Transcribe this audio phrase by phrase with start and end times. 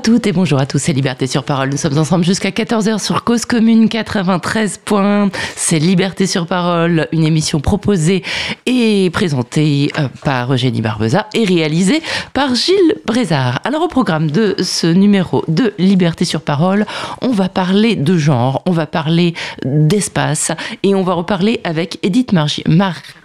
[0.00, 1.68] Bonjour à toutes et bonjour à tous, c'est Liberté sur Parole.
[1.68, 5.28] Nous sommes ensemble jusqu'à 14h sur Cause Commune 93 points.
[5.56, 8.22] C'est Liberté sur Parole, une émission proposée
[8.64, 12.00] et présentée euh, par Eugénie Barbeza et réalisée
[12.32, 13.60] par Gilles Brézard.
[13.64, 16.86] Alors au programme de ce numéro de Liberté sur Parole,
[17.20, 19.34] on va parler de genre, on va parler
[19.66, 20.50] d'espace
[20.82, 22.64] et on va reparler avec Edith Margie.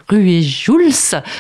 [0.08, 0.92] Rué-Jules,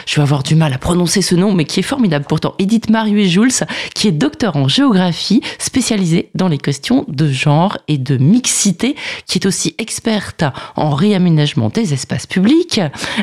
[0.05, 2.89] je vais avoir du mal à prononcer ce nom, mais qui est formidable pourtant, Edith
[2.89, 8.95] Marie-Jules, qui est docteur en géographie, spécialisée dans les questions de genre et de mixité,
[9.27, 10.43] qui est aussi experte
[10.75, 12.81] en réaménagement des espaces publics.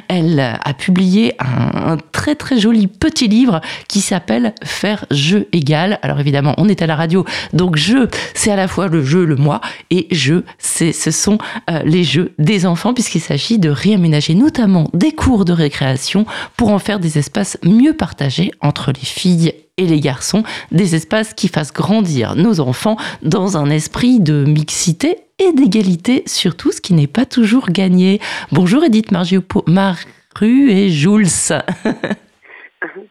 [0.08, 5.98] Elle a publié un, très très joli petit livre qui s'appelle Faire jeu égal.
[6.02, 9.24] Alors évidemment, on est à la radio, donc jeu, c'est à la fois le jeu,
[9.24, 11.38] le moi, et jeu, c'est, ce sont
[11.70, 16.70] euh, les jeux des enfants, puisqu'il s'agit de réaménager notamment des cours de récréation pour
[16.70, 21.48] en faire des espaces mieux partagés entre les filles et les garçons, des espaces qui
[21.48, 27.06] fassent grandir nos enfants dans un esprit de mixité et d'égalité, surtout ce qui n'est
[27.06, 28.20] pas toujours gagné.
[28.52, 31.28] Bonjour Edith Maru et Jules.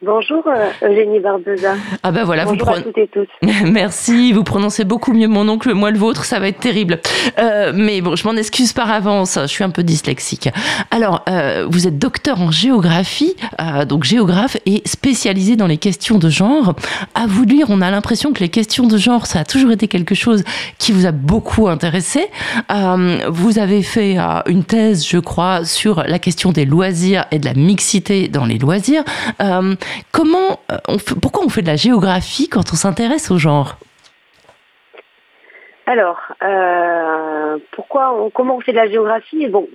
[0.02, 1.76] Bonjour euh, Eugénie Barbeza.
[2.04, 3.28] Ah ben voilà, Bonjour vous à toutes et tous.
[3.66, 7.00] Merci, vous prononcez beaucoup mieux mon oncle, moi le vôtre, ça va être terrible.
[7.40, 10.50] Euh, mais bon, je m'en excuse par avance, je suis un peu dyslexique.
[10.90, 13.36] Alors, euh, vous êtes docteur en géographie,
[13.88, 16.76] donc géographe et spécialisé dans les questions de genre.
[17.16, 19.88] À vous lire, on a l'impression que les questions de genre, ça a toujours été
[19.88, 20.44] quelque chose
[20.80, 22.28] qui vous a beaucoup intéressé.
[22.70, 27.54] vous avez fait une thèse, je crois, sur la question des loisirs et de la
[27.54, 29.04] mixité dans les loisirs.
[29.42, 29.61] Euh,
[30.12, 33.78] comment euh, pourquoi on fait de la géographie quand on s'intéresse au genre?
[35.86, 39.48] Alors, euh, pourquoi comment on fait de la géographie?
[39.48, 39.68] Bon,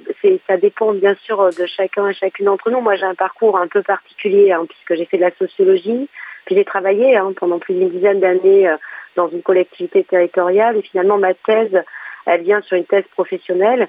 [0.46, 2.80] ça dépend bien sûr de chacun et chacune d'entre nous.
[2.80, 6.08] Moi, j'ai un parcours un peu particulier hein, puisque j'ai fait de la sociologie,
[6.46, 8.74] puis j'ai travaillé hein, pendant plus d'une dizaine d'années
[9.16, 10.76] dans une collectivité territoriale.
[10.76, 11.82] Et finalement ma thèse,
[12.24, 13.88] elle vient sur une thèse professionnelle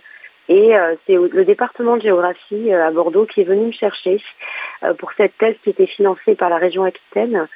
[0.50, 4.22] et euh, c'est le département de géographie euh, à Bordeaux qui est venu me chercher
[4.84, 7.48] euh, pour cette thèse qui était financée par la région Aquitaine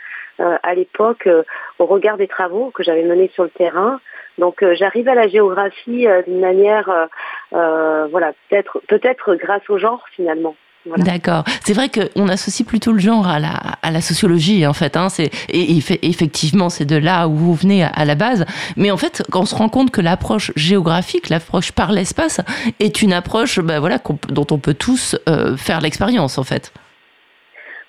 [0.63, 1.29] à l'époque
[1.77, 3.99] au regard des travaux que j'avais menés sur le terrain.
[4.39, 7.09] Donc j'arrive à la géographie d'une manière,
[7.51, 10.55] voilà, peut-être peut-être grâce au genre finalement.
[10.97, 11.43] D'accord.
[11.63, 14.97] C'est vrai qu'on associe plutôt le genre à la, sociologie, en fait.
[14.97, 15.07] Hein.
[15.49, 18.45] Et, effectivement, c'est de là où vous venez à, la base.
[18.77, 22.41] Mais en fait, quand on se rend compte que l'approche géographique, l'approche par l'espace,
[22.79, 23.99] est une approche ben voilà,
[24.29, 26.71] dont on peut tous euh, faire l'expérience, en fait.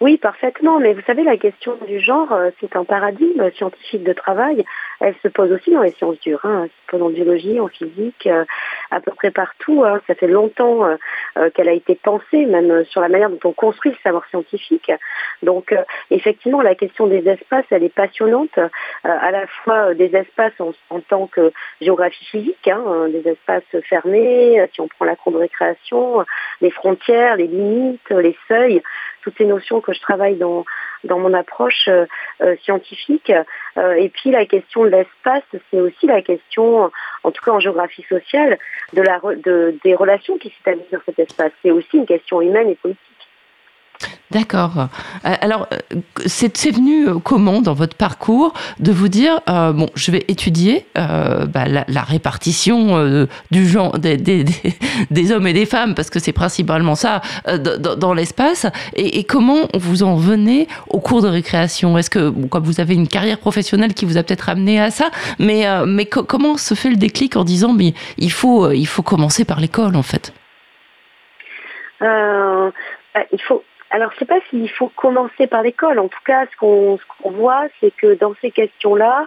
[0.02, 0.80] Oui, parfaitement.
[0.80, 4.64] Mais vous savez, la question du genre, euh, c'est un paradigme scientifique de travail.
[4.98, 6.40] Elle se pose aussi dans les sciences dures.
[6.42, 6.62] Hein.
[6.64, 8.44] Elle se pose en biologie, en physique, euh,
[8.91, 9.84] à peu près partout.
[9.84, 10.00] Hein.
[10.08, 13.92] Ça fait longtemps euh, qu'elle a été pensée, même sur la manière dont on construit
[13.92, 14.91] le savoir scientifique.
[15.44, 15.72] Donc,
[16.10, 18.58] effectivement, la question des espaces, elle est passionnante.
[19.04, 24.80] à la fois des espaces en, tant que géographie physique, hein, des espaces fermés, si
[24.80, 26.24] on prend la cour de récréation,
[26.60, 28.82] les frontières, les limites, les seuils
[29.22, 30.65] toutes ces notions que je travaille dans,
[31.05, 32.06] dans mon approche euh,
[32.43, 33.33] euh, scientifique.
[33.77, 36.91] Euh, et puis la question de l'espace, c'est aussi la question,
[37.22, 38.59] en tout cas en géographie sociale,
[38.93, 41.53] de la, de, des relations qui s'établissent dans cet espace.
[41.62, 43.00] C'est aussi une question humaine et politique.
[44.32, 44.88] D'accord.
[45.26, 50.10] Euh, alors, euh, c'est venu euh, comment dans votre parcours de vous dire bon, je
[50.10, 56.33] vais étudier bah, la, répartition du genre des, hommes et des femmes parce que c'est
[56.33, 57.21] principalement ça
[57.98, 58.66] dans, l'espace.
[58.95, 61.98] Et, comment vous en venez au cours de récréation?
[61.98, 65.10] Est-ce que comme vous avez une carrière professionnelle qui vous a peut-être amené à ça,
[65.39, 69.45] mais mais comment se fait le déclic en disant mais il faut il faut commencer
[69.45, 70.33] par l'école en fait?
[73.33, 73.62] Il faut
[73.92, 75.98] alors, je ne sais pas s'il faut commencer par l'école.
[75.98, 79.27] En tout cas, ce qu'on voit, c'est que dans ces questions-là,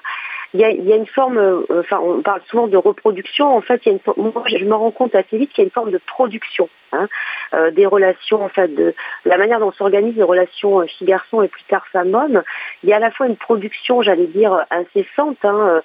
[0.56, 3.56] il y, a, une forme, euh, enfin, on parle souvent de reproduction.
[3.56, 5.68] En fait, y a une, moi, je me rends compte assez vite qu'il y a
[5.68, 7.08] une forme de production hein,
[7.54, 8.96] euh, des relations, en fait, de
[9.26, 12.42] la manière dont s'organisent les relations euh, filles-garçons et plus tard femmes-hommes.
[12.84, 15.82] Il y a à la fois une production, j'allais dire, incessante, hein,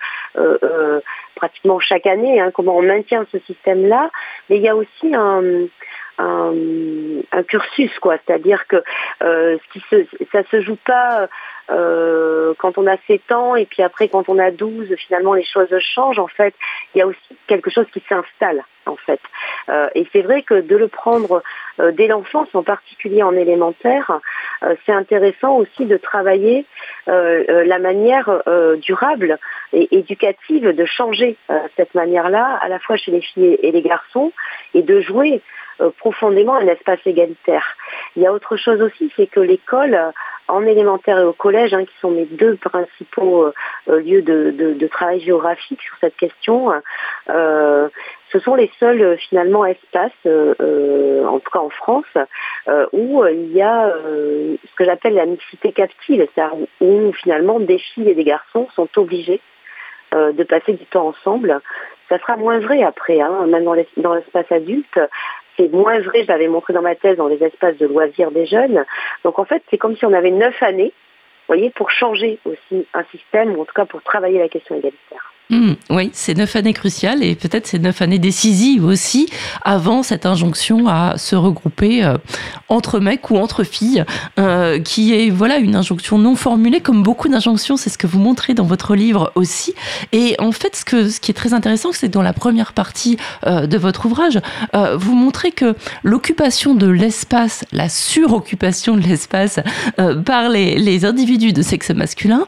[1.40, 4.10] pratiquement chaque année, hein, comment on maintient ce système-là,
[4.48, 5.68] mais il y a aussi un
[7.48, 8.18] cursus, quoi.
[8.18, 8.76] C'est-à-dire que
[9.22, 11.28] euh, ce se, ça se joue pas
[11.70, 15.44] euh, quand on a 7 ans et puis après quand on a 12, finalement les
[15.44, 16.18] choses changent.
[16.18, 16.54] En fait,
[16.94, 19.20] il y a aussi quelque chose qui s'installe, en fait.
[19.68, 21.42] Euh, et c'est vrai que de le prendre
[21.92, 24.20] dès l'enfance, en particulier en élémentaire,
[24.84, 26.66] c'est intéressant aussi de travailler
[27.06, 28.42] la manière
[28.82, 29.38] durable
[29.72, 31.38] et éducative de changer
[31.76, 34.32] cette manière-là, à la fois chez les filles et les garçons,
[34.74, 35.40] et de jouer
[35.98, 37.76] profondément un espace égalitaire.
[38.16, 40.12] Il y a autre chose aussi, c'est que l'école
[40.48, 43.52] en élémentaire et au collège, hein, qui sont mes deux principaux
[43.86, 46.72] lieux de, travail géographique sur cette question,
[47.28, 52.12] ce sont les seuls finalement espaces, en tout cas en France,
[52.92, 58.10] où il y a ce que j'appelle la mixité captive, c'est-à-dire où finalement des filles
[58.10, 59.40] et des garçons sont obligés
[60.12, 61.60] de passer du temps ensemble
[62.10, 64.98] ça sera moins vrai après, hein, même dans l'espace adulte.
[65.56, 68.46] C'est moins vrai, je l'avais montré dans ma thèse, dans les espaces de loisirs des
[68.46, 68.84] jeunes.
[69.24, 70.92] Donc en fait, c'est comme si on avait neuf années,
[71.48, 74.76] vous voyez, pour changer aussi un système, ou en tout cas pour travailler la question
[74.76, 75.32] égalitaire.
[75.50, 79.28] Mmh, oui, c'est neuf années cruciales et peut-être c'est neuf années décisives aussi
[79.62, 82.18] avant cette injonction à se regrouper euh,
[82.68, 84.04] entre mecs ou entre filles,
[84.38, 87.76] euh, qui est voilà une injonction non formulée comme beaucoup d'injonctions.
[87.76, 89.74] C'est ce que vous montrez dans votre livre aussi.
[90.12, 93.16] Et en fait, ce, que, ce qui est très intéressant, c'est dans la première partie
[93.44, 94.40] euh, de votre ouvrage,
[94.72, 95.74] vous montrez que
[96.04, 99.58] l'occupation de l'espace, la suroccupation de l'espace
[100.24, 102.46] par les, les, individus de sexe masculin,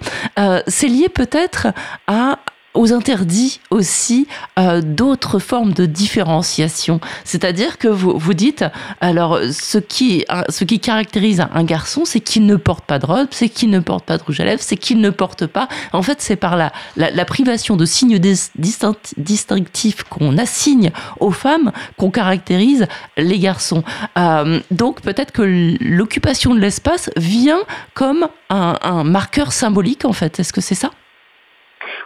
[0.66, 1.68] c'est lié peut-être
[2.06, 2.38] à
[2.74, 4.26] aux interdits aussi
[4.58, 7.00] euh, d'autres formes de différenciation.
[7.24, 8.64] C'est-à-dire que vous, vous dites,
[9.00, 13.28] alors ce qui, ce qui caractérise un garçon, c'est qu'il ne porte pas de robe,
[13.30, 15.68] c'est qu'il ne porte pas de rouge à lèvres, c'est qu'il ne porte pas.
[15.92, 20.90] En fait, c'est par la, la, privation de signes distinctifs qu'on assigne
[21.20, 22.86] aux femmes qu'on caractérise
[23.16, 23.82] les garçons.
[24.18, 25.42] Euh, donc peut-être que
[25.80, 27.60] l'occupation de l'espace vient
[27.94, 30.40] comme un, un marqueur symbolique, en fait.
[30.40, 30.90] Est-ce que c'est ça?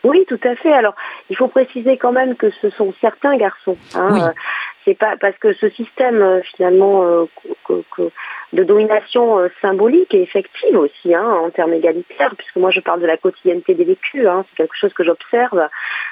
[0.04, 0.72] Oui, tout à fait.
[0.72, 0.94] Alors,
[1.30, 3.76] il faut préciser quand même que ce sont certains garçons.
[3.94, 4.32] Hein.
[4.86, 7.26] C'est pas parce que ce système euh, finalement euh,
[8.52, 13.00] de domination euh, symbolique et effective aussi hein, en termes égalitaires, puisque moi je parle
[13.00, 15.68] de la quotidienneté des vécus, hein, c'est quelque chose que j'observe,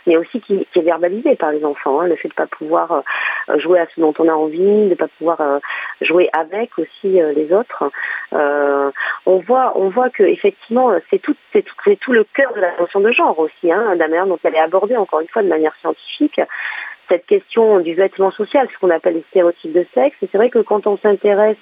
[0.09, 3.05] mais aussi qui, est verbalisé par les enfants, le fait de ne pas pouvoir
[3.59, 5.61] jouer à ce dont on a envie, de ne pas pouvoir
[6.00, 7.85] jouer avec aussi les autres.
[8.32, 12.76] on voit, on voit que effectivement c'est tout, c'est tout, tout, le cœur de la
[12.81, 15.43] notion de genre aussi, hein, de la manière dont elle est abordée encore une fois
[15.43, 16.41] de manière scientifique
[17.08, 20.16] cette question du vêtement social, ce qu'on appelle les stéréotypes de sexe.
[20.22, 21.56] Et c'est vrai que quand on s'intéresse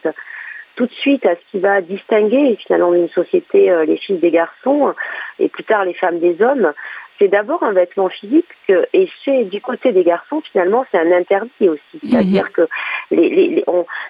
[0.76, 4.30] tout de suite à ce qui va distinguer finalement une société euh, les filles des
[4.30, 4.94] garçons
[5.38, 6.72] et plus tard les femmes des hommes,
[7.18, 11.68] c'est d'abord un vêtement physique et chez du côté des garçons finalement c'est un interdit
[11.68, 12.00] aussi.
[12.02, 12.50] C'est-à-dire mhm.
[12.50, 12.68] que
[13.10, 13.64] les,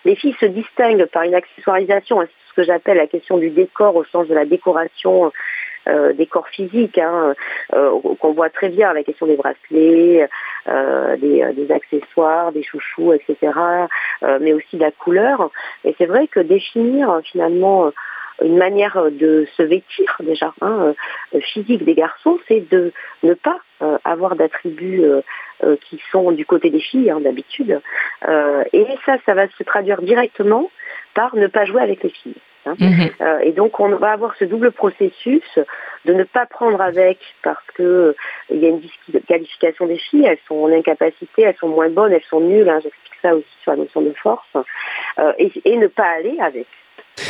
[0.05, 2.21] les, filles se distinguent par une accessoirisation,
[2.53, 5.33] ce que j'appelle la question du décor au sens de la décoration
[5.89, 7.35] euh, des corps physiques, hein,
[7.73, 10.29] euh, qu'on voit très bien, la question des bracelets,
[10.69, 13.53] euh, des, des, accessoires, des chouchous, etc.,
[14.41, 15.51] mais aussi de la couleur.
[15.85, 17.91] Et c'est vrai que définir finalement
[18.43, 20.95] une manière de se vêtir déjà hein,
[21.41, 23.59] physique des garçons, c'est de ne pas
[24.05, 25.05] avoir d'attributs
[25.83, 27.81] qui sont du côté des filles hein, d'habitude.
[28.73, 30.71] et ça, ça va se traduire directement
[31.15, 32.41] par ne pas jouer avec les filles.
[32.65, 32.75] Hein.
[32.79, 33.11] Mhm.
[33.21, 35.59] Euh, et donc on va avoir ce double processus
[36.05, 38.17] de ne pas prendre avec parce que euh,
[38.51, 38.81] il y a une
[39.27, 42.79] qualification des filles, elles sont en incapacité, elles sont moins bonnes, elles sont nulles, hein,
[42.83, 44.47] j'explique ça aussi sur la notion de force,
[45.19, 46.67] euh, et, ne pas aller avec.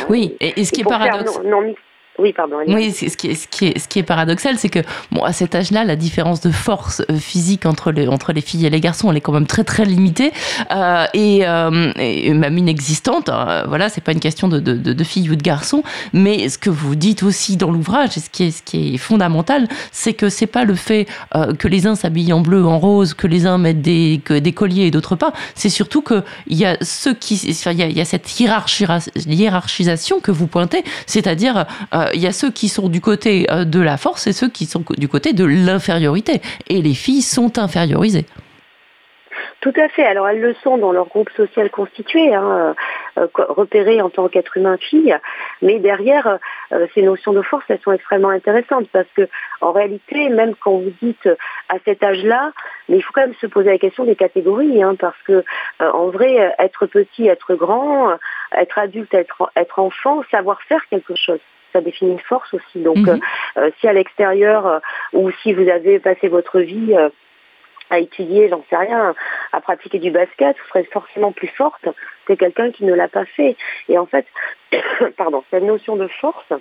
[0.08, 1.74] Oui, et, ce qui est paradoxal.
[2.18, 2.56] Oui, pardon.
[2.66, 5.32] Oui, ce qui est, ce qui est, ce qui est paradoxal, c'est que bon, à
[5.32, 8.80] cet âge-là, la différence de force euh, physique entre les, entre les filles et les
[8.80, 10.30] garçons, elle est quand même très très limitée
[10.72, 13.30] euh, et, euh, et, même inexistante.
[13.30, 13.64] Hein.
[13.66, 16.68] Voilà, c'est pas une question de, de, de, filles ou de garçons, mais ce que
[16.68, 20.28] vous dites aussi dans l'ouvrage, et ce qui est, ce qui est fondamental, c'est que
[20.28, 23.46] c'est pas le fait euh, que les uns s'habillent en bleu, en rose, que les
[23.46, 25.32] uns mettent des, que des colliers et d'autres pas.
[25.54, 30.20] C'est surtout que il y a ceux qui, il y a, y a cette hiérarchisation
[30.20, 31.64] que vous pointez, c'est-à-dire
[31.94, 34.48] euh, il y a ceux qui sont du côté euh, de la force et ceux
[34.48, 36.40] qui sont du côté de l'infériorité.
[36.68, 38.26] Et les filles sont infériorisées.
[39.60, 40.04] Tout à fait.
[40.04, 42.74] Alors elles le sont dans leur groupe social constitué, hein,
[43.16, 45.16] euh, repérées en tant qu'être humain fille,
[45.62, 46.38] mais derrière
[46.94, 49.28] ces notions de force, elles sont extrêmement intéressantes parce que
[49.60, 51.28] en réalité, même quand vous dites
[51.68, 52.52] à cet âge-là,
[52.88, 55.44] mais il faut quand même se poser la question des catégories, hein, parce que
[55.80, 58.18] en vrai, être petit, être grand,
[58.56, 61.40] être adulte, être, être enfant, savoir faire quelque chose
[61.72, 62.78] ça définit une force aussi.
[62.78, 63.08] Donc, mhm.
[63.08, 63.18] euh,
[63.58, 64.78] euh, si à l'extérieur euh,
[65.12, 66.94] ou si vous avez passé votre vie
[67.90, 69.14] à étudier, j'en sais rien,
[69.52, 71.88] à pratiquer du basket, vous serez forcément plus forte
[72.26, 73.56] que quelqu'un qui ne l'a pas fait.
[73.88, 74.26] Et en fait,
[75.16, 76.52] pardon, cette notion de force,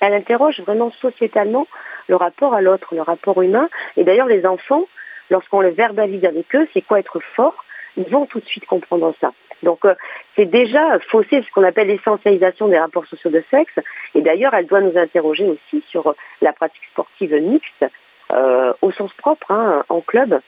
[0.00, 1.66] elle interroge vraiment sociétalement
[2.08, 3.68] le rapport à l'autre, le rapport humain.
[3.96, 4.86] Et d'ailleurs, les enfants,
[5.30, 7.64] lorsqu'on le verbalise avec eux, c'est quoi être fort?
[7.96, 9.32] Ils vont tout de suite comprendre ça.
[9.62, 9.94] Donc euh,
[10.36, 13.74] c'est déjà faussé ce qu'on appelle l'essentialisation des rapports sociaux de sexe.
[14.14, 17.84] Et d'ailleurs, elle doit nous interroger aussi sur la pratique sportive mixte
[18.32, 20.40] euh, au sens propre, hein, en club.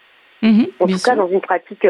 [0.43, 1.87] Mhm, en tout cas, dans une pratique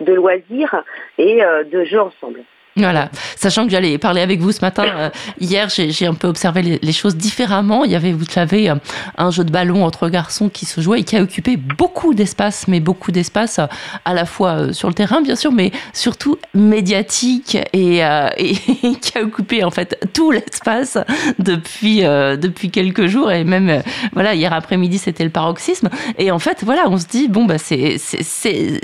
[0.00, 0.82] de loisirs
[1.18, 2.40] et de jeu ensemble.
[2.78, 6.78] Voilà, sachant que j'allais parler avec vous ce matin, euh, hier j'ai un peu observé
[6.80, 7.84] les, choses différemment.
[7.84, 8.74] Il y avait, vous savez, euh,
[9.16, 12.66] un jeu de ballon entre garçons qui se jouait et qui a occupé beaucoup d'espace,
[12.68, 13.66] mais beaucoup d'espace euh,
[14.04, 17.98] à la fois sur le terrain bien sûr, mais surtout médiatique et,
[18.36, 18.54] et
[19.00, 20.98] qui a occupé en fait tout l'espace
[21.38, 23.82] depuis, depuis quelques jours et même
[24.12, 25.88] voilà hier après-midi c'était le paroxysme.
[26.18, 27.96] Et en fait voilà, on se dit bon bah c'est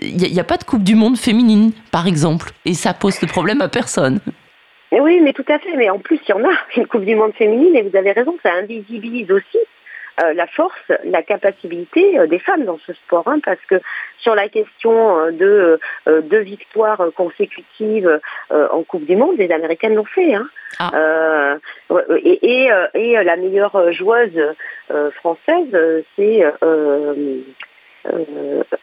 [0.03, 3.23] il n'y a, a, pas de Coupe du Monde féminine par exemple et ça pose
[3.23, 4.19] le problème à personne
[5.01, 5.77] oui, mais tout à fait.
[5.77, 8.13] Mais en plus, il y en a une Coupe du Monde féminine et vous avez
[8.13, 9.59] raison, ça invisibilise aussi
[10.23, 13.81] euh, la force, la capacité euh, des femmes dans ce sport, hein, parce que
[14.19, 18.21] sur la question euh, de deux victoires consécutives
[18.51, 20.35] en Coupe du Monde, les Américaines l'ont fait.
[20.35, 20.49] Hein.
[20.79, 21.57] Ah.
[22.23, 22.69] et,
[23.25, 24.55] la meilleure joueuse
[25.17, 26.45] française, c'est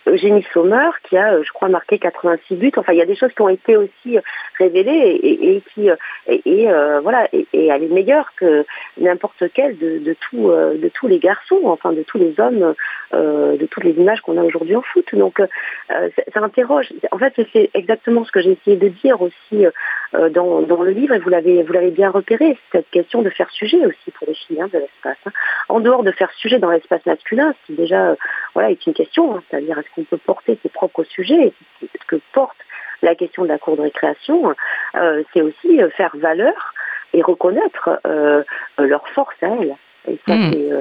[0.08, 2.72] Eugénie Sommer qui a, euh, je crois, marqué 86 buts.
[2.76, 4.22] Enfin, il y a des choses qui ont été aussi euh,
[4.58, 5.90] révélées et, qui,
[6.28, 6.68] et,
[7.02, 8.66] voilà, et, elle est meilleure que
[8.98, 12.74] n'importe quel de, de, tous les garçons, enfin de tous les hommes,
[13.14, 15.08] de toutes les images qu'on a aujourd'hui en foot.
[15.14, 15.42] Donc,
[15.90, 16.90] ça interroge.
[17.12, 19.66] En fait, c'est exactement ce que j'ai essayé de dire aussi
[20.14, 23.50] dans, dans, le livre, et vous l'avez, vous l'avez bien repéré, cette question de faire
[23.52, 25.18] sujet aussi pour les filles hein, de l'espace.
[25.26, 25.32] Hein.
[25.70, 28.16] En dehors de faire sujet dans l'espace masculin, ce qui déjà,
[28.54, 32.18] voilà, est une question Hein, c'est-à-dire est-ce qu'on peut porter ses propres sujets, ce que
[32.34, 32.58] porte
[33.02, 34.54] la question de la cour de récréation,
[34.96, 36.74] euh, c'est aussi euh, faire valeur
[37.14, 38.44] et reconnaître euh,
[38.78, 39.76] leur force à elles.
[40.08, 40.80] Et ça, hmm.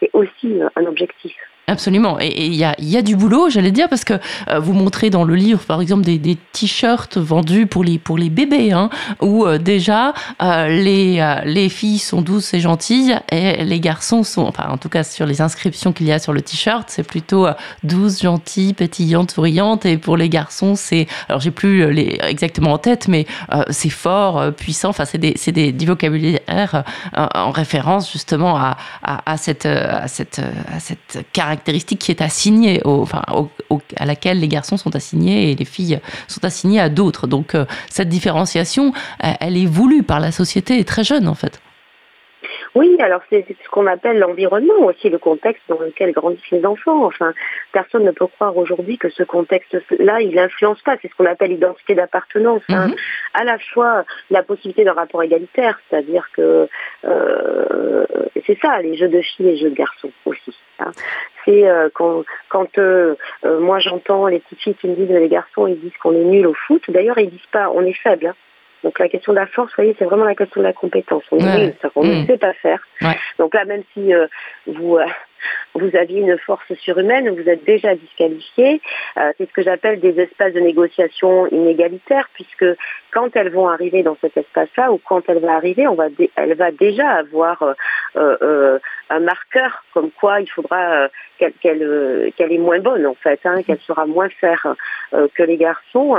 [0.00, 1.34] c'est aussi un objectif.
[1.68, 2.18] Absolument.
[2.20, 4.14] Et il y a, du boulot, j'allais dire, parce que
[4.48, 8.18] euh, vous montrez dans le livre, par exemple, des, des t-shirts vendus pour les, pour
[8.18, 8.90] les bébés, hein,
[9.20, 14.42] où euh, déjà euh, les, les filles sont douces et gentilles et les garçons sont,
[14.42, 17.46] enfin, en tout cas, sur les inscriptions qu'il y a sur le t-shirt, c'est plutôt
[17.84, 19.86] douce, gentille, pétillante, souriante.
[19.86, 23.24] Et pour les garçons, c'est, alors j'ai plus les, exactement en tête, mais
[23.70, 24.88] c'est fort, puissant.
[24.88, 26.82] Enfin, c'est des, des, du vocabulaire
[27.14, 32.20] en référence justement à, à, à cette, à cette, à cette caractéristique caractéristique qui est
[32.20, 32.82] assignée,
[33.96, 37.26] à laquelle les garçons sont assignés et les filles sont assignées à d'autres.
[37.26, 41.61] Donc euh, cette différenciation, elle est voulue par la société très jeune en fait.
[42.74, 47.04] Oui, alors c'est ce qu'on appelle l'environnement aussi, le contexte dans lequel grandissent les enfants.
[47.04, 47.34] Enfin,
[47.72, 50.96] personne ne peut croire aujourd'hui que ce contexte-là, il n'influence pas.
[51.02, 52.62] C'est ce qu'on appelle l'identité d'appartenance.
[52.70, 52.88] Hein.
[52.88, 52.94] Mhm.
[53.34, 56.68] À la fois la possibilité d'un rapport égalitaire, c'est-à-dire que
[57.04, 58.06] euh,
[58.46, 60.56] c'est ça, les jeux de filles et les jeux de garçons aussi.
[60.78, 60.92] Hein.
[61.44, 65.66] C'est euh, quand, quand euh, moi j'entends les petites filles qui me disent les garçons,
[65.66, 66.82] ils disent qu'on est nul au foot.
[66.88, 68.28] D'ailleurs, ils disent pas on est faible.
[68.28, 68.34] Hein.
[68.82, 71.22] Donc la question de la force, vous voyez, c'est vraiment la question de la compétence.
[71.30, 71.72] On, ouais.
[71.96, 72.26] ne mm.
[72.26, 72.80] sait pas faire.
[73.38, 74.26] Donc là, même si euh,
[74.66, 75.06] vous euh,
[75.74, 78.80] vous aviez une force surhumaine, vous êtes déjà disqualifié.
[79.16, 82.66] Euh, c'est ce que j'appelle des espaces de négociation inégalitaires, puisque
[83.12, 85.86] quand elles vont arriver dans cet espace-là, ou quand elle va arriver,
[86.36, 87.62] elle va déjà avoir
[88.14, 91.08] un marqueur comme quoi il faudra
[91.38, 91.52] qu'elle
[92.36, 94.74] qu'elle est moins bonne en fait, hein, qu'elle sera moins faire
[95.34, 96.16] que les garçons.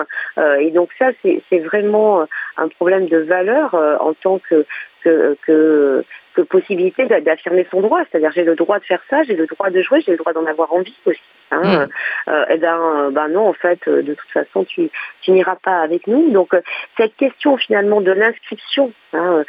[0.59, 2.27] et donc ça, c'est vraiment
[2.57, 4.65] un problème de valeur en tant que
[5.03, 8.01] que, que, que possibilité d'affirmer son droit.
[8.09, 10.33] C'est-à-dire j'ai le droit de faire ça, j'ai le droit de jouer, j'ai le droit
[10.33, 11.19] d'en avoir envie aussi.
[11.51, 11.61] Hein.
[11.63, 11.89] Mm.
[12.29, 14.89] Euh, et ben, ben non, en fait, euh, de toute façon, tu,
[15.21, 16.31] tu n'iras pas avec nous.
[16.31, 16.61] Donc euh,
[16.97, 19.43] cette question finalement de l'inscription hein,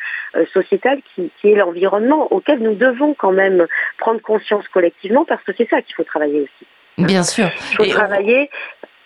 [0.52, 3.66] sociétale qui, qui est l'environnement auquel nous devons quand même
[3.98, 6.66] prendre conscience collectivement parce que c'est ça qu'il faut travailler aussi.
[6.98, 7.46] Bien sûr.
[7.72, 8.50] Il faut travailler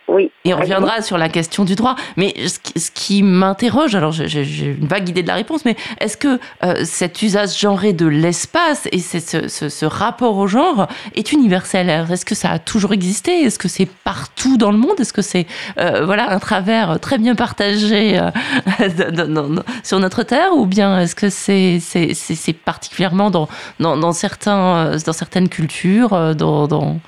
[0.08, 0.30] oui.
[0.44, 1.94] Et on reviendra sur la question du droit.
[2.16, 6.40] Mais ce qui m'interroge, alors j'ai une vague idée de la réponse, mais est-ce que
[6.64, 11.90] euh, cet usage genré de l'espace et ce, ce, rapport au genre est universel?
[12.10, 13.42] Est-ce que ça a toujours existé?
[13.42, 14.98] Est-ce que c'est partout dans le monde?
[14.98, 15.46] Est-ce que c'est
[15.78, 18.30] euh, voilà un travers très bien partagé euh,
[19.82, 20.56] sur notre terre?
[20.56, 23.48] Ou bien est-ce que c'est particulièrement dans,
[23.78, 26.98] dans, certains, dans certaines cultures dans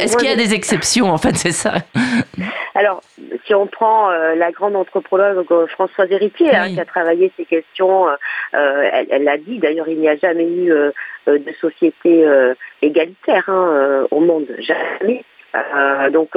[0.00, 1.74] est-ce qu'il y a des exceptions en fait, c'est ça
[2.74, 3.02] Alors,
[3.46, 7.44] si on prend euh, la grande anthropologue euh, Françoise Héritier, hein, qui a travaillé ces
[7.44, 10.72] questions, euh, elle l'a dit, d'ailleurs, il n'y a jamais eu
[11.26, 12.26] de société
[12.82, 15.24] égalitaire hein, au monde, jamais.
[16.12, 16.30] donc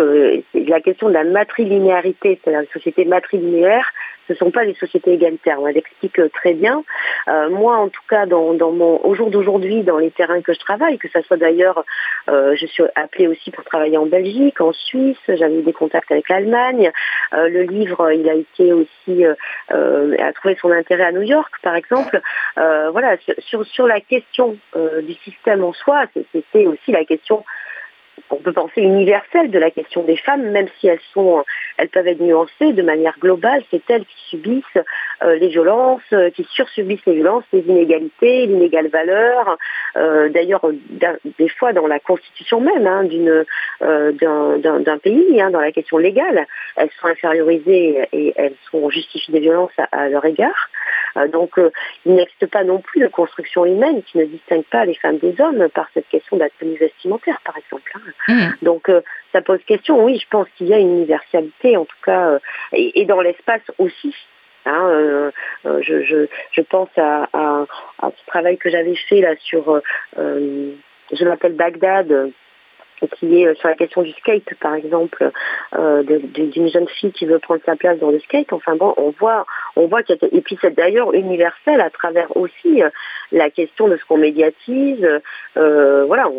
[0.54, 3.92] la question de la matrilinéarité, c'est la société matrilinéaire,
[4.28, 5.60] ce ne sont pas des sociétés égalitaires.
[5.60, 6.84] On l'explique euh, très bien.
[7.28, 11.08] Euh, moi, en tout cas, au jour d'aujourd'hui, dans les terrains que je travaille, que
[11.10, 11.84] ce soit d'ailleurs,
[12.30, 16.12] euh, je suis appelée aussi pour travailler en Belgique, en Suisse, j'avais eu des contacts
[16.12, 16.92] avec l'Allemagne.
[17.32, 19.26] le livre, il a été aussi,
[19.70, 22.22] a trouvé son intérêt à New York, par exemple.
[22.56, 27.44] voilà, sur la question du système en soi, c'était aussi la question
[28.30, 31.44] on peut penser universelle de la question des femmes, même si elles sont,
[31.78, 33.64] elles peuvent être nuancées de manière globale.
[33.70, 34.64] C'est elles qui subissent
[35.24, 39.58] euh, les violences, euh, qui sursubissent les violences, les inégalités, l'inégale valeur.
[39.98, 40.66] Euh, d'ailleurs,
[41.38, 43.04] des fois dans la constitution même hein,
[43.82, 49.42] d'un pays, hein, dans la question légale, elles sont infériorisées et elles sont justifiées des
[49.42, 50.70] violences à, leur égard.
[51.32, 51.52] donc,
[52.06, 55.36] il n'existe pas non plus de construction humaine qui ne distingue pas les femmes des
[55.40, 57.92] hommes par cette question de la tenue vestimentaire, par exemple.
[57.96, 58.13] Hein.
[58.28, 58.50] Mmh.
[58.62, 58.90] Donc,
[59.32, 60.04] ça pose question.
[60.04, 62.40] Oui, je pense qu'il y a une universalité, en tout cas,
[62.72, 64.16] et dans l'espace aussi.
[64.66, 65.32] Hein, euh,
[65.66, 67.66] euh, je, pense à, à,
[68.02, 69.82] à, ce travail que j'avais fait là sur,
[70.18, 70.72] euh,
[71.12, 72.32] je m'appelle Bagdad,
[73.18, 75.32] qui est sur la question du skate, par exemple,
[75.78, 78.54] euh, d'une jeune fille qui veut prendre sa place dans le skate.
[78.54, 79.46] Enfin bon, on voit,
[79.76, 82.82] on voit et puis c'est d'ailleurs universel à travers aussi
[83.32, 85.08] la question de ce qu'on médiatise,
[85.58, 86.30] euh, voilà,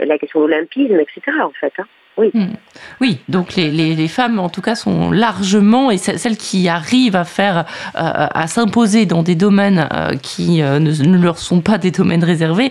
[0.00, 1.20] la question de l'olympisme, etc.
[1.42, 1.72] En fait.
[1.78, 1.86] Hein.
[2.18, 2.30] Oui.
[2.34, 2.54] Hmm.
[3.00, 7.24] Oui, donc les, les, femmes, en tout cas, sont largement, et celles qui arrivent à
[7.24, 7.64] faire,
[7.94, 12.24] euh, à s'imposer dans des domaines euh, qui euh, ne, leur sont pas des domaines
[12.24, 12.70] réservés,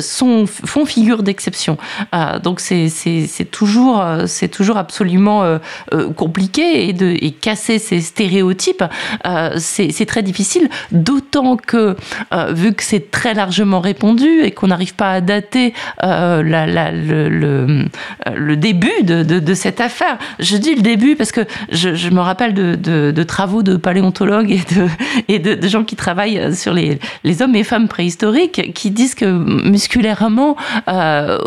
[0.00, 1.76] sont, font figure d'exception.
[2.42, 5.58] donc c'est toujours, c'est toujours absolument
[6.16, 8.84] compliqué et, de, et casser ces stéréotypes,
[9.58, 11.96] c'est très difficile, d'autant que,
[12.50, 17.88] vu que c'est très largement répandu et qu'on n'arrive pas à dater la, le, le,
[18.34, 20.18] le début de, cette affaire.
[20.38, 24.60] Je dis le début parce que je, me rappelle de, travaux de paléontologues
[25.28, 26.98] et de, gens qui travaillent sur les,
[27.40, 30.56] hommes et femmes préhistoriques qui disent que musculairement,
[30.88, 31.38] euh,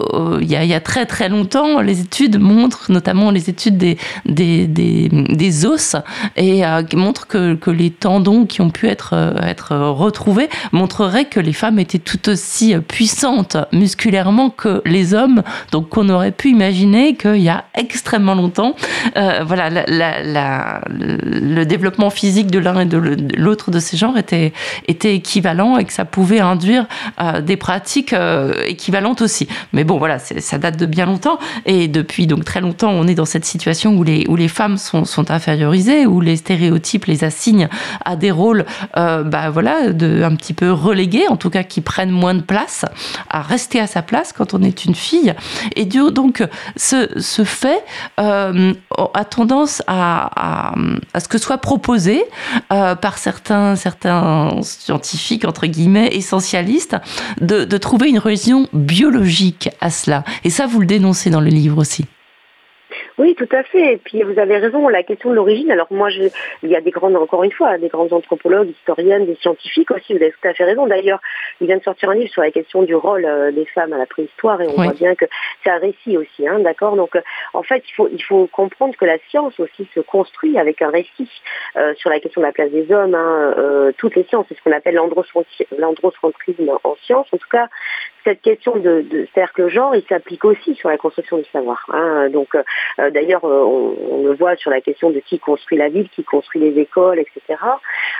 [0.42, 3.78] il, y a, très très longtemps, les études montrent, notamment les études
[4.26, 5.96] des, os,
[6.36, 11.40] et euh, montrent que, les tendons qui ont pu être, euh, être retrouvés montreraient que
[11.40, 15.44] les femmes étaient tout aussi puissantes musculairement que les hommes.
[15.72, 18.76] Donc on aurait pu imaginer qu'il y a extrêmement longtemps,
[19.18, 22.98] euh, voilà, le développement physique de l'un et de
[23.38, 24.54] l'autre de ces genres était,
[24.88, 26.88] était équivalent et que ça pouvait induire
[27.22, 29.48] euh, des pratiques euh, équivalentes aussi.
[29.74, 33.16] Mais bon, voilà, ça date de bien longtemps et depuis donc très longtemps, on est
[33.16, 37.24] dans cette situation où les, où les femmes sont, sont infériorisées, où les stéréotypes les
[37.24, 37.70] assignent
[38.06, 42.12] à des rôles, bah voilà, de, un petit peu relégués, en tout cas qui prennent
[42.12, 42.86] moins de place,
[43.30, 45.34] à rester à sa place quand on est une fille.
[45.76, 46.44] Et donc,
[46.76, 47.84] ce, ce, fait
[48.20, 48.74] euh,
[49.14, 50.74] a tendance à,
[51.18, 52.24] ce que soit proposé
[52.72, 56.96] euh, par certains, certains scientifiques, entre guillemets, essentialistes,
[57.42, 60.24] de, de trouver une raison biologique à cela.
[60.44, 62.06] Et ça, vous le dénoncez dans le livre aussi.
[63.18, 63.94] Oui, tout à fait.
[63.94, 65.72] Et puis vous avez raison, la question de l'origine.
[65.72, 66.24] Alors moi, je,
[66.62, 70.14] il y a des grandes, encore une fois, des grands anthropologues, historiennes, des scientifiques aussi.
[70.14, 70.86] Vous avez tout à fait raison.
[70.86, 71.20] D'ailleurs,
[71.60, 73.98] il vient de sortir un livre sur la question du rôle euh, des femmes à
[73.98, 75.26] la préhistoire, et on voit bien que
[75.64, 76.96] c'est un récit aussi, hein, d'accord.
[76.96, 77.22] Donc, euh,
[77.54, 80.90] en fait, il faut il faut comprendre que la science aussi se construit avec un
[80.90, 81.30] récit
[81.76, 83.16] euh, sur la question de la place des hommes.
[83.16, 87.28] Hein, toutes les sciences, c'est ce qu'on appelle l'androcentrisme en science.
[87.34, 87.68] En tout cas,
[88.28, 91.86] cette question de, de cercle genre, il s'applique aussi sur la construction du savoir.
[91.94, 92.30] Hein.
[92.30, 96.10] Donc, euh, d'ailleurs, euh, on, le voit sur la question de qui construit la ville,
[96.10, 97.60] qui construit les écoles, etc.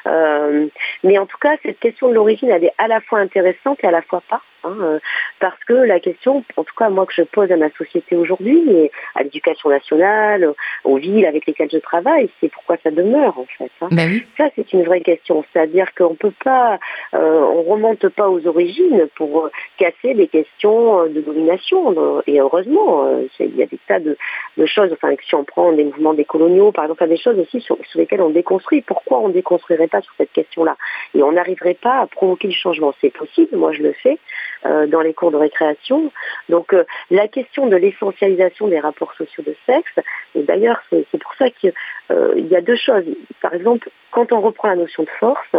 [0.06, 0.68] Euh,
[1.04, 3.88] mais en tout cas, cette question de l'origine, elle est à la fois intéressante et
[3.88, 4.42] à la fois pas.
[4.68, 5.00] Hein,
[5.40, 8.64] parce que la question, en tout cas moi que je pose à ma société aujourd'hui,
[8.70, 10.54] et à l'éducation nationale,
[10.84, 13.72] aux villes avec lesquelles je travaille, c'est pourquoi ça demeure en fait.
[13.82, 13.90] Hein.
[13.92, 16.80] Ben ça c'est une vraie question, c'est-à-dire qu'on peut pas,
[17.14, 22.22] euh, on remonte pas aux origines pour casser des questions de domination.
[22.28, 23.08] Et heureusement,
[23.40, 24.18] il y a des tas de,
[24.66, 27.40] choses, enfin si on prend des mouvements décoloniaux, par exemple, il y a des choses
[27.40, 28.82] aussi sur, sur lesquelles on déconstruit.
[28.82, 30.76] Pourquoi on ne déconstruirait pas sur cette question-là?
[31.14, 32.94] Et on n'arriverait pas à provoquer du changement.
[33.02, 34.18] C'est possible, moi je le fais.
[34.66, 36.12] Euh, dans les cours de récréation.
[36.50, 39.92] Donc euh, la question de l'essentialisation des rapports sociaux de sexe,
[40.34, 41.74] et d'ailleurs c'est pour ça qu'il
[42.10, 43.06] euh, y a deux choses.
[43.40, 45.56] Par exemple, quand on reprend la notion de force,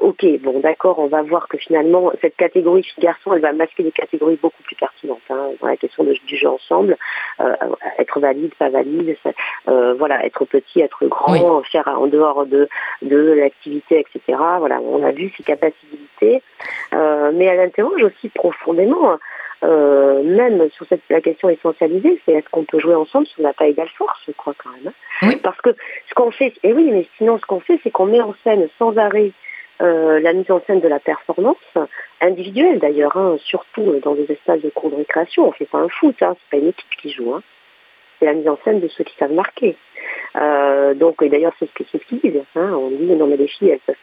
[0.00, 3.90] ok, bon d'accord, on va voir que finalement cette catégorie fille-garçon, elle va masquer des
[3.90, 6.96] catégories beaucoup plus pertinentes hein, dans la question du jeu ensemble,
[7.98, 9.16] être valide, pas valide,
[9.66, 12.68] voilà, être petit, être grand, faire en dehors de,
[13.02, 14.38] de l'activité, etc.
[14.60, 16.42] Voilà, on a vu ces capacités,
[16.92, 19.18] mais elle interroge aussi profondément,
[19.64, 23.42] euh, même sur cette, la question essentialisée, c'est est-ce qu'on peut jouer ensemble si on
[23.42, 24.92] n'a pas égale force, je crois quand même.
[25.22, 25.38] Hein.
[25.42, 25.70] Parce que
[26.08, 28.68] ce qu'on fait, et oui, mais sinon ce qu'on fait, c'est qu'on met en scène
[28.78, 29.32] sans arrêt
[29.82, 31.56] euh, la mise en scène de la performance
[32.20, 35.48] individuelle d'ailleurs, hein, surtout dans des espaces de cours de récréation.
[35.48, 37.34] On fait pas un foot, hein, c'est pas une équipe qui joue.
[37.34, 37.42] Hein.
[38.18, 39.76] C'est la mise en scène de ceux qui savent marquer.
[40.36, 42.42] Euh, donc, d'ailleurs, c'est ce c'est ce qu'ils disent.
[42.54, 42.72] Hein.
[42.74, 43.96] On dit non mais les filles, elles,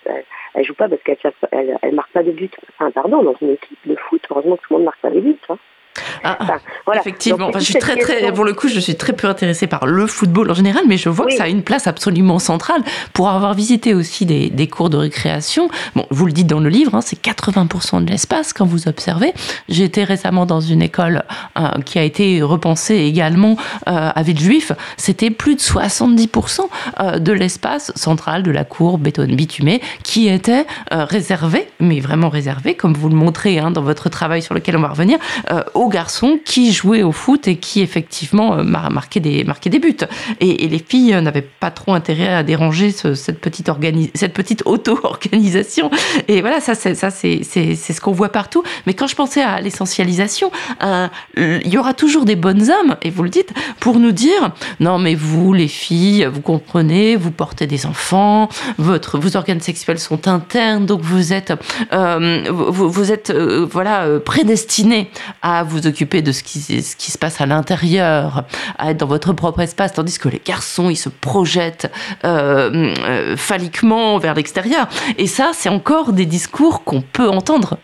[0.54, 1.17] elles, jouent pas parce qu'elles
[1.52, 2.54] elles, elles, marquent pas de but.
[2.73, 5.21] Enfin, pardon, dans une équipe de foot, heureusement que tout le monde marque pas des
[5.21, 5.38] buts.
[5.49, 5.58] Hein.
[6.24, 6.38] Ah,
[6.86, 7.02] voilà.
[7.02, 10.08] Effectivement, je suis très, très, pour le coup, je suis très peu intéressée par le
[10.08, 12.82] football en général, mais je vois que ça a une place absolument centrale.
[13.12, 16.70] Pour avoir visité aussi des, des cours de récréation, bon, vous le dites dans le
[16.70, 19.34] livre, hein, c'est 80% de l'espace quand vous observez.
[19.68, 21.24] J'ai été récemment dans une école
[21.58, 23.58] euh, qui a été repensée également
[23.88, 24.72] euh, avec juif.
[24.98, 26.62] C'était plus de 70%
[27.00, 32.76] euh, de l'espace central de la cour béton bitumée qui était réservé, mais vraiment réservé,
[32.76, 35.18] comme vous le montrez hein, dans votre travail sur lequel on va revenir,
[35.74, 36.12] aux garçons
[36.45, 39.97] qui jouaient au foot et qui effectivement marquaient des, marquaient des buts.
[40.39, 43.69] Et, les filles n'avaient pas trop intérêt à déranger cette petite,
[44.15, 45.89] cette petite auto-organisation.
[46.28, 48.63] Et voilà, ça, c'est, ce qu'on voit partout.
[48.86, 50.52] Mais quand je pensais à l'essentialisation,
[50.84, 54.52] euh, il y aura toujours des bonnes âmes, et vous le dites, pour nous dire,
[54.80, 59.99] non, mais vous, les filles, vous comprenez, vous portez des enfants, votre, vos organes sexuels
[59.99, 61.54] sont internes, donc vous êtes,
[61.91, 65.10] euh, vous, êtes, euh, voilà, prédestinés
[65.41, 68.44] à vous occuper de ce qui, se passe à l'intérieur,
[68.78, 71.92] à être dans votre propre espace, tandis que les garçons, ils se projettent
[73.38, 74.88] phalliquement vers l'extérieur.
[75.18, 77.78] Et ça, c'est encore des discours qu'on peut entendre.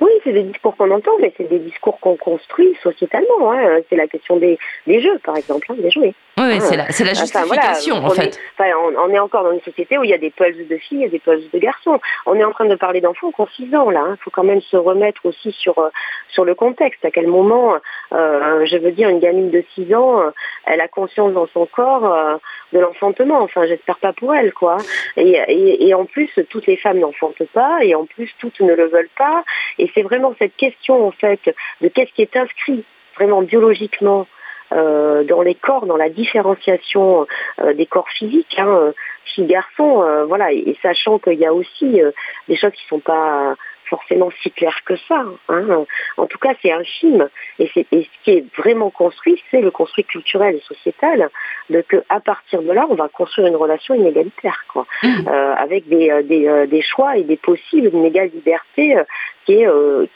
[0.00, 3.52] Oui, c'est des discours qu'on entend, mais c'est des discours qu'on construit sociétalement.
[3.52, 3.80] Hein.
[3.88, 6.14] C'est la question des, jeux, par exemple, hein, des jouets.
[6.38, 8.38] Oui, c'est la, la, justification, en fait.
[8.58, 11.08] on, est encore dans une société où il y a des pulses de filles et
[11.08, 12.00] des pulses de garçons.
[12.24, 14.02] On est en train de parler d'enfants qui ont 6 ans, là.
[14.06, 14.18] Il hein.
[14.22, 15.90] faut quand même se remettre aussi sur, euh,
[16.28, 17.04] sur le contexte.
[17.04, 17.74] À quel moment,
[18.12, 20.30] euh, je veux dire, une gamine de 6 ans, euh,
[20.64, 22.38] elle a conscience dans son corps
[22.72, 23.40] de l'enfantement.
[23.42, 24.78] Enfin, j'espère pas pour elle, quoi.
[25.16, 28.86] Et, et, en plus, toutes les femmes n'enfantent pas, et en plus, toutes ne le
[28.86, 29.44] veulent pas.
[29.78, 31.40] Et c'est vraiment cette question, en fait,
[31.80, 32.84] de qu'est-ce qui est inscrit
[33.16, 34.26] vraiment biologiquement
[34.72, 37.26] euh, dans les corps, dans la différenciation
[37.60, 38.92] euh, des corps physiques, hein,
[39.24, 42.00] filles, garçons, euh, voilà, et, sachant qu'il y a aussi
[42.48, 43.54] des choses qui ne sont pas
[43.92, 45.22] forcément si clair que ça.
[45.50, 45.84] Hein.
[46.16, 47.28] En tout cas, c'est un film.
[47.58, 47.80] Et, ce
[48.24, 51.28] qui est vraiment construit, c'est le construit culturel et sociétal,
[51.68, 55.28] de que à partir de là, on va construire une relation inégalitaire, quoi, mmh.
[55.28, 58.96] euh, avec des, euh, euh, des, choix et des possibles, une égale liberté
[59.44, 59.68] qui est,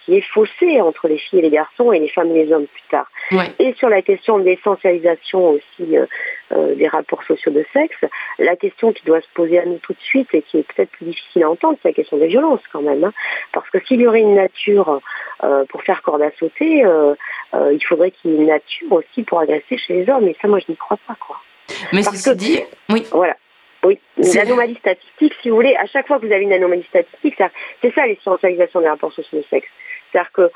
[0.05, 2.67] qui est faussée entre les filles et les garçons et les femmes et les hommes
[2.67, 3.11] plus tard.
[3.59, 5.97] Et sur la question de l'essentialisation aussi
[6.81, 8.05] des rapports sociaux de sexe,
[8.39, 10.91] la question qui doit se poser à nous tout de suite et qui est peut-être
[10.91, 13.03] plus difficile à entendre, c'est la question des violences quand même.
[13.03, 13.13] Hein.
[13.53, 15.01] Parce que s'il y aurait une nature
[15.45, 17.15] euh, pour faire corde à sauter, euh,
[17.55, 20.27] euh, il faudrait qu'il y ait une nature aussi pour agresser chez les hommes.
[20.29, 21.17] Et ça, moi, je n'y crois pas.
[21.21, 21.37] Quoi.
[21.93, 23.07] Mais Parce que, dit, oui.
[23.13, 23.37] Voilà.
[23.85, 26.83] Oui, une anomalie statistique, si vous voulez, à chaque fois que vous avez une anomalie
[26.85, 27.37] statistique,
[27.81, 29.69] c'est ça l'essentialisation des rapports sociaux de sexe.
[30.11, 30.51] C'est-à-dire que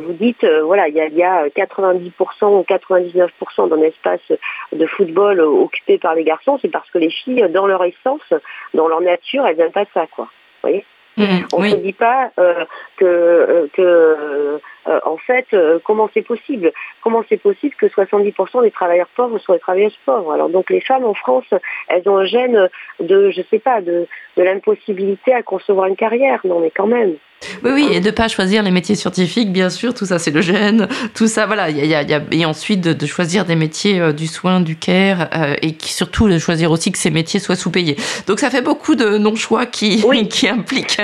[0.00, 2.10] vous dites, voilà, il y a, 90%
[2.42, 4.32] ou 99% d'un espace
[4.72, 8.34] de football occupé par les garçons, c'est parce que les filles, dans leur essence,
[8.74, 10.24] dans leur nature, elles n'aiment pas ça, quoi.
[10.26, 10.84] Vous voyez?
[11.18, 12.64] Mm, on ne se dit pas euh,
[12.96, 15.46] que, euh, que euh, en fait,
[15.84, 16.72] comment c'est possible?
[17.02, 20.32] Comment c'est possible que 70% des travailleurs pauvres soient des travailleuses pauvres?
[20.32, 21.52] Alors donc les femmes en France,
[21.88, 26.40] elles ont un gène de, je sais pas, de, de l'impossibilité à concevoir une carrière.
[26.44, 27.16] Non mais quand même.
[27.64, 30.30] Oui, oui, et de ne pas choisir les métiers scientifiques, bien sûr, tout ça c'est
[30.30, 34.00] le gène, tout ça, voilà, y a, y a, et ensuite de, choisir des métiers
[34.00, 37.40] euh, du soin, du care, euh, et qui, surtout de choisir aussi que ces métiers
[37.40, 37.96] soient sous-payés.
[38.26, 41.00] Donc ça fait beaucoup de non-choix qui, qui impliquent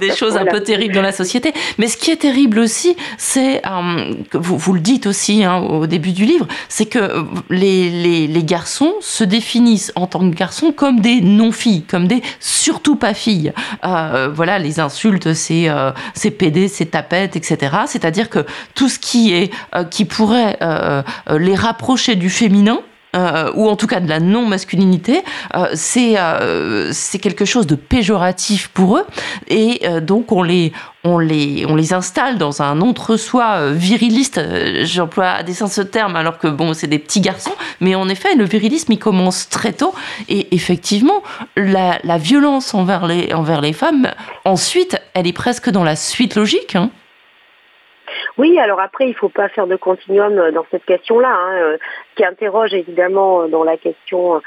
[0.00, 1.52] des choses un peu terribles dans la société.
[1.78, 5.86] Mais ce qui est terrible aussi, c'est, euh, vous, vous le dites aussi hein, au
[5.86, 10.72] début du livre, c'est que les, les, les garçons se définissent en tant que garçons
[10.72, 13.52] comme des non-filles, comme des surtout pas filles.
[13.82, 17.76] voilà, les insultes, c'est euh, c'est PD, c'est tapette, etc.
[17.86, 21.02] C'est-à-dire que tout ce qui euh, qui pourrait euh,
[21.38, 22.80] les rapprocher du féminin,
[23.14, 25.22] ou en tout cas de la non-masculinité,
[25.74, 26.16] c'est
[26.92, 29.06] c'est quelque chose de péjoratif pour eux,
[29.48, 30.72] et donc on les
[31.04, 34.38] on les, on les installe dans un entre-soi euh, viriliste.
[34.38, 38.08] Euh, j'emploie à dessein ce terme alors que bon, c'est des petits garçons, mais en
[38.08, 39.94] effet, le virilisme il commence très tôt
[40.28, 41.22] et effectivement,
[41.56, 44.10] la, la violence envers les, envers les femmes,
[44.44, 46.76] ensuite, elle est presque dans la suite logique.
[46.76, 46.90] Hein.
[48.38, 51.76] Oui, alors après, il ne faut pas faire de continuum euh, dans cette question-là, hein,
[52.16, 54.42] qui interroge évidemment dans la question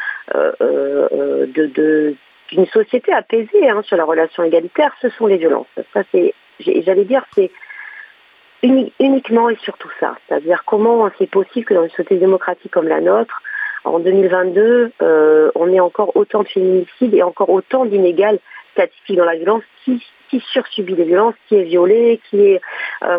[2.51, 5.67] d'une société apaisée hein, sur la relation égalitaire, ce sont les violences.
[5.93, 7.51] Ça, c'est j'allais dire, c'est
[8.63, 10.17] uniquement et surtout ça.
[10.27, 13.41] C'est-à-dire comment c'est possible que dans une société démocratique comme la nôtre,
[13.83, 18.39] en 2022, euh, on ait encore autant de féminicides et encore autant d'inégales
[18.71, 20.01] statistiques dans la violence qui,
[20.33, 22.61] qui sursubit des violences, qui est violée, qui est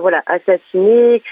[0.01, 1.23] voilà, assassinées,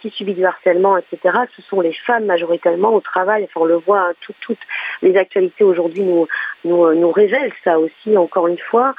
[0.00, 1.38] qui subissent du harcèlement, etc.
[1.56, 3.44] Ce sont les femmes majoritairement au travail.
[3.44, 4.58] Enfin, on le voit, hein, toutes
[5.00, 6.28] les actualités aujourd'hui nous,
[6.64, 8.94] nous, nous révèlent ça aussi, encore une fois,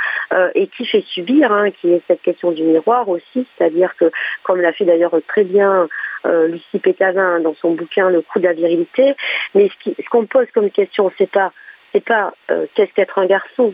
[0.56, 4.10] et qui fait subir, hein, qui est cette question du miroir aussi, c'est-à-dire que,
[4.44, 5.88] comme l'a fait d'ailleurs très bien
[6.26, 9.16] Lucie Pétavin dans son bouquin Le coup de la virilité,
[9.54, 11.52] mais ce qu'on pose comme question, c'est pas
[11.92, 13.74] c'est pas euh, qu'est-ce qu'être un garçon,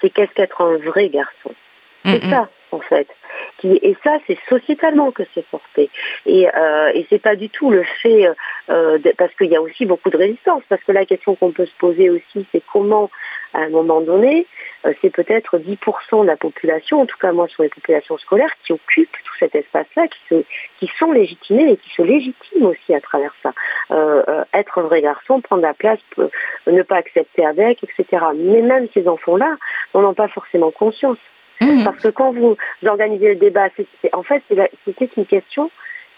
[0.00, 1.54] c'est qu'est-ce qu'être un vrai garçon.
[2.04, 3.08] C'est ça, en fait.
[3.62, 5.90] et ça, c'est sociétalement que c'est porté.
[6.26, 8.28] Et, euh, et c'est pas du tout le fait,
[8.68, 10.62] euh, parce qu'il y a aussi beaucoup de résistance.
[10.68, 13.10] Parce que la question qu'on peut se poser aussi, c'est comment
[13.54, 14.46] à un moment donné,
[14.84, 18.52] euh, c'est peut-être 10% de la population, en tout cas moi sur les populations scolaires,
[18.64, 20.44] qui occupent tout cet espace-là, qui,
[20.78, 23.52] qui sont légitimés et qui se légitiment aussi à travers ça.
[23.92, 26.00] Euh, euh, être un vrai garçon, prendre la place,
[26.66, 28.24] ne pas accepter avec, etc.
[28.34, 29.56] Mais même ces enfants-là
[29.94, 31.18] n'en ont pas forcément conscience.
[31.60, 31.84] Mmh.
[31.84, 33.68] Parce que quand vous organisez le débat,
[34.12, 34.42] en fait,
[34.84, 35.70] c'était une question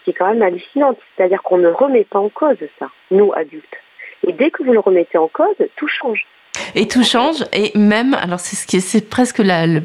[0.03, 0.97] qui est quand même hallucinante.
[1.15, 3.65] C'est-à-dire qu'on ne remet pas en cause ça, nous adultes.
[4.25, 6.25] Et dès que vous le remettez en cause, tout change.
[6.75, 7.43] Et tout change.
[7.53, 9.83] Et même, alors c'est ce qui c'est presque la, le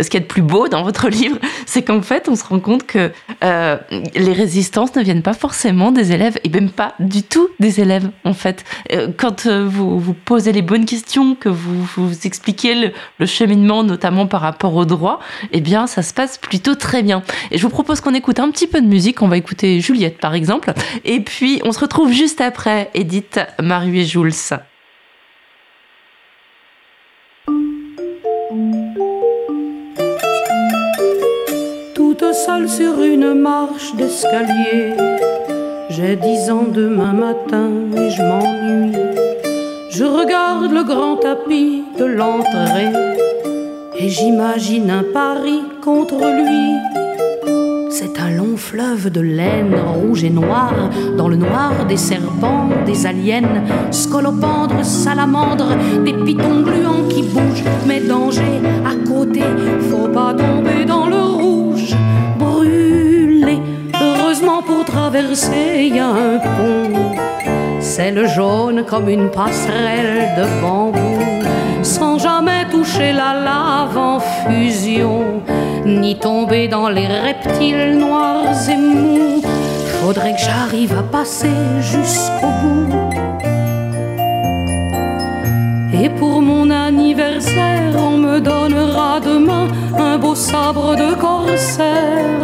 [0.00, 2.60] ce qui est de plus beau dans votre livre, c'est qu'en fait, on se rend
[2.60, 3.10] compte que
[3.44, 3.76] euh,
[4.14, 8.10] les résistances ne viennent pas forcément des élèves, et même pas du tout des élèves,
[8.24, 8.64] en fait.
[8.92, 13.26] Euh, quand euh, vous, vous posez les bonnes questions, que vous, vous expliquez le, le,
[13.26, 15.20] cheminement, notamment par rapport au droit,
[15.52, 17.22] eh bien, ça se passe plutôt très bien.
[17.50, 19.22] Et je vous propose qu'on écoute un petit peu de musique.
[19.22, 20.72] On va écouter Juliette, par exemple.
[21.04, 24.32] Et puis, on se retrouve juste après, Edith, Marie et Jules.
[32.46, 34.94] Seul sur une marche d'escalier.
[35.90, 38.96] J'ai dix ans demain matin et je m'ennuie.
[39.90, 42.92] Je regarde le grand tapis de l'entrée
[43.98, 46.66] et j'imagine un pari contre lui.
[47.90, 53.06] C'est un long fleuve de laine rouge et noire, dans le noir des serpents, des
[53.06, 57.64] aliens, scolopendres, salamandres, des pitons gluants qui bougent.
[57.86, 59.42] Mais danger à côté,
[59.90, 60.81] faut pas tomber
[64.60, 67.16] pour traverser, y un pont.
[67.80, 71.18] C'est le jaune comme une passerelle de bambou,
[71.82, 75.42] sans jamais toucher la lave en fusion,
[75.86, 79.42] ni tomber dans les reptiles noirs et mous.
[80.00, 83.10] Faudrait que j'arrive à passer jusqu'au bout.
[86.02, 92.42] Et pour mon anniversaire, on me donnera demain un beau sabre de corsaire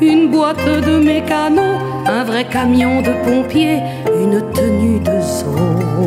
[0.00, 1.62] une boîte de mécano,
[2.06, 3.80] un vrai camion de pompiers,
[4.22, 6.04] une tenue de Zorro.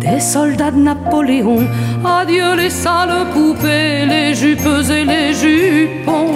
[0.00, 1.66] Des soldats de Napoléon,
[2.04, 6.32] adieu les sales poupées, les jupes et les jupons.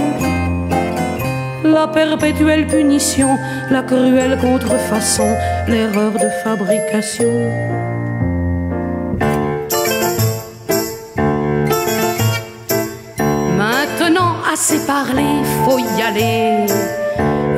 [1.65, 3.37] La perpétuelle punition,
[3.71, 5.29] la cruelle contrefaçon,
[5.67, 7.88] l'erreur de fabrication.
[14.61, 16.67] C'est parler, faut y aller.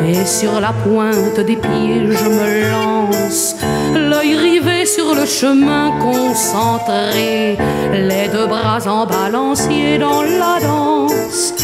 [0.06, 3.56] Et sur la pointe des pieds, je me lance,
[3.94, 7.56] l'œil rivé sur le chemin concentré,
[7.92, 11.54] les deux bras en balancier dans la danse.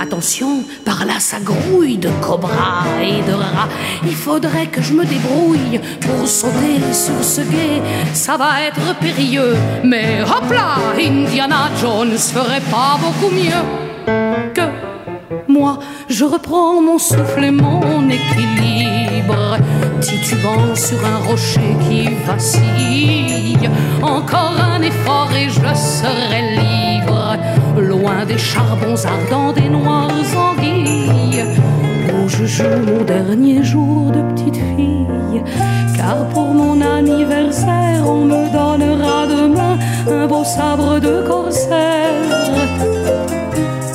[0.00, 3.68] Attention, par là ça grouille de cobras et de rats.
[4.04, 7.82] Il faudrait que je me débrouille pour sauter sur ce guet.
[8.14, 13.85] Ça va être périlleux, mais hop là, Indiana Jones ferait pas beaucoup mieux
[14.54, 14.62] que
[15.48, 19.58] moi, je reprends mon souffle et mon équilibre,
[20.00, 23.68] titubant sur un rocher qui vacille.
[24.02, 27.36] Encore un effort et je serai libre,
[27.78, 31.44] loin des charbons ardents, des noires anguilles,
[32.14, 35.42] où je joue mon dernier jour de petite fille.
[35.96, 43.35] Car pour mon anniversaire, on me donnera demain un beau sabre de corsaire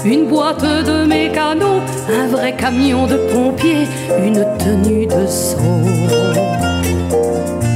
[0.06, 3.88] une boîte de mécano, un vrai camion de pompiers,
[4.24, 5.84] une tenue de son.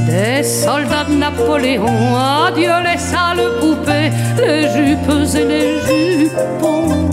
[0.06, 7.10] Des soldats de Napoléon, adieu les sales poupées, les jupes et les jupons.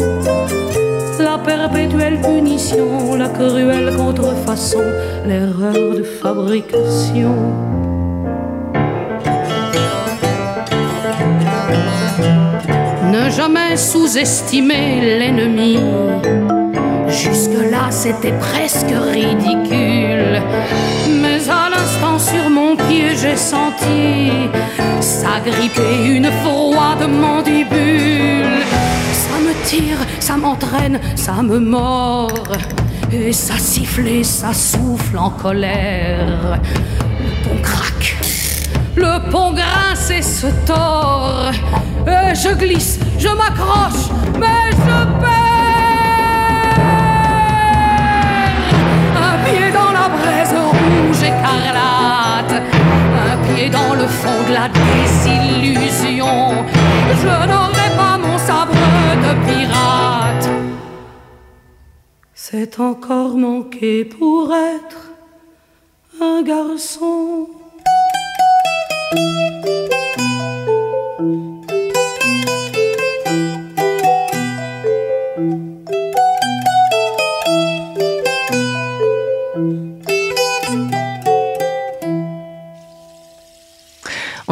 [1.20, 4.84] La perpétuelle punition, la cruelle contrefaçon,
[5.26, 7.36] l'erreur de fabrication.
[13.14, 15.78] Ne jamais sous-estimer l'ennemi.
[17.08, 20.42] Jusque-là, c'était presque ridicule.
[21.22, 24.32] Mais à l'instant, sur mon pied, j'ai senti
[25.00, 28.64] s'agripper une froide mandibule.
[29.14, 32.32] Ça me tire, ça m'entraîne, ça me mord.
[33.12, 36.60] Et ça siffle et ça souffle en colère.
[37.22, 38.16] Le pont craque,
[38.96, 41.52] le pont grince et se tord.
[42.08, 44.06] Et je glisse, je m'accroche,
[44.42, 46.44] mais je perds.
[49.28, 52.56] Un pied dans la braise rouge écarlate,
[53.28, 56.38] un pied dans le fond de la désillusion.
[57.22, 58.84] Je n'aurai pas mon sabre
[59.26, 60.50] de pirate.
[62.34, 65.02] C'est encore manqué pour être
[66.22, 67.48] un garçon.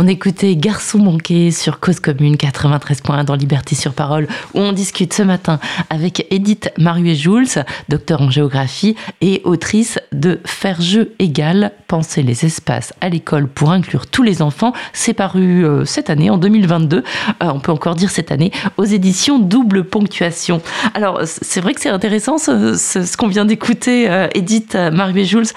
[0.04, 5.14] On écoutait Garçon manqué sur Cause Commune 93.1 dans Liberté sur Parole, où on discute
[5.14, 5.60] ce matin
[5.92, 12.94] avec Edith Maruet-Jules, docteur en géographie et autrice de Faire jeu égal, penser les espaces
[13.00, 14.74] à l'école pour inclure tous les enfants.
[14.92, 17.04] C'est paru euh, cette année, en 2022, euh,
[17.42, 20.64] on peut encore dire cette année, aux éditions Double Ponctuation.
[20.96, 25.50] Alors, c'est vrai que c'est intéressant ce, qu'on vient d'écouter, euh, Edith Maruet-Jules,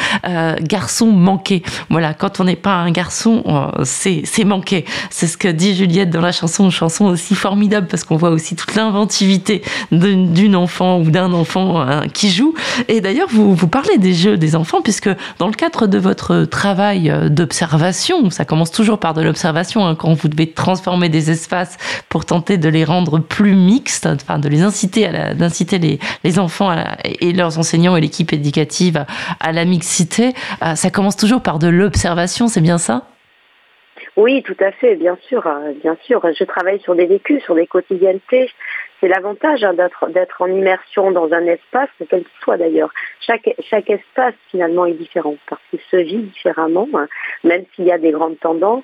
[0.61, 1.63] Garçon manqué.
[1.89, 4.85] Voilà, quand on n'est pas un garçon, c'est c'est manqué.
[5.11, 8.31] C'est ce que dit Juliette dans la chanson, une chanson aussi formidable parce qu'on voit
[8.31, 12.53] aussi toute l'inventivité d'une enfant ou d'un enfant hein, qui joue.
[12.89, 16.47] Et d'ailleurs, vous, vous parlez des jeux des enfants puisque dans le cadre de votre
[16.47, 21.77] travail d'observation, ça commence toujours par de l'observation hein, quand vous devez transformer des espaces
[22.09, 26.39] pour tenter de les rendre plus mixtes, enfin de les inciter à d'inciter les, les
[26.41, 29.07] enfants la, et leurs enseignants et l'équipe éducative à,
[29.39, 30.35] à la mixité.
[30.65, 33.05] Euh, ça commence toujours par de l'observation, c'est bien ça?
[34.17, 35.49] Oui, tout à fait, bien sûr,
[35.83, 36.21] bien sûr.
[36.39, 38.51] Je travaille sur des vécus, sur des quotidiennetés.
[39.05, 42.89] C'est l'avantage hein, d'être en immersion dans un espace, quel qu'il soit d'ailleurs.
[43.21, 47.07] Chaque, chaque espace finalement est différent parce qu'il se vit différemment, hein,
[47.43, 48.83] même s'il y a des grandes tendances.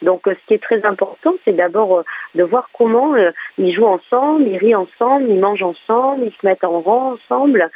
[0.00, 2.04] Donc ce qui est très important, c'est d'abord
[2.36, 3.16] de voir comment
[3.58, 7.68] ils jouent ensemble, ils rient ensemble, ils mangent ensemble, ils se mettent en rang ensemble.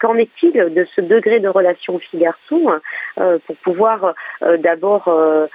[0.00, 2.80] Qu'en est-il de ce degré de relation fille-garçon
[3.18, 5.46] euh, pour pouvoir euh, d'abord euh,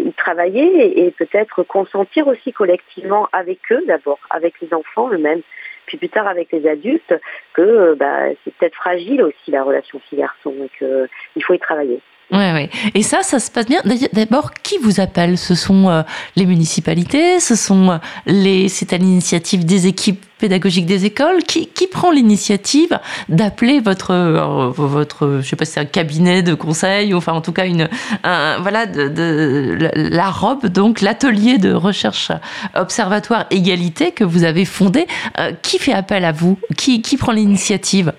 [0.00, 5.42] y travailler et, peut-être consentir aussi collectivement avec eux d'abord, avec les enfants eux-mêmes,
[5.86, 7.14] puis plus tard avec les adultes,
[7.52, 12.00] que bah, c'est peut-être fragile aussi la relation fille-garçon et qu'il faut y travailler.
[12.30, 12.70] Ouais, ouais.
[12.94, 13.80] Et ça, ça se passe bien.
[14.12, 15.36] D'abord, qui vous appelle?
[15.36, 16.02] Ce sont euh,
[16.36, 18.68] les municipalités Ce sont euh, les.
[18.68, 24.70] C'est à l'initiative des équipes pédagogiques des écoles Qui, qui prend l'initiative d'appeler votre, euh,
[24.70, 27.66] votre, je sais pas si c'est un cabinet de conseil, ou enfin en tout cas
[27.66, 27.88] une,
[28.24, 32.32] un, voilà, de, de, la robe, donc l'atelier de recherche
[32.74, 35.06] observatoire égalité que vous avez fondé.
[35.62, 36.58] qui fait appel à vous?
[36.76, 38.12] Qui, qui prend l'initiative?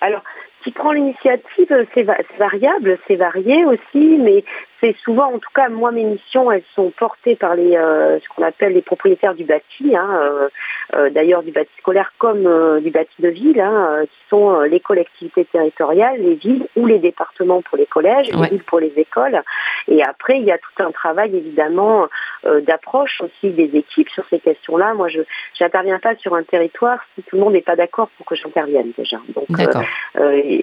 [0.00, 0.20] Alors
[0.64, 2.06] qui prend l'initiative, c'est
[2.38, 4.44] variable, c'est varié aussi, mais
[4.84, 8.28] c'est souvent, en tout cas, moi, mes missions, elles sont portées par les, euh, ce
[8.28, 10.48] qu'on appelle les propriétaires du bâti, hein, euh,
[10.94, 15.46] euh, d'ailleurs du bâti scolaire comme du bâti de ville, hein, qui sont les collectivités
[15.46, 18.42] territoriales, les villes ou les départements pour les collèges, ouais.
[18.42, 19.42] les villes pour les écoles.
[19.88, 22.08] Et après, il y a tout un travail, évidemment,
[22.44, 24.94] d'approche aussi des équipes sur ces questions-là.
[24.94, 25.20] Moi, je
[25.60, 28.92] n'interviens pas sur un territoire si tout le monde n'est pas d'accord pour que j'intervienne
[28.96, 29.18] déjà.
[29.34, 29.46] Donc,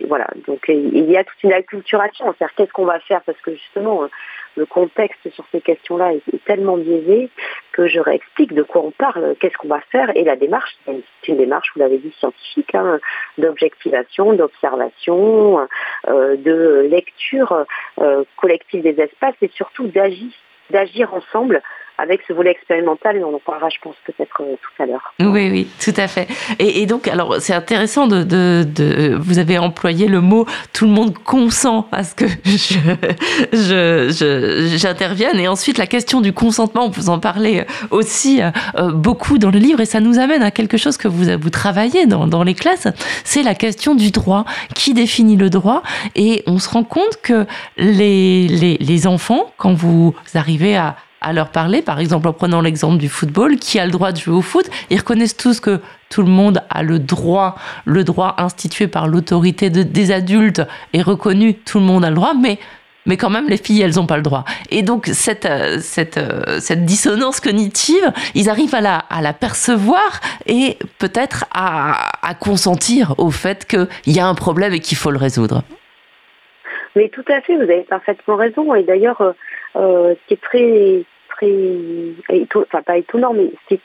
[0.07, 0.27] voilà.
[0.47, 2.25] Donc, il y a toute une acculturation.
[2.37, 3.21] C'est-à-dire, qu'est-ce qu'on va faire?
[3.21, 4.09] Parce que justement,
[4.55, 7.29] le contexte sur ces questions-là est, tellement biaisé
[7.71, 10.15] que je réexplique de quoi on parle, qu'est-ce qu'on va faire.
[10.15, 12.99] Et la démarche, c'est une démarche, vous l'avez dit, scientifique, hein,
[13.37, 15.67] d'objectivation, d'observation,
[16.07, 17.65] euh, de lecture
[17.99, 19.87] euh, collective des espaces et surtout
[20.69, 21.61] d'agir ensemble
[22.01, 25.13] avec ce volet expérimental, et on en parlera, je pense, peut-être euh, tout à l'heure.
[25.19, 26.27] Oui, oui, tout à fait.
[26.57, 31.15] Et, donc, alors, c'est intéressant de, de, Vous avez employé le mot tout le monde
[31.19, 34.07] consent à ce que je,
[34.77, 35.35] j'intervienne.
[35.35, 39.59] Je, et ensuite, la question du consentement, vous en parlez aussi euh, beaucoup dans le
[39.59, 42.87] livre, et ça nous amène à quelque chose que vous, vous travaillez dans, les classes,
[43.23, 44.45] c'est la question du droit.
[44.73, 45.83] Qui définit le droit?
[46.15, 47.45] Et on se rend compte que
[47.77, 52.97] les, les enfants, quand vous arrivez à à leur parler, par exemple en prenant l'exemple
[52.97, 56.23] du football, qui a le droit de jouer au foot, ils reconnaissent tous que tout
[56.23, 57.55] le monde a le droit,
[57.85, 60.61] le droit institué par l'autorité de, des adultes
[60.93, 62.59] est reconnu, tout le monde a le droit, mais
[63.07, 64.45] mais quand même les filles elles n'ont pas le droit.
[64.69, 65.49] Et donc cette
[65.81, 66.19] cette
[66.59, 73.15] cette dissonance cognitive ils arrivent à la à la percevoir et peut-être à, à consentir
[73.17, 75.63] au fait qu'il y a un problème et qu'il faut le résoudre
[76.95, 79.21] mais tout à fait vous avez parfaitement raison et d'ailleurs
[79.75, 83.79] euh, ce qui est très très, enfin pas étonnant, mais c'est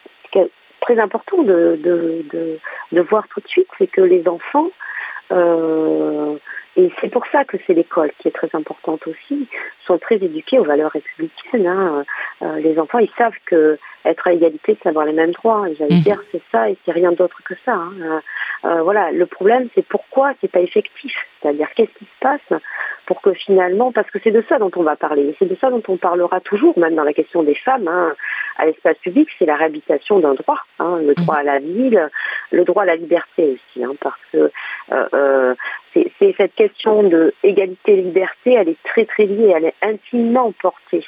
[0.80, 2.58] très important de, de,
[2.92, 4.70] de, voir tout de suite, c'est que les enfants
[5.32, 6.36] euh,
[6.76, 9.48] et c'est pour ça que c'est l'école qui est très importante aussi,
[9.86, 11.66] sont très éduqués aux valeurs républicaines.
[11.66, 12.04] Hein.
[12.42, 15.68] Euh, les enfants, ils savent que être à égalité, c'est avoir les mêmes droits.
[15.68, 16.02] Et j'allais mmh.
[16.02, 17.74] dire, c'est ça et c'est rien d'autre que ça.
[17.74, 17.92] Hein.
[18.00, 18.20] Euh,
[18.64, 21.14] euh, voilà, le problème, c'est pourquoi c'est pas effectif.
[21.40, 22.60] C'est-à-dire, qu'est-ce qui se passe
[23.06, 25.54] pour que finalement, parce que c'est de ça dont on va parler, et c'est de
[25.60, 28.14] ça dont on parlera toujours, même dans la question des femmes, hein,
[28.58, 32.10] à l'espace public, c'est la réhabilitation d'un droit, hein, le droit à la ville,
[32.50, 34.50] le droit à la liberté aussi, hein, parce que
[34.92, 35.54] euh, euh,
[35.94, 41.04] c'est cette question de égalité-liberté, elle est très très liée, elle est intimement portée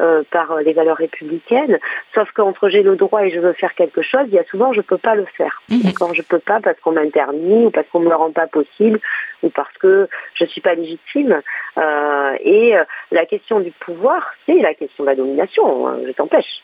[0.00, 1.78] euh, par les valeurs républicaines.
[2.14, 4.72] Sauf qu'entre j'ai le droit et je veux faire quelque chose, il y a souvent
[4.72, 5.62] je peux pas le faire.
[5.68, 5.92] Mmh.
[5.98, 9.00] Quand je peux pas parce qu'on m'interdit ou parce qu'on me le rend pas possible
[9.42, 11.40] ou parce que je suis pas légitime.
[11.78, 15.88] Euh, et euh, la question du pouvoir, c'est la question de la domination.
[15.88, 16.62] Hein, je t'empêche.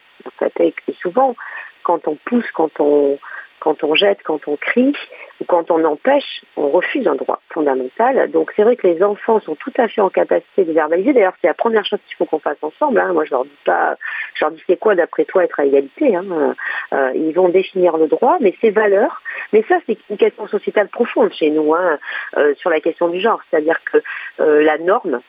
[0.61, 1.37] Et souvent,
[1.83, 3.19] quand on pousse, quand on
[3.61, 4.95] quand on jette, quand on crie
[5.41, 8.31] ou quand on empêche, on refuse un droit fondamental.
[8.31, 11.13] Donc c'est vrai que les enfants sont tout à fait en capacité de verbaliser.
[11.13, 13.01] D'ailleurs, c'est la première chose qu'il faut qu'on fasse ensemble.
[13.01, 13.13] Hein.
[13.13, 13.97] Moi, je leur dis pas,
[14.35, 16.17] je leur dis c'est quoi d'après toi être à égalité.
[16.17, 16.55] Hein.
[16.93, 19.23] Euh, ils vont définir le droit, mais ces valeurs.
[19.53, 21.99] Mais ça, c'est une question sociétale profonde chez nous hein,
[22.37, 23.41] euh, sur la question du genre.
[23.51, 23.99] C'est-à-dire que
[24.41, 25.21] euh, la norme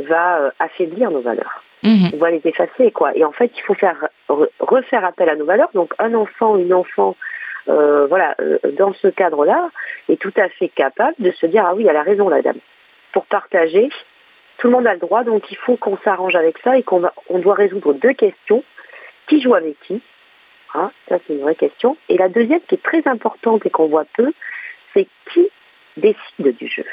[0.00, 1.62] va affaiblir nos valeurs.
[1.84, 2.08] Mmh.
[2.14, 3.14] On va les effacer, quoi.
[3.14, 4.08] Et en fait, il faut faire
[4.58, 5.68] refaire appel à nos valeurs.
[5.74, 7.14] Donc, un enfant, une enfant
[7.68, 9.70] euh, voilà, euh, dans ce cadre-là,
[10.08, 12.58] est tout à fait capable de se dire ah oui, elle a raison la dame.
[13.12, 13.88] Pour partager,
[14.58, 17.02] tout le monde a le droit, donc il faut qu'on s'arrange avec ça et qu'on
[17.28, 18.62] on doit résoudre deux questions.
[19.26, 20.02] Qui joue avec qui
[20.74, 21.96] ah, Ça c'est une vraie question.
[22.10, 24.32] Et la deuxième qui est très importante et qu'on voit peu,
[24.92, 25.48] c'est qui
[25.96, 26.84] décide du jeu.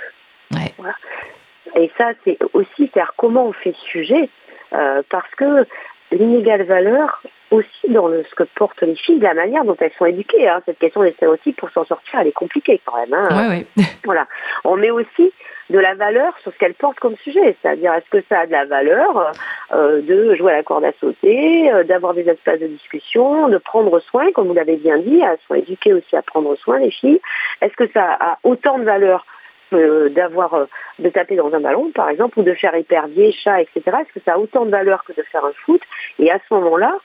[1.75, 4.29] Et ça c'est aussi faire comment on fait sujet,
[4.73, 5.65] euh, parce que
[6.11, 7.21] l'inégale valeur,
[7.51, 10.47] aussi dans le, ce que portent les filles, la manière dont elles sont éduquées.
[10.47, 10.61] Hein.
[10.65, 13.13] Cette question des stéréotypes, pour s'en sortir, elle est compliquée quand même.
[13.13, 13.61] Hein.
[14.05, 14.27] voilà.
[14.63, 15.31] On met aussi
[15.69, 17.55] de la valeur sur ce qu'elles portent comme sujet.
[17.61, 19.33] C'est-à-dire, est-ce que ça a de la valeur
[19.73, 23.57] euh, de jouer à la corde à sauter, euh, d'avoir des espaces de discussion, de
[23.57, 26.91] prendre soin, comme vous l'avez bien dit, elles sont éduquées aussi à prendre soin, les
[26.91, 27.21] filles.
[27.61, 29.25] Est-ce que ça a autant de valeur
[29.71, 30.65] d'avoir euh,
[30.99, 33.81] de taper dans un ballon par exemple ou de faire épervier, chat, etc.
[34.01, 35.81] Est-ce que ça a autant de valeur que de faire un foot?
[36.19, 36.97] Et à ce moment-là,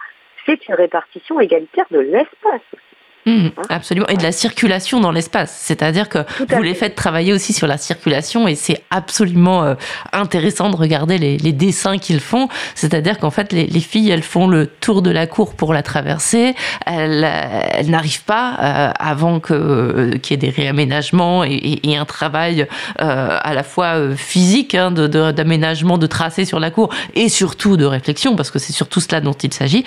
[0.46, 2.95] c'est une répartition égalitaire de l'espace aussi.
[3.26, 4.06] Mmh, hein absolument.
[4.08, 5.56] Et de la circulation dans l'espace.
[5.60, 6.18] C'est-à-dire que
[6.48, 9.74] vous les faites travailler aussi sur la circulation et c'est absolument euh,
[10.12, 12.48] intéressant de regarder les, les dessins qu'ils font.
[12.74, 15.82] C'est-à-dire qu'en fait, les, les, filles, elles font le tour de la cour pour la
[15.82, 16.54] traverser.
[16.86, 21.90] Elles, elles n'arrivent pas euh, avant que euh, qu'il y ait des réaménagements et, et,
[21.90, 22.66] et un travail
[23.00, 27.76] euh, à la fois physique, hein, d'aménagement, de, de, tracé sur la cour et surtout
[27.76, 29.84] de réflexion, parce que c'est surtout cela dont il s'agit.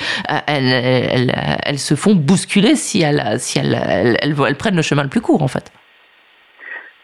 [0.47, 5.21] Elles, elles, elles, se font bousculer si elles si elles, prennent le chemin le plus
[5.21, 5.71] court, en fait.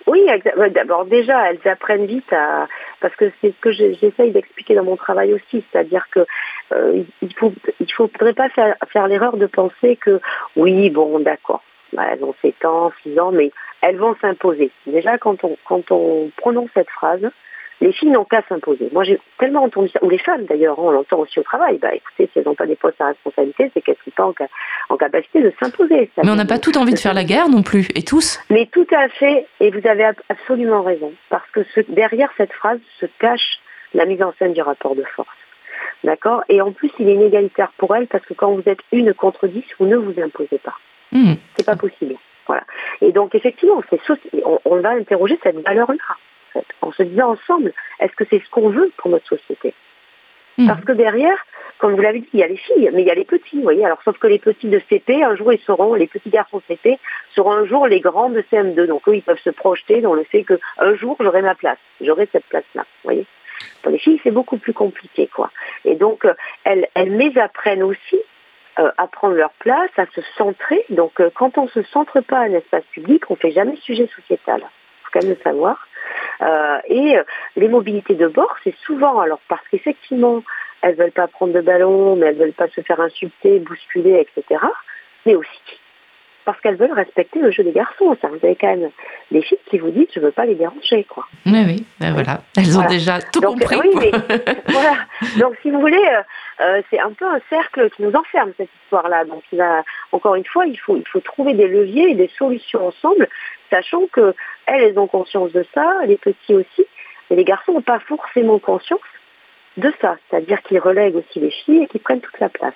[0.07, 0.23] Oui,
[0.71, 2.67] d'abord déjà, elles apprennent vite à
[3.01, 6.25] parce que c'est ce que j'essaye d'expliquer dans mon travail aussi, c'est-à-dire que
[6.73, 7.53] euh, il faut
[7.95, 10.21] faudrait pas faire, l'erreur de penser que
[10.55, 11.63] oui, bon, d'accord,
[11.97, 13.51] elles ont 7 ans, 6 ans, mais
[13.81, 14.71] elles vont s'imposer.
[14.85, 17.27] Déjà, quand on quand on prononce cette phrase,
[17.81, 18.89] les filles n'ont qu'à s'imposer.
[18.91, 21.77] Moi, j'ai tellement entendu ça, ou les femmes d'ailleurs, on l'entend aussi au travail.
[21.77, 24.25] Bah, écoutez, si elles n'ont pas des postes à responsabilité, c'est qu'elles ne sont pas
[24.25, 26.09] en, en, capacité de s'imposer.
[26.23, 28.39] Mais on n'a pas tout envie de faire la guerre non plus, et tous.
[28.49, 32.79] Mais tout à fait, et vous avez absolument raison, parce que ce, derrière cette phrase
[32.99, 33.59] se cache
[33.93, 35.29] la mise en scène du rapport de force.
[36.03, 36.43] D'accord?
[36.49, 39.47] Et en plus, il est inégalitaire pour elles, parce que quand vous êtes une contre
[39.47, 40.75] dix, vous ne vous imposez pas.
[41.11, 41.33] Mmh.
[41.55, 42.15] C'est pas possible.
[42.47, 42.63] Voilà.
[43.01, 43.81] Et donc, effectivement,
[44.45, 46.17] on, on va interroger cette valeur-là
[46.81, 49.73] en se disant ensemble, est-ce que c'est ce qu'on veut pour notre société
[50.57, 50.67] mmh.
[50.67, 51.37] Parce que derrière,
[51.77, 53.57] comme vous l'avez dit, il y a les filles, mais il y a les petits,
[53.57, 53.85] vous voyez.
[53.85, 56.63] Alors, sauf que les petits de CP, un jour, ils seront, les petits garçons de
[56.75, 56.97] CP,
[57.35, 58.85] seront un jour les grands de CM2.
[58.87, 62.29] Donc, eux, ils peuvent se projeter dans le fait qu'un jour, j'aurai ma place, j'aurai
[62.31, 63.25] cette place-là, vous voyez.
[63.81, 65.51] Pour les filles, c'est beaucoup plus compliqué, quoi.
[65.83, 66.33] Et donc, euh,
[66.63, 68.19] elles, elles m'apprennent aussi
[68.79, 70.85] euh, à prendre leur place, à se centrer.
[70.89, 73.51] Donc, euh, quand on ne se centre pas à un espace public, on ne fait
[73.51, 74.63] jamais sujet sociétal.
[75.21, 75.87] Le savoir.
[76.41, 77.23] Euh, et euh,
[77.55, 80.43] les mobilités de bord, c'est souvent, alors parce qu'effectivement,
[80.81, 84.61] elles veulent pas prendre de ballon, mais elles veulent pas se faire insulter, bousculer, etc.
[85.25, 85.79] Mais aussi
[86.45, 88.15] parce qu'elles veulent respecter le jeu des garçons.
[88.21, 88.91] Ça, vous avez quand même
[89.31, 91.25] des filles qui vous disent je veux pas les déranger, quoi.
[91.45, 92.41] Oui, oui, ben voilà.
[92.57, 93.77] Elles ont déjà tout Donc, compris.
[93.83, 94.11] Oui, mais,
[94.67, 94.95] voilà.
[95.37, 96.21] Donc, si vous voulez, euh,
[96.61, 99.25] euh, c'est un peu un cercle qui nous enferme cette histoire-là.
[99.25, 102.29] Donc, il a, encore une fois, il faut, il faut trouver des leviers et des
[102.37, 103.27] solutions ensemble,
[103.69, 104.33] sachant que
[104.67, 106.85] elles, elles ont conscience de ça, les petits aussi,
[107.29, 109.01] mais les garçons n'ont pas forcément conscience
[109.77, 112.75] de ça, c'est-à-dire qu'ils relèguent aussi les filles et qu'ils prennent toute la place.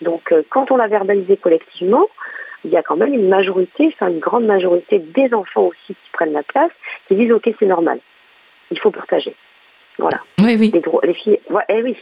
[0.00, 2.08] Donc, euh, quand on l'a verbalisé collectivement,
[2.64, 6.10] il y a quand même une majorité, enfin une grande majorité des enfants aussi qui
[6.12, 6.70] prennent la place,
[7.08, 8.00] qui disent ok c'est normal,
[8.70, 9.34] il faut partager.
[9.98, 10.20] Voilà.
[10.38, 10.70] Oui, oui.
[10.72, 11.96] Les, les filles, ouais, eh oui,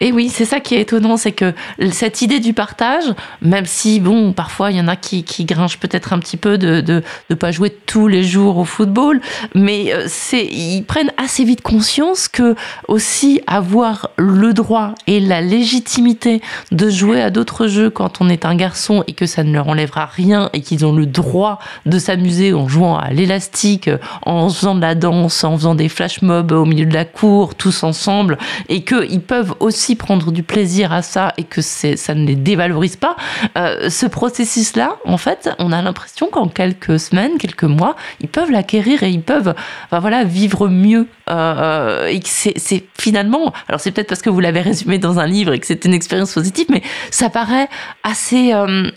[0.00, 1.54] et oui, c'est ça qui est étonnant, c'est que
[1.92, 3.04] cette idée du partage,
[3.40, 6.58] même si, bon, parfois il y en a qui, qui grinchent peut-être un petit peu
[6.58, 9.20] de ne pas jouer tous les jours au football,
[9.54, 12.56] mais euh, ils prennent assez vite conscience que
[12.88, 16.42] aussi avoir le droit et la légitimité
[16.72, 19.68] de jouer à d'autres jeux quand on est un garçon et que ça ne leur
[19.68, 23.88] enlèvera rien et qu'ils ont le droit de s'amuser en jouant à l'élastique,
[24.26, 27.54] en faisant de la danse, en faisant des flash mobs au milieu de la cour,
[27.54, 28.38] tous ensemble,
[28.68, 32.96] et qu'ils peuvent aussi prendre du plaisir à ça et que ça ne les dévalorise
[32.96, 33.16] pas,
[33.56, 38.50] euh, ce processus-là, en fait, on a l'impression qu'en quelques semaines, quelques mois, ils peuvent
[38.50, 39.54] l'acquérir et ils peuvent
[39.86, 41.06] enfin, voilà, vivre mieux.
[41.30, 45.52] Euh, et c'est finalement, alors c'est peut-être parce que vous l'avez résumé dans un livre
[45.52, 47.68] et que c'est une expérience positive, mais ça paraît
[48.02, 48.52] assez...
[48.52, 48.90] Euh,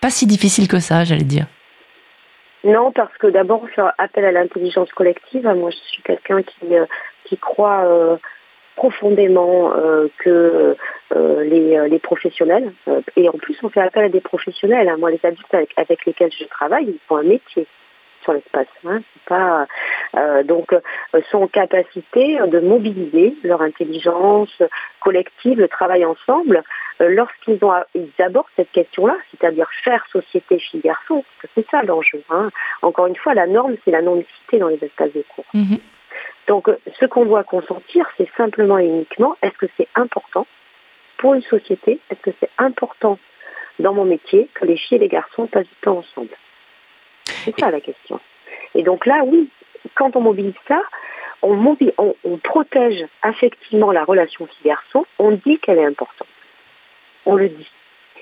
[0.00, 1.46] pas si difficile que ça, j'allais dire.
[2.64, 5.42] Non, parce que d'abord, faire appel à l'intelligence collective.
[5.42, 6.66] Moi, je suis quelqu'un qui,
[7.24, 8.18] qui croit
[8.80, 10.74] profondément euh, que
[11.14, 12.72] euh, les, euh, les, professionnels.
[13.14, 14.88] et en plus, on fait appel à des professionnels.
[14.88, 14.96] Hein.
[14.98, 17.66] Moi, les adultes avec, lesquels je travaille, ils font un métier
[18.22, 18.68] sur l'espace.
[18.86, 19.00] Hein.
[20.44, 20.74] Donc,
[21.30, 24.62] sont en capacité de mobiliser leur intelligence
[25.00, 26.62] collective, le travail ensemble,
[27.00, 27.60] lorsqu'ils
[28.18, 31.24] abordent cette question-là, c'est-à-dire faire société filles-garçons.
[31.54, 32.22] C'est ça l'enjeu.
[32.28, 32.50] Hein.
[32.82, 35.46] Encore une fois, la norme, c'est la non-mixité dans les espaces de cours.
[35.54, 35.80] Mm-hmm.
[36.50, 40.48] Donc ce qu'on doit consentir, c'est simplement et uniquement, est-ce que c'est important
[41.18, 43.20] pour une société, est-ce que c'est important
[43.78, 46.36] dans mon métier que les filles et les garçons passent du temps ensemble?
[47.22, 48.18] C'est ça la question.
[48.74, 49.48] Et donc là, oui,
[49.94, 50.82] quand on mobilise ça,
[51.42, 51.56] on,
[52.42, 56.26] protège affectivement la relation fille-garçon, on dit qu'elle est importante.
[57.26, 57.70] On le dit.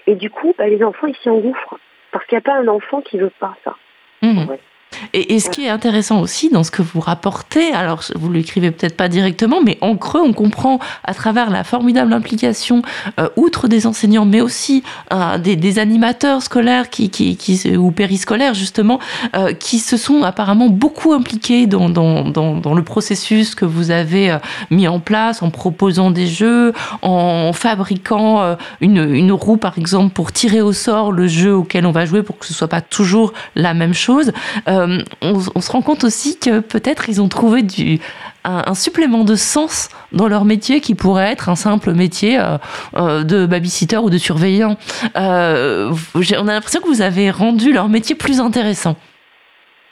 [0.07, 1.79] Et du coup, bah, les enfants, ils s'y engouffrent.
[2.11, 3.75] Parce qu'il n'y a pas un enfant qui ne veut pas ça.
[4.21, 4.45] Mmh.
[5.13, 8.97] Et, ce qui est intéressant aussi dans ce que vous rapportez, alors vous l'écrivez peut-être
[8.97, 12.83] pas directement, mais en creux, on comprend à travers la formidable implication,
[13.19, 14.83] euh, outre des enseignants, mais aussi
[15.13, 17.11] euh, des, animateurs scolaires qui,
[17.77, 18.99] ou périscolaires justement,
[19.37, 24.37] euh, qui se sont apparemment beaucoup impliqués dans, le processus que vous avez
[24.71, 26.73] mis en place, en proposant des jeux,
[27.03, 32.07] en fabriquant une, roue par exemple pour tirer au sort le jeu auquel on va
[32.07, 34.33] jouer pour que ce soit pas toujours la même chose.
[35.23, 38.01] On, se rend compte aussi que peut-être ils ont trouvé du,
[38.45, 42.59] un, supplément de sens dans leur métier qui pourrait être un simple métier euh,
[42.97, 44.77] euh, de babysitter ou de surveillant.
[45.15, 48.97] on a l'impression que vous avez rendu leur métier plus intéressant.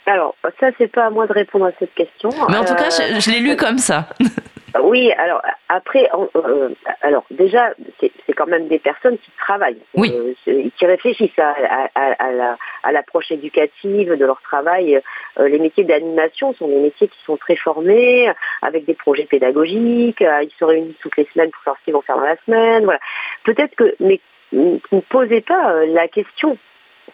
[0.05, 2.29] Alors, ça, c'est pas à moi de répondre à cette question.
[2.49, 4.07] Mais en tout cas, je l'ai lu comme ça.
[4.83, 6.69] Oui, alors après, euh,
[7.01, 14.13] alors déjà, c'est quand même des personnes qui travaillent, euh, qui réfléchissent à, l'approche éducative
[14.13, 15.01] de leur travail.
[15.39, 20.21] Euh, les métiers d'animation sont des métiers qui sont très formés, avec des projets pédagogiques.
[20.21, 22.83] ils se réunissent toutes les semaines pour savoir ce qu'ils vont faire dans la semaine.
[22.85, 22.99] Voilà.
[23.43, 24.19] Peut-être que, mais
[24.51, 26.57] ne posez pas la question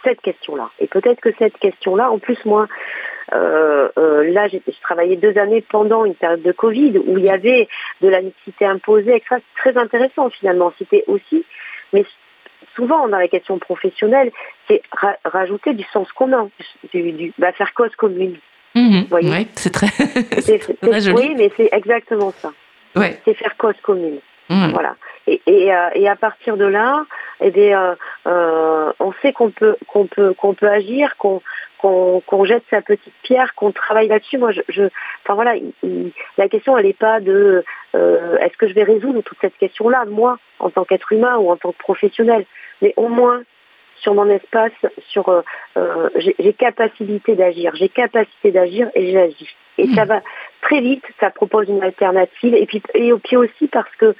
[0.03, 0.69] cette question-là.
[0.79, 2.67] Et peut-être que cette question-là, en plus moi,
[3.31, 7.29] euh, euh, là j'ai travaillé deux années pendant une période de Covid où il y
[7.29, 7.67] avait
[8.01, 9.35] de la mixité imposée, etc.
[9.37, 10.73] C'est très intéressant finalement.
[10.77, 11.45] C'était aussi,
[11.93, 12.05] mais
[12.75, 14.31] souvent dans les questions professionnelles,
[14.67, 14.81] c'est
[15.23, 16.49] rajouter du sens commun,
[16.93, 18.37] du, du bah, faire cause commune.
[18.75, 19.87] Mmh oui, c'est très,
[20.99, 21.15] joli.
[21.15, 22.51] Oui, mais c'est exactement ça.
[22.95, 23.19] Ouais.
[23.23, 24.19] C'est faire cause commune.
[24.49, 24.71] Mmh.
[24.71, 24.95] Voilà.
[25.27, 27.05] Et, et, euh, et, à partir de là,
[27.41, 31.41] eh bien, euh, on sait qu'on peut qu'on peut qu'on peut agir, qu'on
[31.79, 34.37] qu'on jette sa petite pierre, qu'on travaille là-dessus.
[34.37, 34.83] Moi, je, je,
[35.23, 35.55] enfin voilà,
[36.37, 37.63] la question elle n'est pas de
[37.95, 41.51] euh, est-ce que je vais résoudre toute cette question-là, moi, en tant qu'être humain ou
[41.51, 42.45] en tant que professionnel,
[42.81, 43.43] mais au moins
[43.97, 44.71] sur mon espace,
[45.09, 45.41] sur euh,
[45.77, 49.55] euh j'ai capacité d'agir, j'ai capacité d'agir et j'agis.
[49.77, 50.07] Et ça mmh.
[50.07, 50.21] va
[50.61, 52.53] très vite, ça propose une alternative.
[52.53, 54.15] Et puis et puis aussi parce que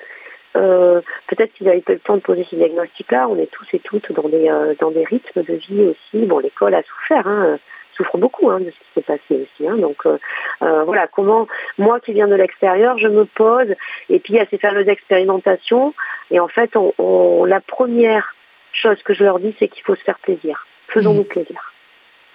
[0.55, 3.27] euh, peut-être qu'ils n'avaient pas le temps de poser ces diagnostics-là.
[3.27, 6.25] On est tous et toutes dans des, euh, dans des rythmes de vie aussi.
[6.25, 7.57] Bon, l'école a souffert, hein,
[7.95, 9.67] souffre beaucoup hein, de ce qui s'est passé aussi.
[9.67, 9.77] Hein.
[9.77, 10.17] Donc euh,
[10.59, 11.47] voilà, comment
[11.77, 13.73] moi qui viens de l'extérieur, je me pose.
[14.09, 15.93] Et puis il y a ces fameuses expérimentations.
[16.31, 18.35] Et en fait, on, la première
[18.71, 20.65] chose que je leur dis, c'est qu'il faut se faire plaisir.
[20.87, 21.27] Faisons-nous mmh.
[21.27, 21.73] plaisir,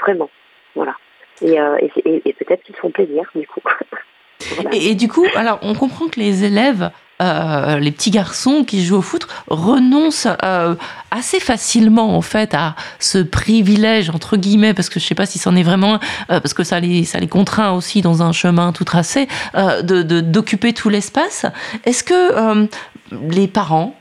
[0.00, 0.30] vraiment.
[0.74, 0.96] Voilà.
[1.40, 1.56] Et,
[2.04, 3.60] et, peut-être qu'ils se font plaisir, du coup.
[4.72, 6.90] et, et, du coup, alors on comprend que les élèves
[7.20, 10.76] euh, les petits garçons qui jouent au foot renoncent euh,
[11.10, 15.38] assez facilement en fait à ce privilège entre guillemets parce que je sais pas si
[15.38, 15.94] c'en est vraiment
[16.30, 20.02] euh, parce que ça les ça les contraint aussi dans un chemin tout tracé de
[20.02, 21.46] d'occuper tout l'espace.
[21.84, 22.68] Est-ce que
[23.30, 23.94] les parents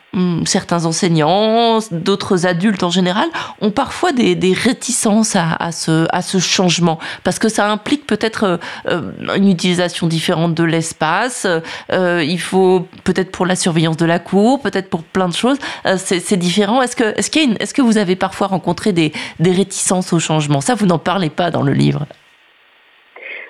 [0.46, 3.28] certains enseignants, d'autres adultes en général,
[3.62, 8.58] ont parfois des, réticences à, ce, changement, parce que ça implique peut-être euh,
[8.88, 11.48] euh, une utilisation différente de l'espace,
[11.92, 15.58] euh, il faut peut-être pour la surveillance de la cour, peut-être pour plein de choses,
[15.98, 16.82] c'est différent.
[16.82, 20.20] Est-ce que, est -ce, est -ce que vous avez parfois rencontré des, des réticences au
[20.20, 20.62] changement?
[20.62, 22.06] Ça, vous n'en parlez pas dans le livre.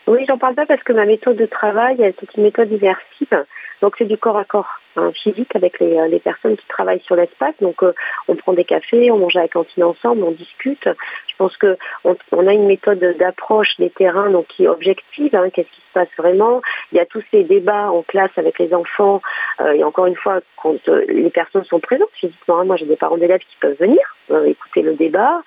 [0.08, 3.46] Oui, j'en parle pas parce que ma méthode de travail, c'est une méthode immersive.
[3.82, 4.80] Donc c'est du corps à corps
[5.14, 7.56] physique avec les, euh, les, personnes qui travaillent sur l'espace.
[7.62, 7.94] Donc euh,
[8.28, 10.86] on prend des cafés, on mange à la cantine ensemble, on discute.
[10.86, 15.36] Je pense que on, a une méthode d'approche des terrains donc qui est objective.
[15.36, 18.60] Hein, Qu'est-ce qui se passe vraiment Il y a tous ces débats en classe avec
[18.60, 19.22] les enfants.
[19.62, 20.76] Euh, et encore une fois, quand
[21.08, 24.00] les personnes sont présentes physiquement, hein, moi j'ai des parents d'élèves qui peuvent venir
[24.46, 25.42] écouter le débat.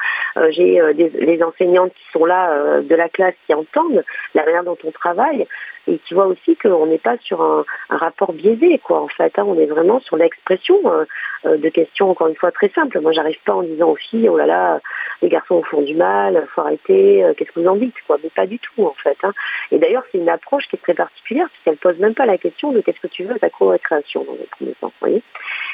[0.48, 4.03] j'ai les enseignantes qui sont là de la classe qui entendent
[4.34, 5.46] la manière dont on travaille
[5.87, 9.39] et qui voient aussi qu'on n'est pas sur un, rapport biaisé, quoi, en fait.
[9.39, 9.45] Hein.
[9.47, 11.05] on est vraiment sur l'expression euh,
[11.47, 13.01] euh, de questions, encore une fois, très simples.
[13.01, 14.81] Moi, j'arrive pas en disant aux filles, oh là là,
[15.22, 18.18] les garçons font du mal, faut arrêter, euh, qu'est-ce que vous en dites, quoi.
[18.22, 19.16] Mais pas du tout, en fait.
[19.22, 19.33] Hein.
[19.70, 22.72] Et d'ailleurs, c'est une approche qui est très particulière, puisqu'elle pose même pas la question
[22.72, 25.22] de qu'est-ce que tu veux ta co-récréation, dans le premier temps, voyez.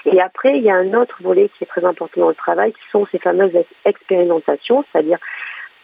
[0.05, 2.73] Et après, il y a un autre volet qui est très important dans le travail,
[2.73, 5.19] qui sont ces fameuses expérimentations, c'est-à-dire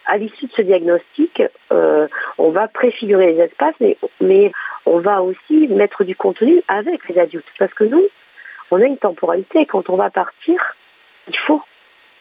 [0.05, 1.41] à l'issue de ce diagnostic,
[1.71, 3.75] euh, on va préfigurer les espaces,
[4.21, 4.51] mais,
[4.85, 7.47] on va aussi mettre du contenu avec les adultes.
[7.57, 8.05] Parce que nous,
[8.69, 9.65] on a une temporalité.
[9.65, 10.75] Quand on va partir,
[11.29, 11.61] il faut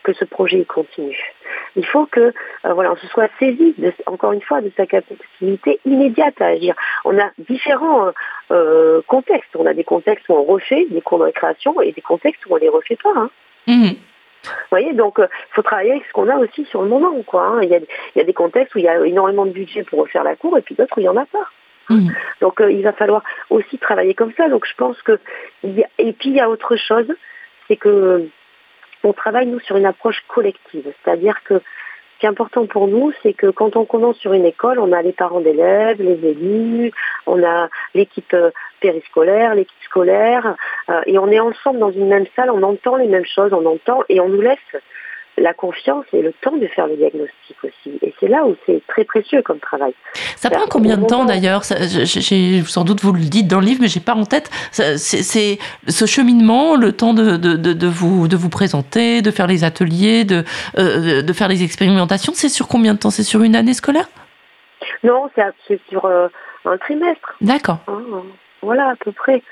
[0.04, 1.18] que ce projet continue.
[1.74, 2.32] Il faut que
[2.64, 3.74] euh, voilà, on se soit saisi,
[4.06, 6.76] encore une fois, de sa capacité immédiate à agir.
[7.04, 8.12] On a différents
[8.52, 9.56] euh, contextes.
[9.56, 12.52] On a des contextes où on refait des cours de récréation et des contextes où
[12.52, 13.12] on ne les refait pas.
[13.16, 13.30] Hein.
[13.66, 13.90] Mmh.
[14.44, 17.14] Vous voyez, donc il euh, faut travailler avec ce qu'on a aussi sur le moment.
[17.22, 17.60] Quoi, hein.
[17.62, 19.84] il, y a, il, y a, des contextes où il y a énormément de budget
[19.84, 21.48] pour refaire la cour et puis d'autres où il n'y en a pas.
[21.88, 22.10] Mmh.
[22.40, 24.48] Donc euh, il va falloir aussi travailler comme ça.
[24.48, 25.18] Donc je pense que
[25.64, 27.12] et puis il y a autre chose,
[27.68, 28.28] c'est que
[29.04, 31.60] on travaille nous sur une approche collective, c'est-à-dire que
[32.22, 35.02] qui est important pour nous, c'est que quand on commence sur une école, on a
[35.02, 36.92] les parents d'élèves, les élus,
[37.26, 40.54] on a l'équipe euh, périscolaire, l'équipe scolaire,
[40.88, 43.66] euh, et on est ensemble dans une même salle, on entend les mêmes choses, on
[43.66, 44.58] entend, et on nous laisse
[45.38, 47.98] la confiance et le temps de faire le diagnostic aussi.
[48.02, 49.94] Et c'est là où c'est très précieux comme travail.
[50.36, 53.88] Ça prend combien de temps d'ailleurs Sans doute vous le dites dans le livre, mais
[53.88, 54.50] j'ai pas en tête.
[54.72, 55.58] C'est
[55.88, 60.24] ce cheminement, le temps de, de, de, vous, de vous présenter, de faire les ateliers,
[60.24, 60.44] de,
[60.78, 62.32] euh, de faire les expérimentations.
[62.34, 63.10] C'est sur combien de temps?
[63.10, 64.08] C'est sur une année scolaire?
[65.02, 65.30] Non,
[65.66, 66.28] c'est sur euh,
[66.64, 67.34] un trimestre.
[67.40, 67.78] D'accord.
[67.86, 67.92] Ah,
[68.62, 69.42] voilà, à peu près.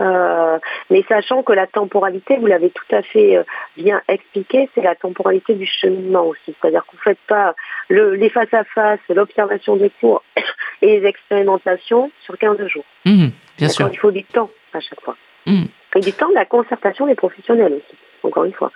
[0.00, 3.44] Euh, mais sachant que la temporalité, vous l'avez tout à fait euh,
[3.76, 6.54] bien expliqué, c'est la temporalité du cheminement aussi.
[6.60, 7.54] C'est-à-dire qu'on ne fait pas
[7.88, 10.22] le, les face-à-face, l'observation des cours
[10.82, 12.84] et les expérimentations sur 15 jours.
[13.04, 13.28] Mmh,
[13.58, 13.88] bien sûr.
[13.92, 15.16] Il faut du temps à chaque fois.
[15.46, 15.64] Mmh.
[15.96, 18.70] Et du temps de la concertation des professionnels aussi, encore une fois.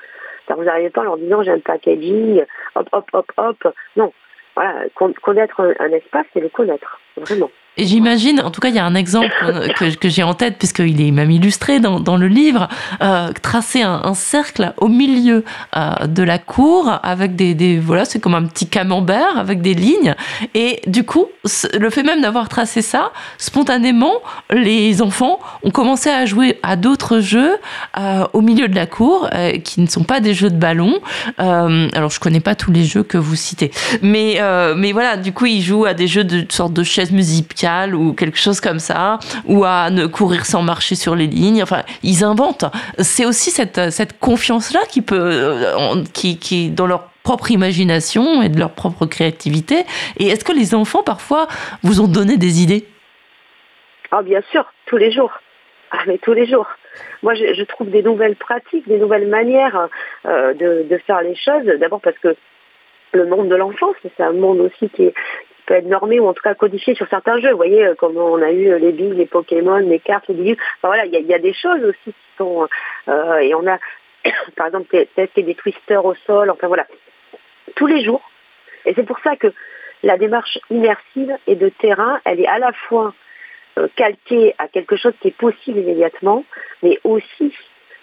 [0.48, 2.44] vous n'arrivez pas en leur disant j'ai un packaging,
[2.74, 3.74] hop, hop, hop, hop.
[3.96, 4.12] Non.
[4.56, 4.84] Voilà,
[5.22, 7.50] connaître un espace, c'est le connaître, vraiment.
[7.76, 9.32] J'imagine, en tout cas, il y a un exemple
[9.76, 12.68] que, j'ai en tête, puisqu'il est même illustré dans, le livre,
[13.02, 15.44] euh, tracer un, cercle au milieu
[15.76, 20.14] euh, de la cour avec des, voilà, c'est comme un petit camembert avec des lignes.
[20.54, 21.26] Et du coup,
[21.76, 24.14] le fait même d'avoir tracé ça, spontanément,
[24.50, 27.56] les enfants ont commencé à jouer à d'autres jeux
[27.98, 29.28] euh, au milieu de la cour,
[29.64, 31.00] qui ne sont pas des jeux de ballon.
[31.38, 34.40] Alors, je connais pas tous les jeux que vous citez, mais
[34.76, 37.63] mais voilà, du coup, ils jouent à des jeux de sorte de chaises musicales
[37.94, 41.62] ou quelque chose comme ça, ou à ne courir sans marcher sur les lignes.
[41.62, 42.66] Enfin, ils inventent.
[42.98, 48.48] C'est aussi cette, cette confiance-là qui peut, euh, qui, qui, dans leur propre imagination et
[48.48, 49.84] de leur propre créativité.
[50.18, 51.46] Et est-ce que les enfants, parfois,
[51.82, 52.86] vous ont donné des idées?
[54.10, 55.32] Ah, bien sûr, tous les jours.
[55.90, 56.68] Ah, mais tous les jours.
[57.22, 59.88] Moi, je, trouve des nouvelles pratiques, des nouvelles manières
[60.26, 61.64] euh, de, de, faire les choses.
[61.80, 62.36] D'abord parce que
[63.12, 65.14] le monde de l'enfance, c'est un monde aussi qui est,
[65.66, 67.50] peut être normé ou en tout cas codifié sur certains jeux.
[67.50, 70.34] Vous voyez, euh, comme on a eu euh, les billes, les Pokémon, les cartes, les
[70.34, 70.56] billes.
[70.78, 72.68] Enfin voilà, il y, a, des choses aussi qui sont
[73.08, 73.78] euh, et on a
[74.56, 76.50] par exemple testé des twisters au sol.
[76.50, 76.86] Enfin voilà,
[77.76, 78.22] tous les jours.
[78.84, 79.52] Et c'est pour ça que
[80.02, 83.14] la démarche immersive et de terrain, elle est à la fois
[83.96, 86.44] calquée à quelque chose qui est possible immédiatement,
[86.82, 87.52] mais aussi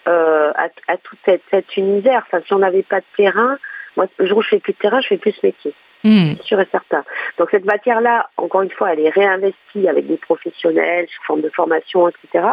[0.06, 2.24] à, tout cet, univers.
[2.26, 3.58] Enfin, si on n'avait pas de terrain,
[3.96, 5.74] moi, le jour où je fais plus de terrain, je fais plus ce métier.
[6.04, 6.34] Mmh.
[6.44, 7.04] sûr et certain.
[7.38, 11.50] Donc cette matière-là, encore une fois, elle est réinvestie avec des professionnels sous forme de
[11.50, 12.46] formation, etc.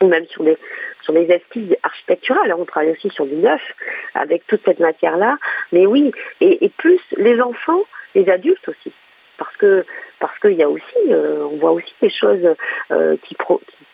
[0.00, 0.58] Ou même sur des
[1.02, 2.52] sur des esquisses architecturales.
[2.56, 3.62] On travaille aussi sur du neuf
[4.14, 5.38] avec toute cette matière-là.
[5.72, 7.82] Mais oui, et, plus les enfants,
[8.14, 8.92] les adultes aussi,
[9.36, 9.84] parce que
[10.18, 12.54] parce qu'il y a aussi, euh, on voit aussi des choses
[12.90, 13.84] euh, qui, pro, qui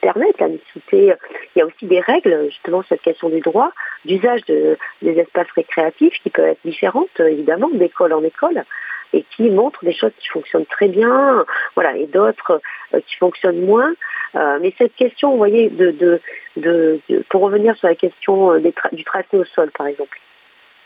[0.00, 1.14] permettent la mixité.
[1.54, 3.72] Il y a aussi des règles, justement, cette question du droit,
[4.04, 8.64] d'usage de, des espaces récréatifs qui peuvent être différentes, évidemment, d'école en école
[9.12, 11.44] et qui montrent des choses qui fonctionnent très bien,
[11.74, 12.60] voilà, et d'autres
[12.94, 13.92] euh, qui fonctionnent moins.
[14.36, 16.20] Euh, mais cette question, vous voyez, de, de,
[16.56, 18.60] de, pour revenir sur la question euh,
[18.92, 20.18] du tracé au sol, par exemple.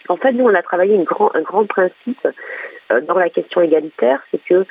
[0.09, 2.29] En fait, nous, on a travaillé grand, un grand principe
[2.91, 4.67] dans la question égalitaire, c'est que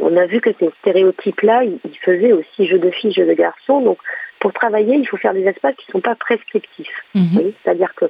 [0.00, 3.80] on a vu que ces stéréotypes-là, ils, faisaient aussi jeu de filles, jeu de garçons.
[3.80, 3.98] Donc,
[4.40, 7.04] pour travailler, il faut faire des espaces qui ne sont pas prescriptifs.
[7.14, 7.52] Mhm.
[7.62, 8.06] C'est-à-dire que,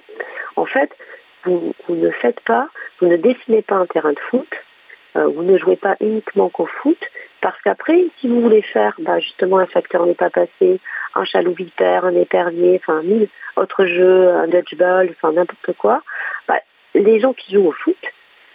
[0.57, 0.91] en fait,
[1.45, 2.69] vous, ne faites pas,
[3.01, 4.49] vous ne dessinez pas un terrain de foot,
[5.17, 6.99] euh, vous ne jouez pas uniquement qu'au foot,
[7.41, 10.81] parce qu'après, si vous voulez faire bah, justement un facteur n'est pas passé,
[11.15, 16.03] un chalou vipère, un épervier, enfin mille autres jeux, un dodgeball, enfin n'importe quoi,
[16.49, 16.61] bah,
[16.95, 17.97] les gens qui jouent au foot,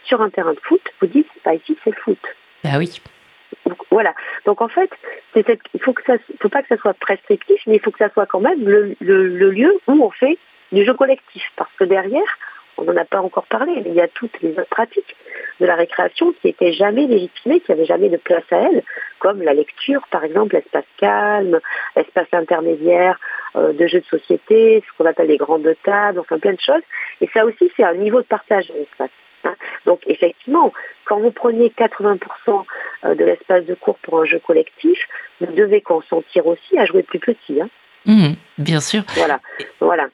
[0.03, 2.19] sur un terrain de foot, vous dites, bah, ici c'est foot.
[2.63, 3.01] Ah oui.
[3.91, 4.13] Voilà.
[4.45, 4.89] Donc en fait,
[5.35, 5.43] il
[5.81, 5.93] faut
[6.39, 8.95] faut pas que ça soit prescriptif, mais il faut que ça soit quand même le,
[8.99, 10.37] lieu où on fait
[10.71, 12.37] du jeu collectif, parce que derrière,
[12.77, 15.15] on n'en a pas encore parlé, mais il y a toutes les pratiques
[15.59, 18.83] de la récréation qui n'étaient jamais légitimées, qui n'avaient jamais de place à elles,
[19.19, 21.59] comme la lecture, par exemple, l'espace calme,
[21.95, 23.19] l'espace intermédiaire
[23.55, 26.81] euh, de jeux de société, ce qu'on appelle les grandes tables, enfin plein de choses.
[27.19, 29.11] Et ça aussi, c'est un niveau de partage de l'espace.
[29.45, 29.55] Hein.
[29.85, 30.73] Donc effectivement,
[31.05, 32.19] quand vous prenez 80%
[33.05, 34.99] euh, de l'espace de cours pour un jeu collectif,
[35.39, 37.61] vous devez consentir aussi à jouer plus petit.
[37.61, 37.69] Hein.
[38.05, 39.03] Mmh, bien sûr.
[39.15, 39.39] Voilà,
[39.79, 40.07] voilà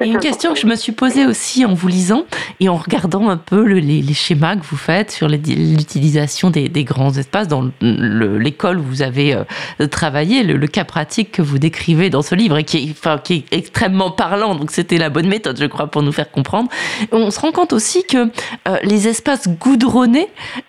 [0.00, 2.24] une question que je me suis posée aussi en vous lisant
[2.58, 7.48] et en regardant un peu les, schémas que vous faites sur l'utilisation des, grands espaces
[7.48, 12.34] dans l'école où vous avez euh, travaillé, le, cas pratique que vous décrivez dans ce
[12.34, 14.54] livre et qui est, enfin, qui est extrêmement parlant.
[14.54, 16.70] Donc c'était la bonne méthode, je crois, pour nous faire comprendre.
[17.12, 18.30] On se rend compte aussi que
[18.68, 20.28] euh, les espaces goudronnés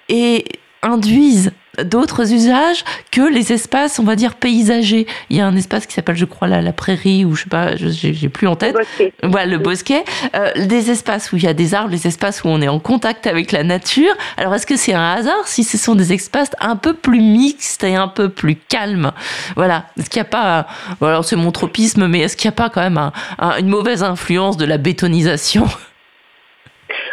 [0.09, 0.45] et
[0.83, 1.51] induisent
[1.83, 5.07] d'autres usages que les espaces, on va dire, paysagers.
[5.29, 7.49] Il y a un espace qui s'appelle, je crois, la, la, prairie, ou je sais
[7.49, 8.75] pas, j'ai plus en tête.
[8.75, 8.79] Le
[9.27, 9.47] bosquet.
[9.47, 10.03] Le bosquet.
[10.35, 12.79] Euh, des espaces où il y a des arbres, des espaces où on est en
[12.79, 14.13] contact avec la nature.
[14.37, 17.83] Alors, est-ce que c'est un hasard si ce sont des espaces un peu plus mixtes
[17.83, 19.11] et un peu plus calmes?
[19.55, 19.85] Voilà.
[19.97, 20.67] Est-ce qu'il n'y a pas,
[21.01, 23.11] alors c'est mon tropisme, mais est-ce qu'il n'y a pas quand même
[23.59, 25.67] une mauvaise influence de la bétonisation?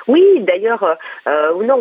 [0.09, 0.95] Oui, d'ailleurs, euh,
[1.29, 1.81] euh non,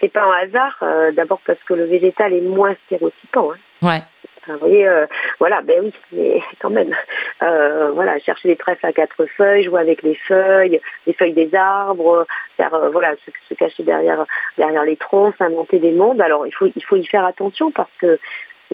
[0.00, 0.76] c'est pas un hasard.
[0.82, 3.52] Euh, d'abord parce que le végétal est moins stéréotypant.
[3.52, 3.56] Hein.
[3.80, 4.02] Ouais.
[4.48, 5.06] vous voyez, euh,
[5.38, 6.94] voilà, ben oui, mais quand même,
[7.40, 12.26] voilà, chercher des trèfles à quatre feuilles, jouer avec les feuilles, les feuilles des arbres,
[12.56, 13.14] faire, voilà,
[13.48, 14.26] se, cacher derrière,
[14.56, 16.20] derrière les troncs, inventer des mondes.
[16.20, 18.18] Alors, il faut, il faut y faire attention parce que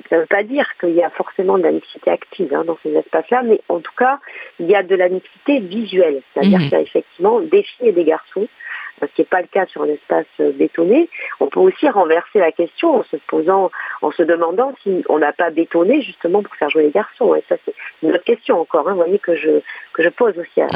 [0.08, 2.78] ça ne veut pas dire qu'il y a forcément de la mixité active hein, dans
[2.82, 4.18] ces espaces-là, mais en tout cas,
[4.58, 6.64] il y a de la mixité visuelle, c'est-à-dire mhm.
[6.64, 8.48] qu'il y a effectivement des filles et des garçons
[9.00, 11.08] ce qui n'est pas le cas sur un espace euh, bétonné.
[11.40, 13.70] On peut aussi renverser la question en se posant,
[14.02, 17.34] en se demandant si on n'a pas bétonné justement pour faire jouer les garçons.
[17.34, 18.88] Et ça, c'est une autre question encore.
[18.88, 19.60] Hein, vous voyez que je
[19.92, 20.68] que je pose aussi à,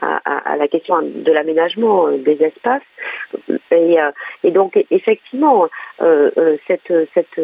[0.00, 2.82] à, la question de l'aménagement euh, des espaces.
[3.70, 4.10] Et, euh,
[4.42, 5.68] et donc effectivement,
[6.66, 7.40] cette cette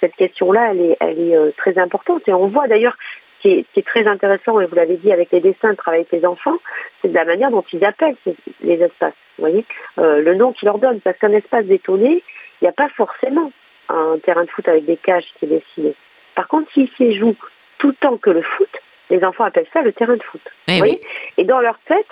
[0.00, 2.26] cette question-là, elle est, elle est très importante.
[2.26, 2.96] Et on voit d'ailleurs
[3.40, 6.26] qui est, très intéressant, et vous l'avez dit avec les dessins, de travailler avec les
[6.26, 6.58] enfants,
[7.00, 8.16] c'est de la manière dont ils appellent
[8.60, 9.14] les espaces.
[9.38, 9.64] Vous voyez,
[9.98, 12.22] euh, le nom qu'ils leur donnent, parce qu'un espace bétonné,
[12.60, 13.50] il n'y a pas forcément
[13.88, 15.94] un terrain de foot avec des cages qui est dessiné.
[16.34, 17.36] Par contre, s'ils s'y jouent
[17.78, 18.70] tout le temps que le foot,
[19.08, 20.42] les enfants appellent ça le terrain de foot.
[20.68, 21.00] Eh vous voyez
[21.36, 22.06] et dans leur tête,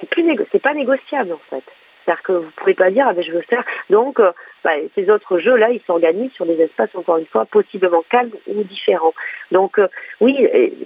[0.00, 0.08] c'est
[0.50, 1.64] c'est pas négociable en fait.
[2.10, 3.64] C'est-à-dire que vous ne pouvez pas dire, ah ben, je veux faire.
[3.88, 4.32] Donc, euh,
[4.64, 8.64] bah, ces autres jeux-là, ils s'organisent sur des espaces, encore une fois, possiblement calmes ou
[8.64, 9.14] différents.
[9.52, 9.86] Donc, euh,
[10.20, 10.36] oui,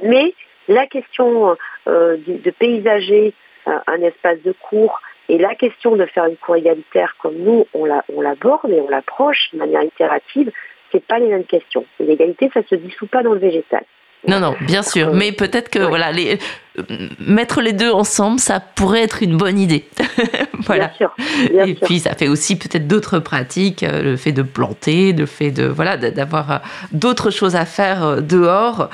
[0.03, 0.35] mais
[0.69, 1.57] la question
[1.89, 3.33] euh, de, paysager
[3.65, 5.01] un espace de cours
[5.31, 7.87] et la question de faire une cour égalitaire comme nous, on
[8.21, 10.51] l'aborde et on l'approche de manière itérative,
[10.93, 11.87] c'est pas les mêmes questions.
[12.01, 13.85] L'égalité, ça se dissout pas dans le végétal.
[14.29, 15.13] Non, non, bien sûr.
[15.13, 16.39] Mais peut-être que voilà, les,
[17.21, 19.85] mettre les deux ensemble, ça pourrait être une bonne idée.
[20.67, 20.87] voilà.
[20.87, 21.15] Bien sûr,
[21.51, 25.27] bien et puis ça fait aussi peut-être d'autres pratiques, euh, le fait de planter, le
[25.27, 26.59] fait de voilà d'avoir euh,
[26.93, 28.91] d'autres choses à faire euh, dehors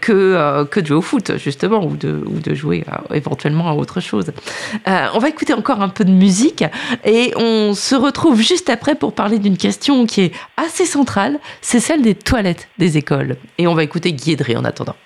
[0.00, 4.00] que que de jouer au foot justement ou de ou de jouer éventuellement à autre
[4.00, 4.32] chose.
[4.86, 6.64] on va écouter encore un peu de musique
[7.04, 11.80] et on se retrouve juste après pour parler d'une question qui est assez centrale, c'est
[11.80, 13.36] celle des toilettes des écoles.
[13.58, 14.12] Et on va écouter
[14.56, 14.96] En attendant.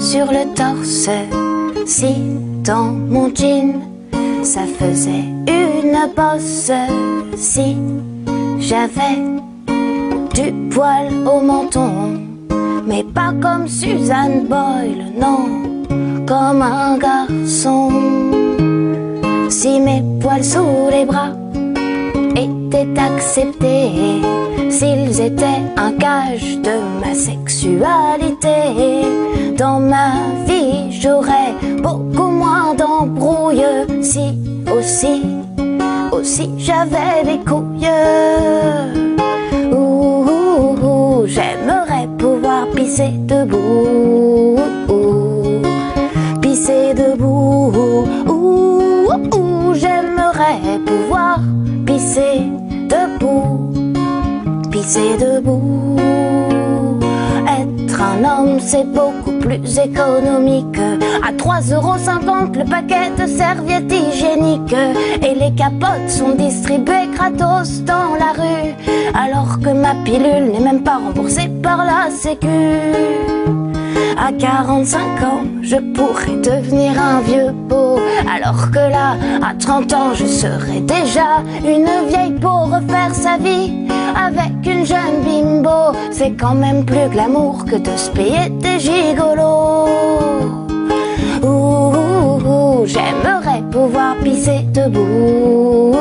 [0.00, 1.10] sur le torse.
[1.86, 2.14] Si
[2.64, 3.80] dans mon jean,
[4.42, 6.70] ça faisait une bosse.
[7.36, 7.76] Si
[8.58, 9.18] j'avais
[10.36, 12.20] du poil au menton,
[12.86, 15.48] mais pas comme Suzanne Boyle, non,
[16.26, 17.88] comme un garçon.
[19.48, 21.32] Si mes poils sous les bras
[22.34, 24.20] étaient acceptés,
[24.68, 28.58] s'ils étaient un gage de ma sexualité,
[29.56, 30.10] dans ma
[30.46, 33.64] vie j'aurais beaucoup moins d'embrouilles
[34.02, 34.34] si
[34.70, 35.22] aussi,
[36.12, 39.15] aussi j'avais des couilles.
[41.26, 44.56] J'aimerais pouvoir pisser debout,
[46.40, 47.72] pisser debout.
[49.74, 51.40] J'aimerais pouvoir
[51.84, 52.42] pisser
[52.88, 53.72] debout,
[54.70, 56.55] pisser debout.
[57.98, 60.78] Un homme, c'est beaucoup plus économique.
[61.26, 64.74] À 3,50€ le paquet de serviettes hygiéniques.
[65.22, 68.74] Et les capotes sont distribuées gratos dans la rue.
[69.14, 73.55] Alors que ma pilule n'est même pas remboursée par la Sécu.
[74.18, 77.98] À 45 ans, je pourrais devenir un vieux beau.
[78.34, 82.64] Alors que là, à 30 ans, je serais déjà une vieille peau.
[82.66, 83.86] Refaire sa vie
[84.16, 89.86] avec une jeune bimbo, c'est quand même plus glamour que de se payer des gigolos.
[91.42, 95.94] Ouh, j'aimerais pouvoir pisser debout.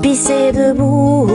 [0.00, 1.28] Pisser debout.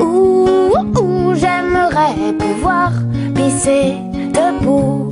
[0.00, 2.92] Ouh, j'aimerais pouvoir
[3.34, 3.96] pisser
[4.66, 5.10] debout,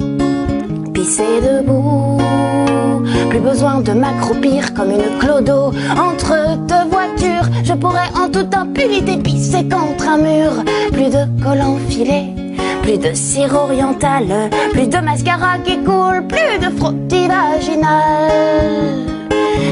[0.92, 2.18] pisser debout.
[3.30, 7.48] Plus besoin de m'accroupir comme une clodo entre deux voitures.
[7.62, 10.52] Je pourrais en toute impunité pisser contre un mur.
[10.92, 12.32] Plus de collants filés,
[12.82, 18.30] plus de cire orientale, plus de mascara qui coule, plus de frottis vaginal.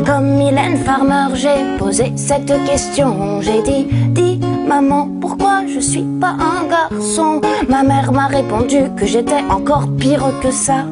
[0.06, 3.40] Comme Mylène Farmer, j'ai posé cette question.
[3.40, 4.40] J'ai dit, dis
[4.72, 7.40] maman, pourquoi je suis pas un garçon?
[7.68, 10.86] Ma mère m'a répondu que j'étais encore pire que ça.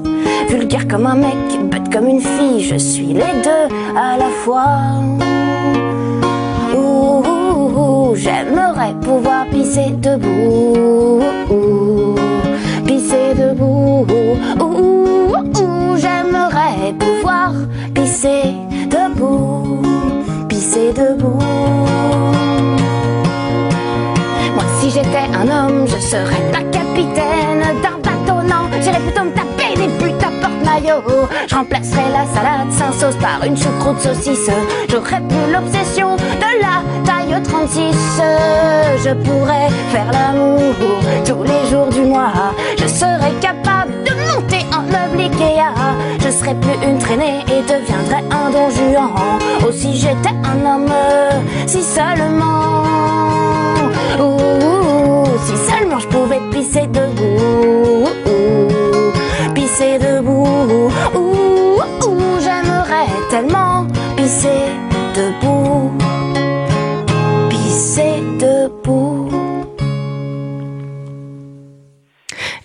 [0.50, 3.66] Vulgaire comme un mec, bête comme une fille, je suis les deux
[3.96, 4.72] à la fois.
[6.76, 11.20] Ouh, ouh, ouh, j'aimerais pouvoir pisser debout.
[11.50, 12.14] Ouh,
[12.86, 14.06] pisser debout.
[14.60, 17.52] Ouh, ouh, ouh, j'aimerais pouvoir
[17.94, 18.42] pisser
[18.90, 19.80] debout,
[20.48, 21.38] pisser debout.
[25.02, 28.68] J'étais un homme, je serais pas capitaine d'un bateau, non.
[28.82, 31.02] J'irais plutôt me taper des buts à porte-maillot.
[31.48, 34.50] Je remplacerais la salade sans sauce par une choucroute saucisse.
[34.90, 37.96] J'aurais plus l'obsession de la taille 36.
[39.02, 40.74] Je pourrais faire l'amour
[41.24, 42.52] tous les jours du mois.
[42.78, 45.72] Je serais capable de monter en meuble Ikea.
[46.18, 49.10] Je serais plus une traînée et deviendrais un don juan.
[49.66, 50.92] Oh, si j'étais un homme,
[51.66, 52.80] si seulement.
[55.80, 58.08] Seulement je pouvais pisser debout.
[59.54, 60.90] Pisser debout.
[62.40, 64.62] J'aimerais tellement pisser
[65.14, 65.92] debout.
[67.48, 69.09] Pisser debout.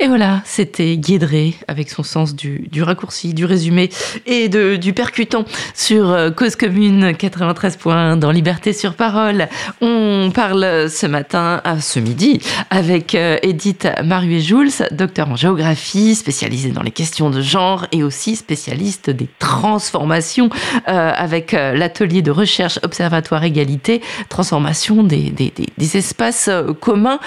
[0.06, 3.90] Et voilà, c'était Guédré avec son sens du, raccourci, du résumé
[4.28, 9.48] et de, du percutant sur euh, Cause Commune 93 points dans Liberté sur Parole.
[9.82, 12.40] On parle ce matin, à ce midi,
[12.70, 18.36] avec euh, Edith Maruet-Jouls, docteur en géographie, spécialisée dans les questions de genre et aussi
[18.36, 20.52] spécialiste des transformations
[20.88, 26.48] euh, avec l'atelier de recherche Observatoire Égalité, transformation des, des, des, des espaces
[26.80, 27.18] communs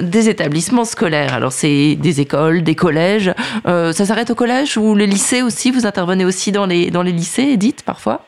[0.00, 1.34] des établissements scolaires.
[1.34, 3.32] Alors c'est des écoles, des collèges.
[3.66, 7.02] Euh, ça s'arrête au collège ou les lycées aussi Vous intervenez aussi dans les, dans
[7.02, 8.20] les lycées, Edith, parfois?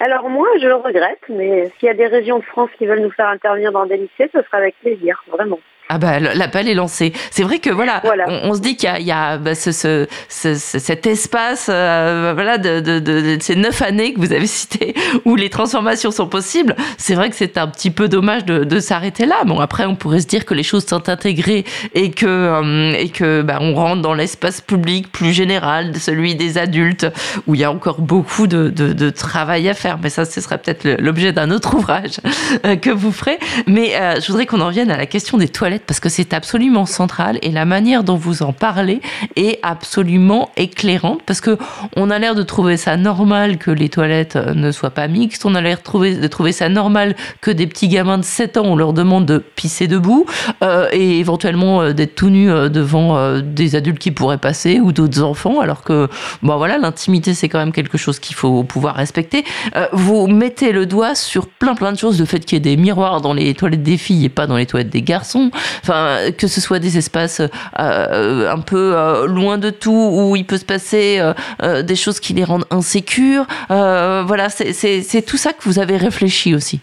[0.00, 3.02] Alors moi, je le regrette, mais s'il y a des régions de France qui veulent
[3.02, 5.60] nous faire intervenir dans des lycées, ce sera avec plaisir, vraiment.
[5.92, 7.12] Ah bah l'appel est lancé.
[7.32, 8.26] C'est vrai que voilà, Voilà.
[8.28, 10.78] On, on se dit qu'il y a, il y a bah, ce, ce, ce- ce-
[10.78, 14.94] cet espace, euh, voilà, de, de, de, de ces neuf années que vous avez citées
[15.24, 16.76] où les transformations sont possibles.
[16.96, 19.42] C'est vrai que c'est un petit peu dommage de, de s'arrêter là.
[19.46, 21.64] Bon après, on pourrait se dire que les choses sont intégrées
[21.94, 26.56] et que euh, et que bah, on rentre dans l'espace public plus général, celui des
[26.56, 27.06] adultes,
[27.48, 29.98] où il y a encore beaucoup de, de, de travail à faire.
[30.00, 32.20] Mais ça, ce serait peut-être l'objet d'un autre ouvrage
[32.64, 33.38] euh, que vous ferez.
[33.66, 36.32] Mais euh, je voudrais qu'on en vienne à la question des toilettes parce que c'est
[36.34, 39.00] absolument central et la manière dont vous en parlez
[39.36, 41.58] est absolument éclairante parce que
[41.96, 45.44] on a l'air de trouver ça normal que les toilettes euh, ne soient pas mixtes,
[45.44, 48.56] on a l'air de trouver, de trouver ça normal que des petits gamins de 7
[48.56, 50.26] ans on leur demande de pisser debout
[50.62, 55.22] euh, et éventuellement euh, d'être tout euh, devant des adultes qui pourraient passer ou d'autres
[55.22, 56.08] enfants alors que
[56.42, 59.44] bon voilà l'intimité c'est quand même quelque chose qu'il faut pouvoir respecter.
[59.92, 62.76] Vous mettez le doigt sur plein plein de choses, le fait qu'il y ait des
[62.76, 65.50] miroirs dans les toilettes des filles et pas dans les toilettes des garçons,
[65.86, 67.40] que ce soit des espaces
[67.76, 71.20] un peu loin de tout où il peut se passer
[71.62, 73.46] des choses qui les rendent insécures.
[73.68, 76.80] voilà, c'est tout ça que vous avez réfléchi aussi.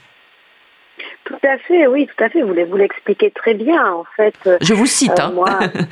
[1.28, 2.42] Tout à fait, oui, tout à fait.
[2.42, 4.50] Vous, vous l'expliquez très bien, en fait.
[4.62, 5.20] Je vous cite.
[5.20, 5.34] hein.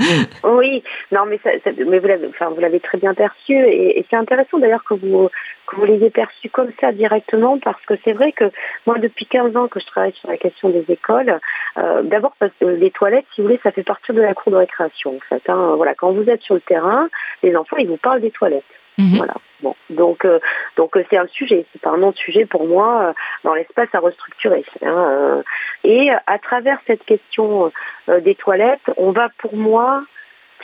[0.45, 0.81] oui,
[1.11, 1.37] non, mais,
[1.85, 5.29] mais vous l'avez, enfin, vous l'avez très bien perçu, et, c'est intéressant d'ailleurs que vous
[5.67, 8.45] que vous l'ayez perçu comme ça directement, parce que c'est vrai que
[8.85, 11.39] moi, depuis 15 ans que je travaille sur la question des écoles,
[11.79, 14.53] euh, d'abord parce que les toilettes, si vous voulez, ça fait partie de la cour
[14.53, 15.41] de récréation, en fait.
[15.49, 15.73] Hein.
[15.75, 17.09] Voilà, quand vous êtes sur le terrain,
[17.43, 18.63] les enfants, ils vous parlent des toilettes.
[18.97, 19.17] Mhm.
[19.17, 19.33] Voilà.
[19.61, 20.39] Bon, donc euh,
[20.75, 23.99] donc euh, c'est un sujet, c'est un autre sujet pour moi euh, dans l'espace à
[23.99, 24.65] restructurer.
[24.81, 25.43] Hein,
[25.83, 27.71] et à travers cette question
[28.07, 30.03] des toilettes, on va pour moi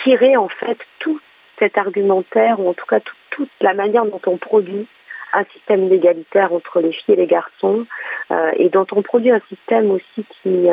[0.04, 1.20] tirer en fait tout
[1.60, 4.88] cet argumentaire ou en tout cas toute la manière dont on produit
[5.34, 7.86] un système égalitaire entre les filles et les garçons
[8.58, 10.68] et dont on produit un système aussi qui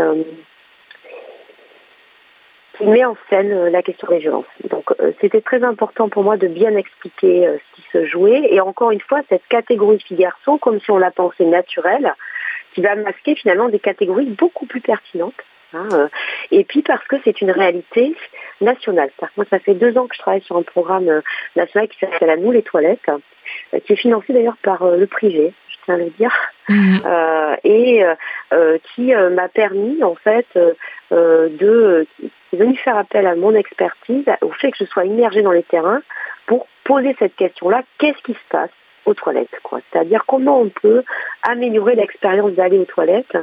[2.79, 4.47] qui met en scène euh, la question des violences.
[4.71, 8.49] Donc euh, c'était très important pour moi de bien expliquer euh, ce qui se jouait
[8.51, 12.15] et encore une fois cette catégorie fille-garçon comme si on la pensait naturelle
[12.75, 15.35] qui va masquer finalement des catégories beaucoup plus pertinentes.
[15.75, 16.09] Hein,
[16.51, 18.17] et puis parce que c'est une réalité
[18.63, 19.11] nationale.
[19.37, 21.23] Moi, ça fait deux ans que je travaille sur un programme
[21.57, 23.05] national qui s'appelle À nous les toilettes,
[23.85, 25.53] qui est financé d'ailleurs par le privé,
[25.89, 26.35] tiens à le dire,
[26.69, 27.01] mhm.
[27.65, 28.05] et
[28.95, 30.47] qui m'a permis en fait
[31.11, 32.07] de
[32.53, 36.03] venu faire appel à mon expertise, au fait que je sois immergée dans les terrains
[36.47, 38.71] pour poser cette question-là, qu'est-ce qui se passe
[39.05, 39.49] aux toilettes
[39.91, 41.03] C'est-à-dire comment on peut
[41.43, 43.37] améliorer l'expérience d'aller aux toilettes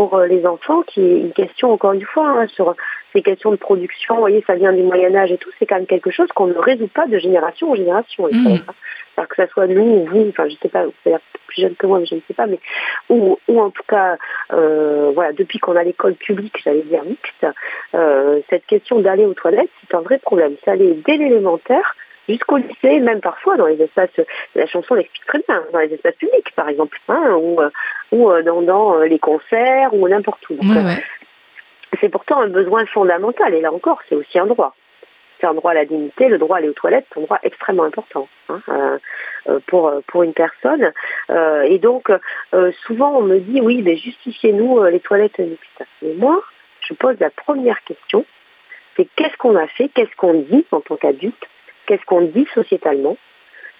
[0.00, 2.74] pour euh, les enfants, qui est une question, encore une fois, hein, sur
[3.12, 5.86] ces questions de production, vous voyez, ça vient du Moyen-Âge et tout, c'est quand même
[5.86, 8.26] quelque chose qu'on ne résout pas de génération en génération.
[8.32, 8.60] Mmh.
[9.18, 11.74] Alors que ça soit nous ou vous, enfin, je sais pas, vous êtes plus jeune
[11.74, 12.58] que moi, mais je ne sais pas, mais,
[13.10, 14.16] ou, ou en tout cas,
[14.54, 17.46] euh, voilà, depuis qu'on a l'école publique, j'allais dire mixte,
[17.94, 20.54] euh, cette question d'aller aux toilettes, c'est un vrai problème.
[20.64, 21.94] C'est aller dès l'élémentaire,
[22.30, 24.10] jusqu'au lycée, même parfois dans les espaces,
[24.54, 27.70] la chanson l'explique très bien, dans les espaces publics par exemple, hein, ou, euh,
[28.12, 30.58] ou euh, dans, euh, les concerts ou n'importe où.
[32.00, 34.74] C'est pourtant un besoin fondamental, et là encore, c'est aussi un droit.
[35.40, 37.38] C'est un droit à la dignité, le droit à aller aux toilettes, c'est un droit
[37.42, 38.98] extrêmement important hein,
[39.66, 40.92] pour, pour une personne.
[41.30, 42.12] et donc,
[42.86, 45.84] souvent, on me dit, oui, mais justifiez-nous les toilettes mixtes.
[46.02, 46.42] Mais moi,
[46.82, 48.24] je pose la première question,
[48.96, 51.48] c'est qu'est-ce qu'on a fait, qu'est-ce qu'on dit en tant qu'adulte
[51.90, 53.16] qu'est-ce qu'on dit sociétalement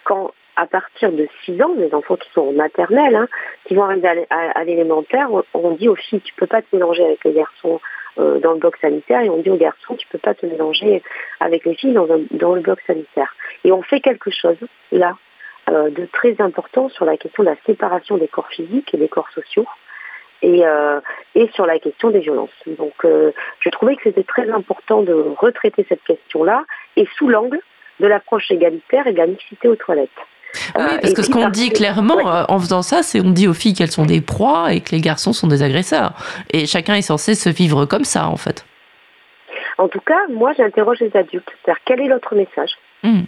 [0.03, 3.29] quand à partir de 6 ans, les enfants qui sont en maternelle, hein,
[3.67, 7.25] qui vont arriver à, l'élémentaire, on, dit aux filles, tu peux pas te mélanger avec
[7.25, 7.81] les garçons
[8.19, 11.03] euh, dans le bloc sanitaire, et on dit aux garçons, tu peux pas te mélanger
[11.39, 12.07] avec les filles dans,
[12.55, 13.35] le bloc sanitaire.
[13.63, 14.59] Et on fait quelque chose,
[14.91, 15.17] là,
[15.71, 19.09] euh, de très important sur la question de la séparation des corps physiques et des
[19.09, 19.67] corps sociaux.
[20.43, 21.01] Et, euh,
[21.35, 22.51] et sur la question des violences.
[22.67, 26.65] Donc je trouvais que c'était très important de retraiter cette question-là
[26.97, 27.61] et sous l'angle
[28.01, 30.11] de l'approche égalitaire et de la mixité aux toilettes.
[30.77, 33.49] Oui, euh, parce que ce qu'on dit clairement euh, en faisant ça, c'est on dit
[33.49, 36.13] aux filles qu'elles sont des proies et que les garçons sont des agresseurs.
[36.53, 38.65] Et chacun est censé se vivre comme ça, en fait.
[39.79, 41.49] En tout cas, moi, j'interroge les adultes.
[41.65, 42.71] C'est-à-dire, quel est l'autre message?
[43.03, 43.23] Hmm.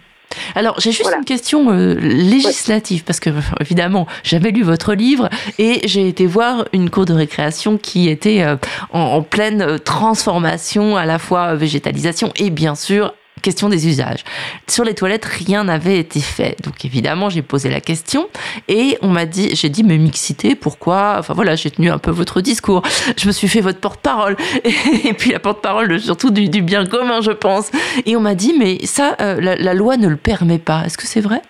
[0.54, 5.86] Alors, j'ai juste une question euh, législative, parce que, évidemment, j'avais lu votre livre et
[5.86, 8.44] j'ai été voir une cour de récréation qui était
[8.92, 14.24] en, pleine transformation, à la fois végétalisation et, bien sûr, question des usages.
[14.68, 16.57] Sur les toilettes, rien n'avait été fait.
[16.62, 18.28] Donc évidemment, j'ai posé la question
[18.68, 21.16] et on m'a dit, j'ai dit, mais mixité, pourquoi?
[21.18, 22.82] Enfin voilà, j'ai tenu un peu votre discours.
[23.16, 27.32] Je me suis fait votre porte-parole et puis la porte-parole surtout du, bien commun, je
[27.32, 27.70] pense.
[28.07, 30.84] Et on m'a dit, mais ça, euh, la loi ne le permet pas.
[30.86, 31.43] Est-ce que c'est vrai?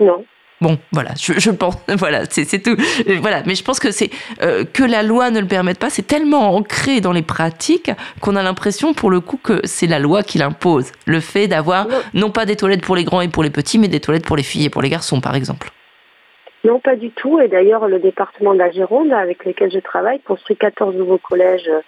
[0.00, 0.24] Non.
[0.62, 2.76] Bon, voilà, je, pense, voilà, c'est tout.
[3.08, 4.10] Euh, voilà, mais je pense que c'est
[4.42, 7.90] euh, que la loi ne le permette pas, c'est tellement ancré dans les pratiques
[8.20, 10.92] qu'on a l'impression, pour le coup, que c'est la loi qui l'impose.
[11.04, 13.88] Le fait d'avoir non pas des toilettes pour les grands et pour les petits, mais
[13.88, 15.68] des toilettes pour les filles et pour les garçons, par exemple.
[16.64, 17.38] Non, pas du tout.
[17.38, 21.68] Et d'ailleurs, le département de la Gironde, avec lequel je travaille, construit 14 nouveaux collèges
[21.68, 21.82] euh,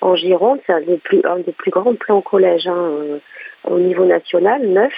[0.00, 0.60] en Gironde.
[0.66, 3.18] C'est un, des plus, grands plans collèges hein,
[3.64, 4.92] au niveau national, neuf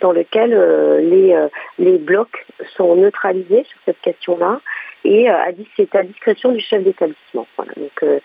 [0.00, 1.48] dans lequel euh, les, euh,
[1.78, 2.46] les blocs
[2.76, 4.60] sont neutralisés sur cette question-là
[5.04, 5.36] et euh,
[5.76, 7.46] c'est à discrétion du chef d'établissement.
[7.76, 8.20] donc,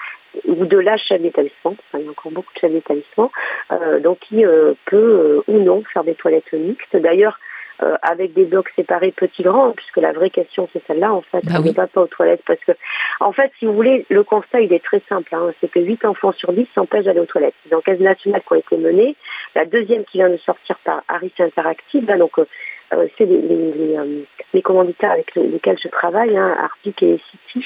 [0.45, 3.31] ou de la chef d'établissement, il y a encore beaucoup de chefs d'établissement,
[4.01, 4.43] donc qui
[4.85, 6.97] peut ou non faire des toilettes mixtes.
[6.97, 7.39] D'ailleurs,
[7.83, 11.55] euh, avec des blocs séparés petits-grands, puisque la vraie question c'est celle-là en fait, bah
[11.59, 12.71] on ne va pas aux toilettes parce que,
[13.19, 16.05] en fait, si vous voulez, le constat il est très simple, hein, c'est que 8
[16.05, 17.55] enfants sur 10 s'empêchent d'aller aux toilettes.
[17.69, 19.15] Les enquêtes nationales qui ont été menées,
[19.55, 22.45] la deuxième qui vient de sortir par Harris Interactive, là, donc euh,
[22.93, 27.65] euh, c'est les, les, les, commanditaires avec lesquels je travaille, hein, Arctic et City,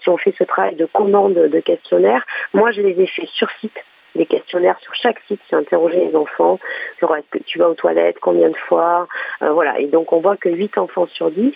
[0.00, 2.24] qui ont fait ce travail de commande de questionnaires.
[2.54, 3.76] Moi, je les ai fait sur site
[4.16, 6.58] des questionnaires sur chaque site, j'ai interrogé les enfants,
[7.00, 9.06] genre est-ce que tu vas aux toilettes, combien de fois,
[9.40, 9.78] voilà.
[9.78, 11.54] Et donc on voit que 8 enfants sur 10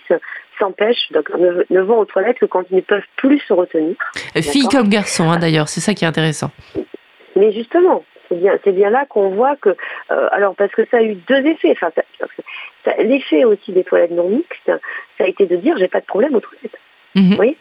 [0.59, 3.95] s'empêchent, donc ne, vont aux toilettes que quand ils ne peuvent plus se retenir.
[4.35, 6.51] Filles comme garçons, hein, d'ailleurs, c'est ça qui est intéressant.
[7.35, 10.97] Mais justement, c'est bien, c'est bien là qu'on voit que, euh, alors parce que ça
[10.97, 11.71] a eu deux effets.
[11.71, 11.91] Enfin,
[12.99, 14.71] l'effet aussi des toilettes non mixtes,
[15.17, 16.77] ça a été de dire j'ai pas de problème aux toilettes.
[17.15, 17.37] Mhm.
[17.39, 17.57] Oui.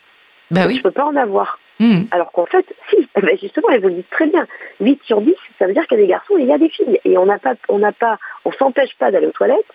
[0.50, 0.76] Bah oui.
[0.76, 1.58] Je peux pas en avoir.
[1.80, 2.06] Mhm.
[2.10, 4.46] Alors qu'en fait, si, eh ben, justement, elles vous le disent très bien.
[4.80, 6.58] 8 sur 10, ça veut dire qu'il y a des garçons et il y a
[6.58, 7.00] des filles.
[7.04, 9.66] Et on n'a pas, on n'a pas, on s'empêche pas d'aller aux toilettes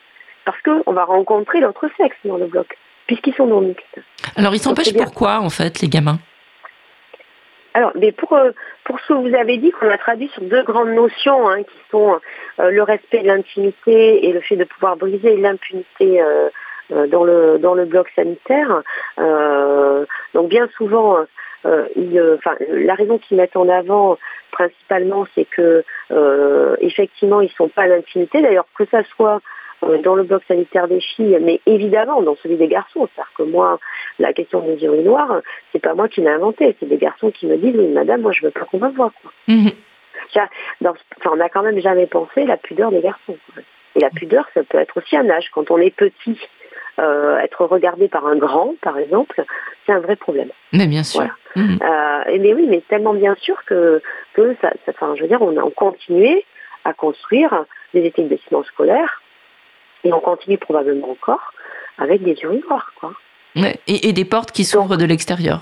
[0.45, 2.78] parce qu'on va rencontrer l'autre sexe dans le bloc,
[3.08, 3.99] puisqu'ils sont non mixtes.
[4.36, 6.20] Alors ils s'empêchent pourquoi, en fait, les gamins?
[7.74, 8.51] Alors, mais pour, euh,
[8.86, 11.76] pour ce que vous avez dit, qu'on a traduit sur deux grandes notions, hein, qui
[11.91, 12.22] sont
[12.60, 16.49] euh, le respect de l'intimité et le fait de pouvoir briser l'impunité euh,
[17.08, 18.82] dans, le, dans le bloc sanitaire.
[20.34, 21.18] donc bien souvent,
[21.66, 24.18] la raison qu'ils mettent en avant
[24.51, 25.84] principalement, c'est que
[26.80, 28.41] effectivement, ils ne sont pas l'impunité.
[28.41, 29.41] D'ailleurs, que ça soit
[29.84, 33.07] euh, dans le bloc sanitaire des filles, mais évidemment dans celui des garçons.
[33.13, 33.80] C'est-à-dire que moi,
[34.20, 35.41] la question des urinoirs,
[35.72, 38.32] c'est pas moi qui l'ai inventé, c'est des garçons qui me disent, oui, madame, moi
[38.32, 39.11] je veux pas qu'on me voit.
[39.22, 39.32] Quoi.
[39.47, 39.72] Mhm.
[41.26, 43.38] on n'a quand même jamais pensé la pudeur des garçons.
[43.95, 45.49] Et la pudeur, ça peut être aussi un âge.
[45.51, 46.39] Quand on est petit,
[47.00, 49.43] euh, être regardé par un grand, par exemple,
[49.86, 50.50] c'est un vrai problème.
[50.74, 51.28] Mais bien sûr.
[51.56, 51.80] Mhm.
[51.82, 54.02] Euh, mais oui, mais tellement bien sûr que,
[54.34, 56.46] que ça, enfin, je veux dire, on a continué
[56.84, 59.22] à construire des études de bâtiments scolaires
[60.04, 61.54] et on continue probablement encore
[61.98, 62.93] avec des urinoirs.
[63.00, 63.14] Quoi.
[63.88, 65.62] Et, des portes qui s'ouvrent de l'extérieur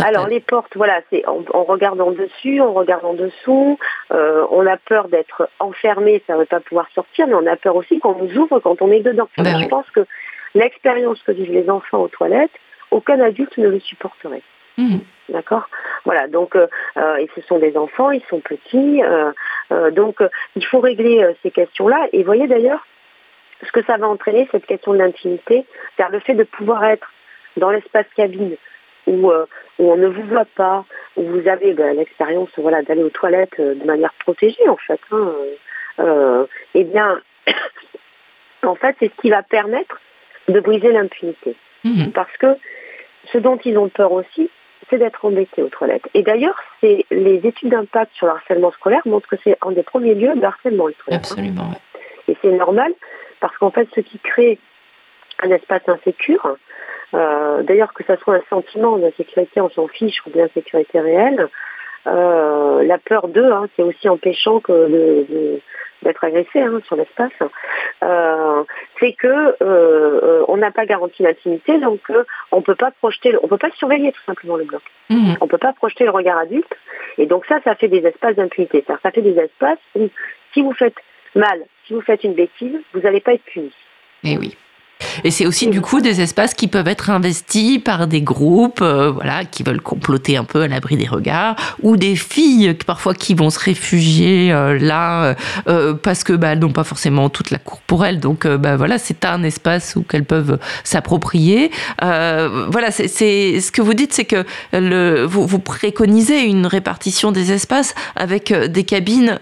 [0.00, 3.78] alors les portes, voilà, c'est on, regarde en dessus, on regarde en dessous.
[4.12, 7.56] Euh, on a peur d'être enfermé, ça ne veut pas pouvoir sortir, mais on a
[7.56, 9.28] peur aussi qu'on nous ouvre quand on est dedans.
[9.38, 10.00] Ben je pense que
[10.56, 12.52] l'expérience que vivent les enfants aux toilettes,
[12.90, 14.42] aucun adulte ne le supporterait.
[14.78, 14.98] Mmh.
[15.30, 15.68] D'accord?
[16.04, 19.00] Voilà, donc euh, euh, et ce sont des enfants, ils sont petits,
[19.92, 20.22] donc
[20.54, 22.08] il faut régler ces questions-là.
[22.12, 22.86] Et voyez d'ailleurs,
[23.64, 25.64] ce que ça va entraîner, cette question de l'intimité,
[25.96, 27.10] c'est-à-dire le fait de pouvoir être
[27.56, 28.56] dans l'espace cabine
[29.06, 29.46] où, euh,
[29.78, 30.84] où, on ne vous voit pas,
[31.16, 35.00] où vous avez ben, l'expérience voilà, d'aller aux toilettes euh, de manière protégée en fait,
[35.12, 35.32] hein,
[36.00, 37.20] euh, eh bien,
[38.62, 40.00] en fait, c'est ce qui va permettre
[40.48, 41.56] de briser l'impunité.
[41.84, 42.12] Mhm.
[42.12, 42.56] Parce que
[43.32, 44.50] ce dont ils ont peur aussi,
[44.88, 46.08] c'est d'être embêtés aux toilettes.
[46.14, 49.82] Et d'ailleurs, c'est les études d'impact sur le harcèlement scolaire montrent que c'est un des
[49.82, 51.22] premiers lieux de harcèlement, les toilettes.
[51.24, 51.30] Hein.
[51.30, 51.70] Absolument.
[52.28, 52.92] Et c'est normal
[53.40, 54.58] parce qu'en fait, ce qui crée
[55.42, 56.56] un espace insécure,
[57.14, 61.48] euh, d'ailleurs que ça soit un sentiment d'insécurité, on s'en fiche, ou bien sécurité réelle,
[62.06, 65.58] euh, la peur d'eux, hein, c'est aussi empêchant que
[66.02, 67.32] d'être agressé hein, sur l'espace,
[68.02, 68.64] euh,
[69.00, 69.56] c'est que
[70.48, 72.00] on n'a pas garanti l'intimité, donc
[72.52, 74.82] on peut pas projeter, on peut pas surveiller tout simplement le bloc.
[75.10, 75.34] Mmh.
[75.40, 76.72] On peut pas projeter le regard adulte,
[77.18, 78.84] et donc ça, ça fait des espaces d'impunité.
[78.86, 80.08] Ça fait des espaces où
[80.52, 80.96] si vous faites
[81.34, 83.72] mal, si vous faites une bêtise, vous n'allez pas être puni.
[84.24, 84.56] Eh oui.
[85.24, 89.10] Et c'est aussi du coup des espaces qui peuvent être investis par des groupes, euh,
[89.10, 93.34] voilà, qui veulent comploter un peu à l'abri des regards, ou des filles parfois qui
[93.34, 95.34] vont se réfugier euh, là
[95.68, 98.20] euh, parce que bah, elles n'ont pas forcément toute la cour pour elles.
[98.20, 101.70] Donc bah voilà, c'est un espace où qu'elles peuvent s'approprier.
[102.00, 104.44] voilà, c'est ce que vous dites, c'est que
[105.26, 109.38] vous, vous, préconisez une répartition des espaces avec des cabines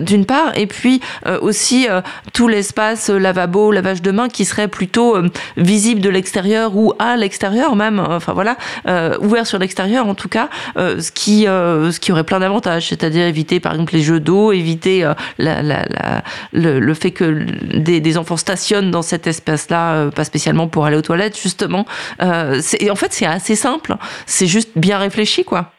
[0.00, 1.00] d'une part, et puis
[1.40, 1.86] aussi
[2.32, 7.16] tout l'espace lavabo, lavage de mains qui serait plutôt euh, visible de l'extérieur ou à
[7.16, 8.56] l'extérieur même, enfin voilà,
[8.86, 12.88] euh, ouvert sur l'extérieur en tout cas, euh, ce qui ce qui aurait plein d'avantages,
[12.88, 15.06] c'est-à-dire éviter par exemple les jeux d'eau, éviter
[15.38, 21.38] le, fait que des, enfants stationnent dans cet espace-là, pas spécialement pour aller aux toilettes
[21.40, 21.86] justement.
[22.20, 23.96] en fait c'est assez simple,
[24.26, 25.72] c'est juste bien réfléchi quoi.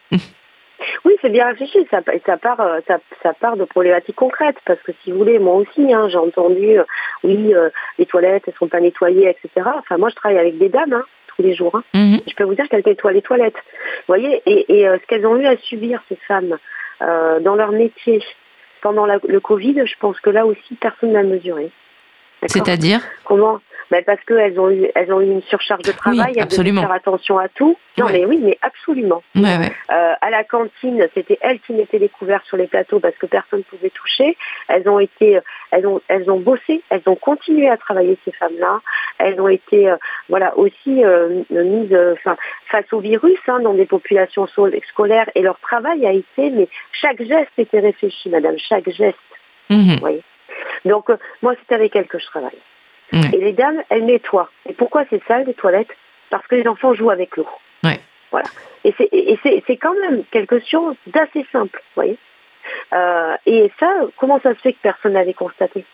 [1.04, 1.86] Oui, c'est bien réfléchi.
[1.90, 2.80] Ça, ça, part, euh,
[3.22, 4.56] ça, part de problématiques concrètes.
[4.64, 6.84] Parce que si vous voulez, moi aussi, hein, j'ai entendu, euh,
[7.22, 9.68] oui, euh, les toilettes, elles sont pas nettoyées, etc.
[9.78, 11.04] Enfin, moi, je travaille avec des dames hein,
[11.34, 11.74] tous les jours.
[11.76, 11.84] Hein.
[11.94, 12.20] Mhm.
[12.26, 13.54] Je peux vous dire qu'elles nettoient les toilettes.
[13.54, 16.58] Vous voyez, et, ce qu'elles ont eu à subir, ces femmes,
[17.00, 18.22] dans leur métier,
[18.80, 21.70] pendant le Covid, je pense que là aussi, personne n'a mesuré.
[22.46, 23.00] C'est-à-dire?
[23.24, 23.60] Comment
[23.94, 26.90] ben Parce qu'elles ont, eu, elles ont eu une surcharge de travail, elles devaient faire
[26.90, 27.76] attention à tout.
[27.96, 29.22] Non, mais oui, mais absolument.
[29.36, 33.26] Euh, à la cantine, c'était elles qui mettaient les couverts sur les plateaux parce que
[33.26, 34.36] personne ne pouvait toucher.
[34.66, 35.38] Elles ont été,
[35.70, 38.80] elles ont, elles ont bossé, elles ont continué à travailler ces femmes-là.
[39.18, 39.96] Elles ont été, euh,
[40.28, 41.96] voilà, aussi euh, mises,
[42.66, 47.22] face au virus hein, dans des populations scolaires et leur travail a été, mais chaque
[47.22, 49.18] geste était réfléchi, madame, chaque geste.
[49.70, 50.00] Mhm.
[50.84, 51.10] Donc,
[51.42, 52.58] moi, c'est avec elles que je travaille.
[53.12, 54.50] Et les dames, elles nettoient.
[54.68, 55.94] Et pourquoi c'est ça, les toilettes?
[56.30, 57.46] Parce que les enfants jouent avec l'eau.
[58.30, 58.48] Voilà.
[58.82, 62.18] Et c'est quand même quelque chose d'assez simple, vous voyez?
[62.92, 65.84] Euh, et ça, comment ça se fait que personne n'avait constaté?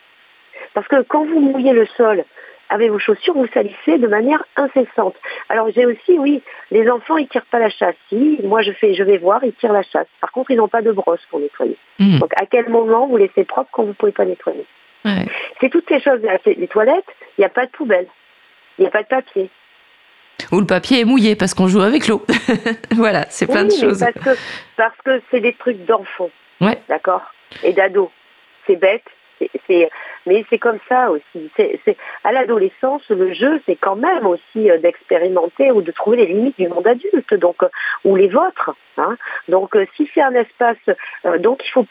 [0.72, 2.24] Parce que quand vous mouillez le sol
[2.68, 5.16] avec vos chaussures, vous salissez de manière incessante.
[5.48, 7.96] Alors j'ai aussi, oui, les enfants, ils tirent pas la chasse.
[8.08, 10.06] Si, moi je fais, je vais voir, ils tirent la chasse.
[10.20, 11.76] Par contre, ils n'ont pas de brosse pour nettoyer.
[11.98, 12.18] Hmm.
[12.18, 14.64] Donc à quel moment vous laissez propre quand vous ne pouvez pas nettoyer?
[15.60, 16.20] C'est toutes ces choses.
[16.46, 17.04] Les toilettes,
[17.38, 18.06] il n'y a pas de poubelle,
[18.78, 19.50] il n'y a pas de papier.
[20.52, 22.24] Ou le papier est mouillé parce qu'on joue avec l'eau.
[22.92, 24.00] voilà, c'est plein de choses.
[24.00, 24.40] Parce que
[24.76, 26.30] parce que c'est des trucs d'enfants.
[26.60, 26.78] Ouais.
[26.88, 27.22] D'accord
[27.62, 28.10] Et d'ados.
[28.66, 29.04] C'est bête,
[30.26, 31.50] mais c'est comme ça aussi.
[32.24, 36.58] À l'adolescence, le jeu, c'est quand même aussi euh, d'expérimenter ou de trouver les limites
[36.58, 37.68] du monde adulte, donc euh,
[38.04, 38.74] ou les vôtres.
[38.98, 39.16] Hein.
[39.48, 40.76] Donc, euh, si c'est un espace,
[41.38, 41.86] donc il faut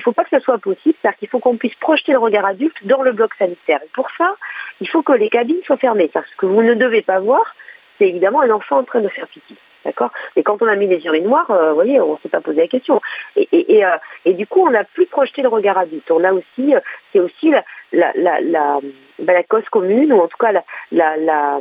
[0.00, 2.76] faut pas que ça soit possible, c'est-à-dire qu'il faut qu'on puisse projeter le regard adulte
[2.86, 3.80] dans le bloc sanitaire.
[3.84, 4.36] Et pour ça,
[4.80, 7.54] il faut que les cabines soient fermées, parce que vous ne devez pas voir,
[7.98, 9.56] c'est évidemment un enfant en train de faire pipi.
[9.84, 10.10] D'accord?
[10.36, 12.60] Et quand on a mis les urinoirs, euh, vous voyez, on ne s'est pas posé
[12.60, 13.00] la question.
[13.36, 16.10] Et, et, euh, et, du coup, on n'a plus projeté le regard adulte.
[16.10, 16.80] On a aussi, euh,
[17.12, 18.80] c'est aussi la, la, la, la,
[19.20, 21.60] bah, la, cause commune, ou en tout cas la, la, la,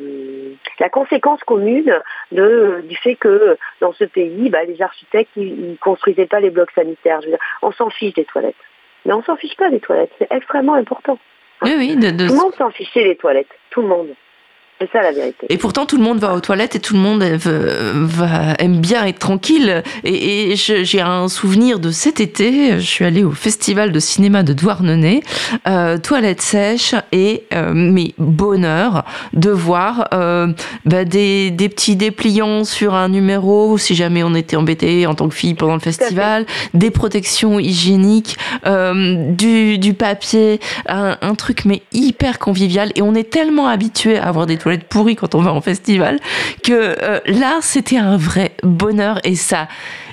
[0.79, 1.93] la conséquence commune
[2.31, 6.49] de, du fait que dans ce pays, bah, les architectes, ils ne construisaient pas les
[6.49, 7.21] blocs sanitaires.
[7.21, 8.55] Je veux dire, on s'en fiche des toilettes.
[9.05, 10.11] Mais on s'en fiche pas des toilettes.
[10.17, 11.19] C'est extrêmement important.
[11.61, 13.47] Oui, oui, de, Tout le monde s'en fichait des toilettes.
[13.69, 14.09] Tout le monde.
[14.79, 15.47] C'est ça la vérité.
[15.49, 19.05] Et pourtant, tout le monde va aux toilettes et tout le monde va, aime bien
[19.05, 19.83] être tranquille.
[20.03, 24.53] Et, j'ai un souvenir de cet été, je suis allée au festival de cinéma de
[24.53, 25.21] Douarnenez,
[25.67, 30.47] euh, toilettes sèches et euh, mais bonheur de voir euh,
[30.85, 35.29] bah, des, des, petits dépliants sur un numéro si jamais on était embêté en tant
[35.29, 41.65] que fille pendant le festival, des protections hygiéniques, euh, du, du, papier, un, un, truc
[41.65, 42.91] mais hyper convivial.
[42.95, 45.61] Et on est tellement habitué à avoir des toilettes être pourri quand on va en
[45.61, 46.19] festival,
[46.63, 49.67] que euh, là, c'était un vrai bonheur et ça,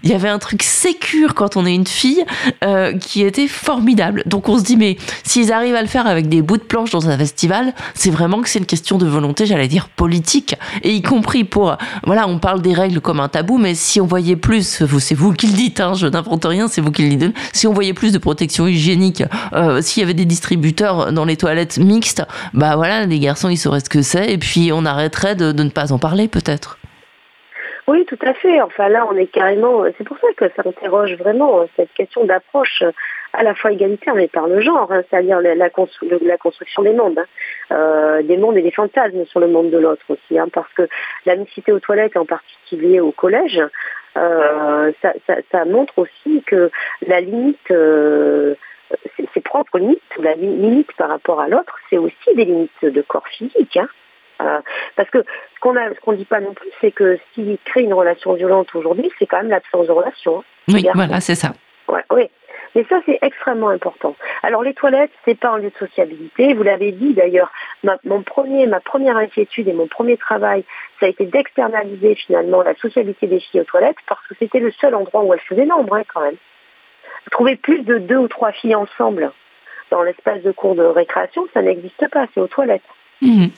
[0.05, 2.25] il y avait un truc sécure quand on est une fille
[2.63, 4.23] euh, qui était formidable.
[4.27, 6.91] Donc on se dit, mais s'ils arrivent à le faire avec des bouts de planche
[6.91, 10.93] dans un festival, c'est vraiment que c'est une question de volonté, j'allais dire politique, et
[10.93, 14.37] y compris pour, voilà, on parle des règles comme un tabou, mais si on voyait
[14.37, 17.35] plus, c'est vous qui le dites, hein, je n'invente rien, c'est vous qui le dites,
[17.53, 19.25] si on voyait plus de protection hygiénique,
[19.55, 22.23] euh, s'il y avait des distributeurs dans les toilettes mixtes,
[22.53, 25.71] bah voilà, les garçons, ils sauraient ce que c'est, et puis on arrêterait de, ne
[25.71, 26.79] pas en parler peut-être.
[27.87, 28.63] Oui, tout à fait.
[28.63, 29.85] Enfin là, on est carrément.
[29.99, 32.93] C'est pour ça que ça interroge vraiment euh, cette question d'approche euh,
[33.35, 37.27] à la fois égalitaire mais par le genre, hein, c'est-à-dire la, construction des mondes, hein.
[37.73, 40.89] euh, des mondes et des fantasmes sur le monde de l'autre aussi, hein, parce que
[41.27, 43.61] la mixité aux toilettes, en particulier au collège,
[44.15, 46.71] ça, montre aussi que
[47.07, 47.73] la limite
[49.35, 53.27] ses propres limites, la limite par rapport à l'autre, c'est aussi des limites de corps
[53.29, 53.79] physique.
[54.41, 54.61] Euh,
[54.97, 55.25] parce que
[55.65, 58.75] qu'on a, ce qu'on dit pas non plus, c'est que s'il crée une relation violente
[58.75, 60.41] aujourd'hui, c'est quand même l'absence de relation.
[60.41, 60.45] Hein.
[60.69, 61.55] Oui, voilà, c'est ça.
[61.89, 62.29] Ouais, oui.
[62.75, 64.15] Mais ça, c'est extrêmement important.
[64.43, 66.53] Alors, les toilettes, c'est pas un lieu de sociabilité.
[66.53, 67.51] Vous l'avez dit d'ailleurs.
[67.83, 70.65] Ma, mon premier, ma première inquiétude et mon premier travail,
[71.01, 74.73] ça a été d'externaliser finalement la sociabilité des filles aux toilettes parce que c'était le
[74.73, 76.37] seul endroit où elles faisaient nombre, hein, quand même.
[77.31, 79.33] Trouver plus de deux ou trois filles ensemble
[79.91, 82.27] dans l'espace de cours de récréation, ça n'existe pas.
[82.35, 82.83] C'est aux toilettes.
[83.23, 83.51] Mhm.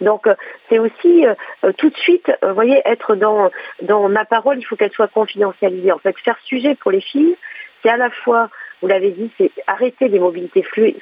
[0.00, 0.34] Donc euh,
[0.68, 1.34] c'est aussi euh,
[1.64, 3.50] euh, tout de suite, vous voyez, être dans,
[3.82, 5.92] dans ma parole, il faut qu'elle soit confidentialisée.
[5.92, 7.36] En fait, faire sujet pour les filles,
[7.82, 8.50] c'est à la fois,
[8.82, 10.94] vous l'avez dit, c'est arrêter des mobilités flu,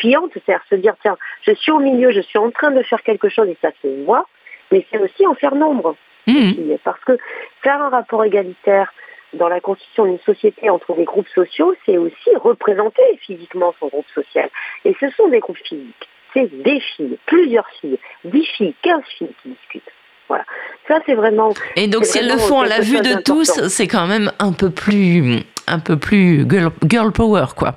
[0.00, 3.02] fiantes, c'est-à-dire se dire, tiens, je suis au milieu, je suis en train de faire
[3.02, 4.26] quelque chose et ça c'est moi,
[4.70, 5.96] mais c'est aussi en faire nombre.
[6.26, 6.76] Mmh.
[6.84, 7.18] Parce que
[7.62, 8.92] faire un rapport égalitaire
[9.34, 14.08] dans la constitution d'une société entre des groupes sociaux, c'est aussi représenter physiquement son groupe
[14.14, 14.48] social.
[14.84, 19.34] Et ce sont des groupes physiques c'est des filles, plusieurs filles, 10 filles, 15 filles
[19.42, 19.92] qui discutent.
[20.28, 20.44] Voilà.
[20.88, 21.52] Ça, c'est vraiment.
[21.76, 24.52] Et donc, si elles le font à la vue de tous, c'est quand même un
[24.52, 27.74] peu plus, un peu plus girl, power, quoi.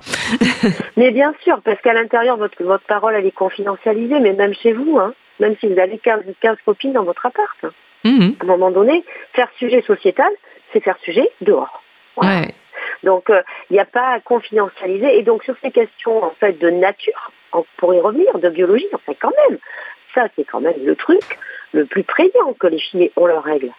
[0.98, 4.74] mais bien sûr, parce qu'à l'intérieur, votre, votre parole, elle est confidentialisée, mais même chez
[4.74, 7.58] vous, hein, même si vous avez 15, 15 copines dans votre appart.
[7.64, 7.72] Hein.
[8.04, 8.36] Mhm.
[8.40, 9.04] À un moment donné,
[9.34, 10.32] faire sujet sociétal,
[10.72, 11.84] c'est faire sujet dehors.
[12.18, 12.54] Ouais.
[13.04, 15.18] Donc, il euh, n'y a pas à confidentialiser.
[15.18, 17.32] Et donc, sur ces questions, en fait, de nature,
[17.78, 19.58] pour y revenir, de biologie, enfin quand même,
[20.14, 21.22] ça c'est quand même le truc
[21.74, 23.72] le plus prégnant que les filles ont leurs règles,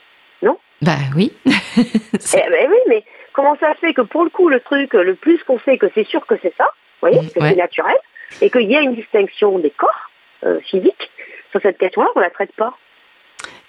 [0.43, 0.59] non?
[0.83, 1.33] Bah oui.
[1.47, 5.43] eh ben oui, mais comment ça fait que pour le coup, le truc, le plus
[5.45, 6.65] qu'on sait que c'est sûr que c'est ça,
[7.01, 7.97] vous voyez, que c'est naturel,
[8.41, 10.11] et qu'il y a une distinction des corps
[10.45, 11.11] euh, physiques,
[11.51, 12.75] sur cette question-là, on la traite pas.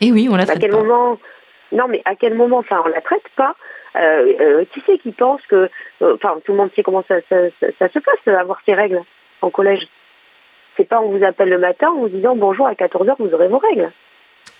[0.01, 1.19] Et eh oui, on la traite à quel Moment...
[1.71, 3.55] Non, mais à quel moment, enfin, on la traite pas.
[3.95, 5.69] Euh, euh, Qui c'est qui pense que,
[6.01, 7.35] enfin, tout le monde sait comment ça, ça,
[7.77, 9.03] ça se passe, avoir ces règles
[9.41, 9.87] en collège.
[10.77, 13.47] C'est pas on vous appelle le matin en vous disant bonjour à 14h, vous aurez
[13.47, 13.91] vos règles.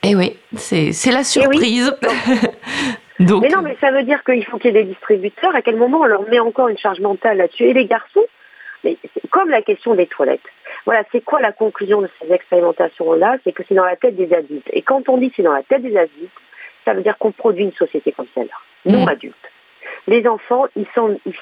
[0.03, 1.95] Eh oui, c'est la eh surprise.
[3.19, 3.43] Donc...
[3.43, 5.53] Mais non, mais ça veut dire qu'il faut qu'il y ait des distributeurs.
[5.53, 7.65] À quel moment on leur met encore une charge mentale là-dessus?
[7.65, 8.25] Et les garçons,
[8.83, 8.97] mais
[9.29, 10.39] comme la question des toilettes.
[10.85, 13.37] Voilà, c'est quoi la conclusion de ces expérimentations-là?
[13.43, 14.69] C'est que c'est dans la tête des adultes.
[14.71, 16.31] Et quand on dit c'est dans la tête des adultes,
[16.85, 19.09] ça veut dire qu'on produit une société comme celle-là, non mmh.
[19.09, 19.35] adulte.
[20.07, 21.35] Les enfants, ils s'en ils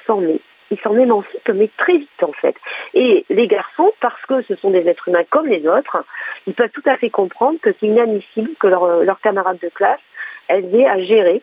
[0.72, 2.56] ils s'en émancipent, mais très vite en fait.
[2.94, 6.03] Et les garçons, parce que ce sont des êtres humains comme les autres,
[6.45, 9.99] ils peuvent tout à fait comprendre que c'est inadmissible que leurs leur camarades de classe,
[10.49, 11.41] aient à gérer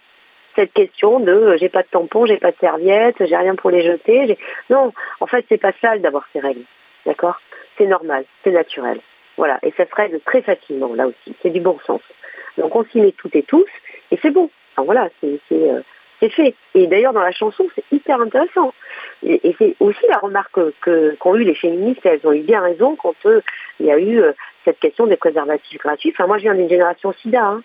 [0.56, 3.70] cette question de euh, j'ai pas de tampon, j'ai pas de serviette, j'ai rien pour
[3.70, 4.38] les jeter.
[4.70, 6.64] Non, en fait, c'est pas sale d'avoir ces règles.
[7.06, 7.40] D'accord?
[7.76, 9.00] C'est normal, c'est naturel.
[9.36, 11.34] Voilà, et ça se règle très facilement là aussi.
[11.42, 12.00] C'est du bon sens.
[12.56, 13.66] Donc on s'y met toutes et tous,
[14.10, 14.48] et c'est bon.
[14.72, 15.80] Enfin, voilà, c'est euh,
[16.28, 16.54] fait.
[16.74, 18.72] Et d'ailleurs, dans la chanson, c'est hyper intéressant.
[19.22, 20.58] Et, c'est aussi la remarque
[21.18, 23.40] qu'ont eu les féministes, elles ont eu bien raison quand euh,
[23.80, 24.22] il y a eu
[24.64, 26.12] cette question des préservatifs gratuits.
[26.14, 27.44] Enfin, moi, je viens d'une génération SIDA.
[27.44, 27.62] Hein.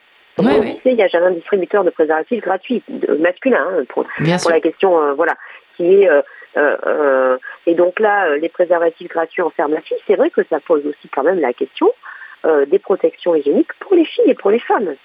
[0.86, 2.84] Il y a jamais un distributeur de préservatifs gratuits,
[3.20, 5.36] masculin, hein, pour, la question, euh, voilà,
[5.76, 6.10] qui est...
[6.10, 6.22] Euh,
[6.58, 7.38] euh,
[7.68, 11.24] et donc là, les préservatifs gratuits en pharmacie, c'est vrai que ça pose aussi quand
[11.24, 11.92] même la question
[12.68, 14.96] des protections hygiéniques pour les filles et pour les femmes.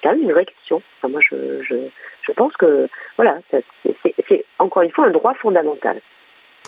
[0.00, 0.82] C'est quand, même une vraie question.
[1.02, 1.76] moi, je, je,
[2.22, 6.00] je pense que, voilà, c'est encore une fois un droit fondamental.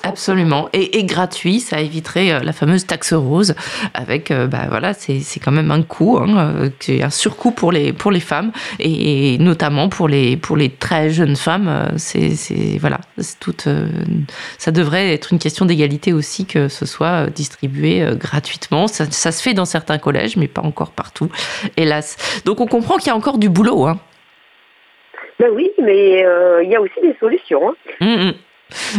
[0.03, 0.69] Absolument.
[0.73, 3.55] Et, gratuit, ça éviterait euh, la fameuse taxe rose
[3.93, 6.55] avec, euh, bah voilà, c'est quand même un coût, hein,
[6.89, 11.11] euh, un surcoût pour les, pour les femmes et, notamment pour les, pour les très
[11.11, 11.93] jeunes femmes.
[11.97, 12.31] C'est
[12.81, 13.01] voilà,
[13.41, 13.69] toute,
[14.59, 18.87] ça devrait être une question d'égalité aussi que ce soit distribué gratuitement.
[18.87, 21.29] Ça, ça, se fait dans certains collèges, mais pas encore partout,
[21.77, 22.43] hélas.
[22.45, 23.87] Donc on comprend qu'il y a encore du boulot.
[23.87, 23.99] Hein.
[25.39, 26.25] Ben oui, mais
[26.63, 27.69] il y a aussi des solutions.
[27.69, 27.75] Hein.
[28.01, 28.33] Hum, hum.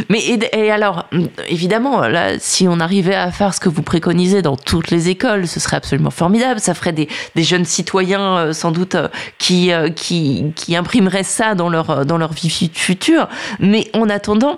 [0.10, 0.20] Mais
[0.54, 1.06] et, alors,
[1.48, 5.48] évidemment, là, si on arrivait à faire ce que vous préconisez dans toutes les écoles,
[5.48, 6.60] ce serait absolument formidable.
[6.60, 9.08] Ça ferait des, jeunes citoyens, euh, sans doute, euh,
[9.38, 13.28] qui, euh, qui, qui, imprimeraient ça dans leur, dans leur vie future.
[13.60, 14.58] Mais en attendant,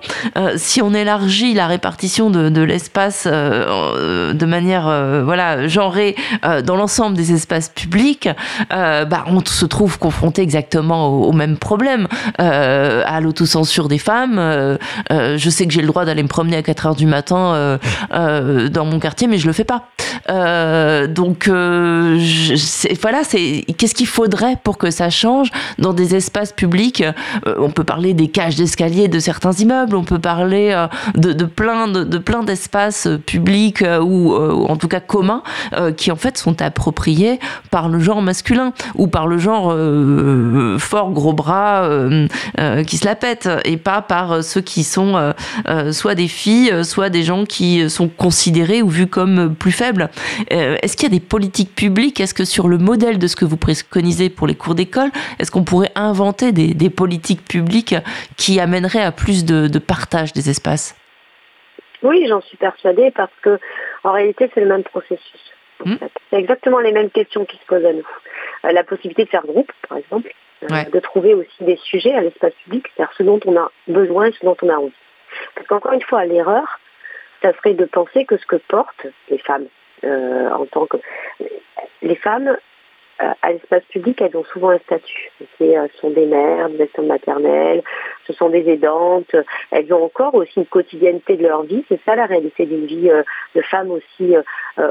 [0.56, 4.84] si on élargit la répartition de, l'espace de manière
[5.24, 6.16] voilà, genrée
[6.64, 8.30] dans l'ensemble des espaces publics,
[8.70, 12.08] bah, on se trouve confronté exactement au même problème,
[12.38, 14.78] à l'autocensure des femmes
[15.12, 17.54] euh, je sais que j'ai le droit d'aller me promener à 4 heures du matin
[17.54, 17.78] euh,
[18.14, 19.88] euh, dans mon quartier, mais je le fais pas.
[21.08, 25.50] donc voilà, c'est qu'est-ce qu'il faudrait pour que ça change
[25.80, 27.04] dans des espaces publics?
[27.46, 30.86] On peut parler des cages d'escalier de certains immeubles, on peut parler
[31.16, 35.44] de, plein de, plein d'espaces publics ou en tout cas communs
[35.98, 37.40] qui en fait sont appropriés
[37.70, 39.76] par le genre masculin ou par le genre
[40.80, 41.90] fort gros bras
[42.88, 45.34] qui se la pète et pas par ceux qui sont euh,
[45.68, 49.72] euh, soit des filles, euh, soit des gens qui sont considérés ou vus comme plus
[49.72, 50.10] faibles.
[50.50, 52.20] est-ce qu'il y a des politiques publiques?
[52.20, 55.10] Est-ce que sur le modèle de ce que vous préconisez pour les cours d'école,
[55.40, 57.96] est-ce qu'on pourrait inventer des, politiques publiques
[58.38, 60.96] qui amèneraient à plus de, partage des espaces?
[62.04, 63.60] Oui, j'en suis persuadée parce que
[64.04, 65.54] en réalité, c'est le même processus.
[65.86, 65.96] Hmm.
[66.30, 68.08] C'est exactement les mêmes questions qui se posent à nous.
[68.64, 70.30] la possibilité de faire groupe, par exemple,
[70.68, 74.32] de trouver aussi des sujets à l'espace public, c'est-à-dire ce dont on a besoin et
[74.34, 74.94] ce dont on a envie.
[75.56, 76.80] Parce qu'encore une fois, l'erreur,
[77.42, 79.68] ça serait de penser que ce que portent les femmes
[80.04, 80.98] euh, en tant que
[82.02, 82.58] les femmes euh,
[83.42, 85.32] à l'espace public, elles ont souvent un statut.
[85.60, 87.84] Ce euh, sont des mères, des assistantes maternelles,
[88.28, 89.36] ce sont des aidantes.
[89.72, 91.84] Elles ont encore aussi une quotidienneté de leur vie.
[91.90, 93.24] C'est ça la réalité d'une vie euh,
[93.56, 94.36] de femme aussi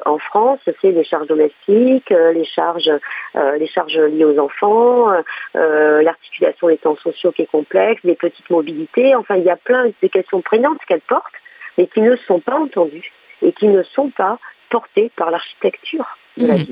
[0.07, 0.61] en France.
[0.81, 2.91] C'est les charges domestiques, les charges,
[3.35, 5.11] les charges liées aux enfants,
[5.55, 9.15] l'articulation des temps sociaux qui est complexe, les petites mobilités.
[9.17, 11.35] Enfin, il y a plein de questions prégnantes qu'elles portent,
[11.77, 14.39] mais qui ne sont pas entendues et qui ne sont pas
[14.71, 16.07] portées par l'architecture
[16.37, 16.67] de la mmh.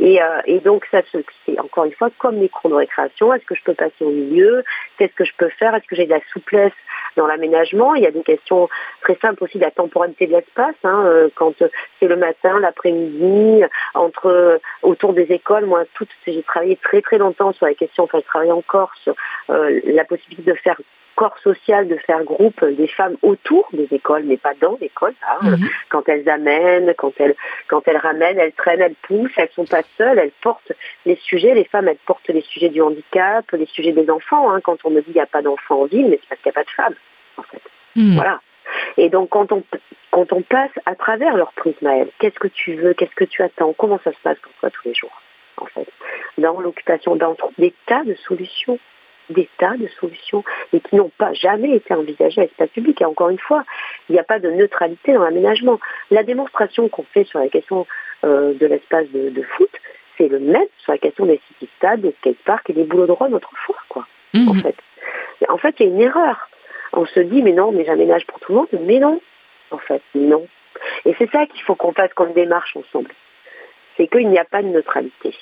[0.00, 3.32] Euh, et, donc, ça, c'est encore une fois comme les cours de récréation.
[3.32, 4.62] Est-ce que je peux passer au milieu?
[4.98, 5.74] Qu'est-ce que je peux faire?
[5.74, 6.72] Est-ce que j'ai de la souplesse
[7.16, 7.94] dans l'aménagement?
[7.94, 8.68] Il y a des questions
[9.02, 10.74] très simples aussi de la temporalité de l'espace.
[10.84, 11.54] Hein, euh, quand
[12.00, 13.62] c'est le matin, l'après-midi,
[13.94, 15.66] entre autour des écoles.
[15.66, 18.04] Moi, tout, j'ai travaillé très très longtemps sur la question.
[18.04, 19.08] Enfin, je travaille en Corse.
[19.50, 20.80] Euh, la possibilité de faire
[21.16, 25.14] corps social de faire groupe des femmes autour des écoles, mais pas dans l'école.
[25.26, 25.50] Hein.
[25.50, 25.68] Mhm.
[25.88, 27.34] Quand elles amènent, quand elles,
[27.68, 30.72] quand elles ramènent, elles traînent, elles poussent, elles sont pas seules, elles portent
[31.06, 31.54] les sujets.
[31.54, 34.52] Les femmes, elles portent les sujets du handicap, les sujets des enfants.
[34.52, 34.60] Hein.
[34.60, 36.50] Quand on me dit qu'il n'y a pas d'enfants en ville, mais c'est parce qu'il
[36.50, 36.94] n'y a pas de femmes,
[37.38, 37.62] en fait.
[37.96, 38.14] Mhm.
[38.14, 38.40] Voilà.
[38.96, 39.62] Et donc quand on
[40.10, 43.24] quand on passe à travers leur prisme à elles, qu'est-ce que tu veux, qu'est-ce que
[43.24, 45.22] tu attends, comment ça se passe pour toi tous les jours,
[45.58, 45.86] en fait,
[46.38, 48.78] dans l'occupation, dans des tas de solutions
[49.30, 53.00] des tas de solutions et qui n'ont pas jamais été envisagées à l'espace public.
[53.00, 53.64] Et encore une fois,
[54.08, 55.80] il n'y a pas de neutralité dans l'aménagement.
[56.10, 57.86] La démonstration qu'on fait sur la question
[58.24, 59.70] euh, de l'espace de, foot,
[60.16, 63.12] c'est le même sur la question des city stades, des skateparks et des boulots de
[63.12, 64.06] rôle autrefois, quoi.
[64.34, 64.62] En Mhm.
[64.62, 64.76] fait,
[65.48, 66.48] en fait, il y a une erreur.
[66.92, 69.20] On se dit, mais non, mais j'aménage pour tout le monde, mais non,
[69.70, 70.46] en fait, non.
[71.04, 73.10] Et c'est ça qu'il faut qu'on fasse comme démarche ensemble.
[73.96, 75.34] C'est qu'il n'y a pas de neutralité.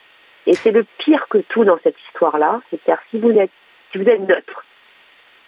[0.47, 2.61] Et c'est le pire que tout dans cette histoire-là.
[2.71, 3.51] C'est-à-dire, si vous êtes,
[3.95, 4.65] si vous êtes neutre,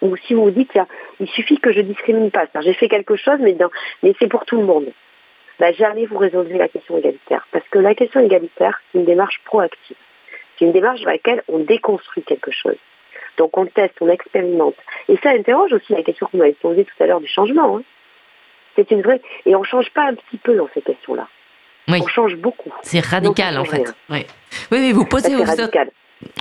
[0.03, 0.87] ou si vous vous dites, tiens,
[1.19, 2.47] il suffit que je discrimine pas.
[2.61, 3.71] J'ai fait quelque chose, mais, dans-
[4.05, 4.87] mais c'est pour tout le monde.
[5.59, 7.47] Bah, jamais vous résolvez la question égalitaire.
[7.51, 9.97] Parce que la question égalitaire, c'est une démarche proactive.
[10.59, 12.77] C'est une démarche dans laquelle on déconstruit quelque chose.
[13.39, 14.77] Donc on teste, on expérimente.
[15.09, 17.79] Et ça interroge aussi la question qu'on m'avait posée tout à l'heure du changement.
[17.79, 17.83] hein.
[18.77, 19.21] C'est une vraie...
[19.47, 21.27] Et on ne change pas un petit peu dans ces questions-là.
[21.89, 21.99] Oui.
[22.03, 22.73] On change beaucoup.
[22.83, 23.95] C'est radical en fait.
[24.11, 24.27] Oui,
[24.73, 25.71] oui, vous Ça, posez C'est vous.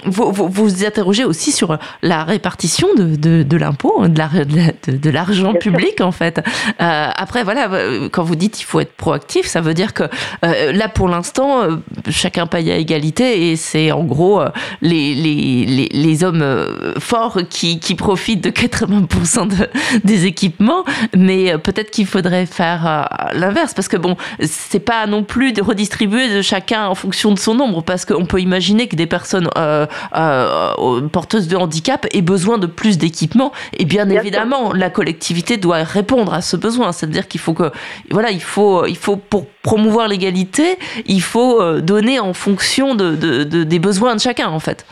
[0.06, 4.46] Vous, vous, vous interrogez aussi sur la répartition de, de, de l'impôt, hein, de la-
[4.46, 5.60] de la- de- l'argent sûr.
[5.60, 6.40] public en fait.
[6.82, 10.04] Euh, après, voilà, euh, quand vous dites il faut être proactif, ça veut dire que
[10.46, 11.76] euh, là pour l'instant, euh,
[12.10, 14.50] chacun paye à égalité et c'est en gros euh,
[14.82, 19.68] les, les, les, les hommes forts qui, qui profitent de 80% de,
[20.04, 20.84] des équipements,
[21.16, 26.34] mais peut-être qu'il faudrait faire l'inverse parce que bon, c'est pas non plus de redistribuer
[26.34, 29.86] de chacun en fonction de son nombre parce qu'on peut imaginer que des personnes euh,
[30.16, 35.58] euh, porteuses de handicap aient besoin de plus d'équipements et bien, Bien évidemment la collectivité
[35.58, 37.72] doit répondre à ce besoin c'est-à-dire qu'il faut que
[38.12, 43.16] voilà il faut il faut pour promouvoir l'égalité il faut euh, donner en fonction de,
[43.16, 44.86] de- de- des besoins de chacun en fait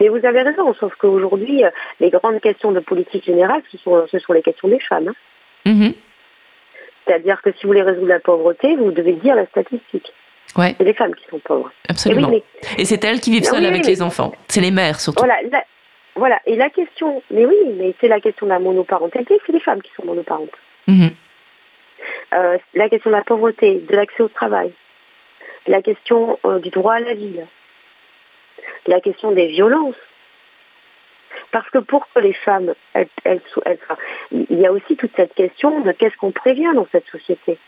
[0.00, 1.70] Mais vous avez raison, sauf qu'aujourd'hui, euh,
[2.00, 5.08] les grandes questions de politique générale, ce sont, ce sont les questions des femmes.
[5.08, 5.14] hein.
[5.72, 5.92] Mhm.
[7.06, 10.12] C'est-à-dire que si vous voulez résoudre la pauvreté, vous devez dire la statistique.
[10.56, 10.74] Ouais.
[10.78, 11.68] C'est les femmes qui sont pauvres.
[11.68, 12.42] Et oui, absolument mais
[12.78, 15.00] et c'est elles qui vivent Oui, seules oui, avec mais- les enfants c'est les mères
[15.00, 15.64] surtout Voilà, la-
[16.14, 16.40] voilà.
[16.46, 19.80] Et la question, mais oui, mais c'est la question de la monoparentalité, c'est les femmes
[19.80, 20.50] qui sont monoparentes.
[20.86, 21.10] Mhm.
[22.34, 24.72] Euh, la question de la pauvreté, de l'accès au travail,
[25.66, 27.36] la question euh, du droit à la vie,
[28.86, 29.96] la question des violences.
[31.50, 33.40] Parce que pour que les femmes, elles,
[34.32, 37.58] il y a aussi toute cette question de qu'est-ce qu'on prévient dans cette société.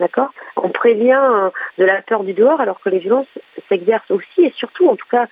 [0.00, 0.30] D'accord?
[0.56, 3.26] On prévient euh, de la peur du dehors alors que les violences
[3.68, 5.28] s'exercent aussi et surtout, en tout cas,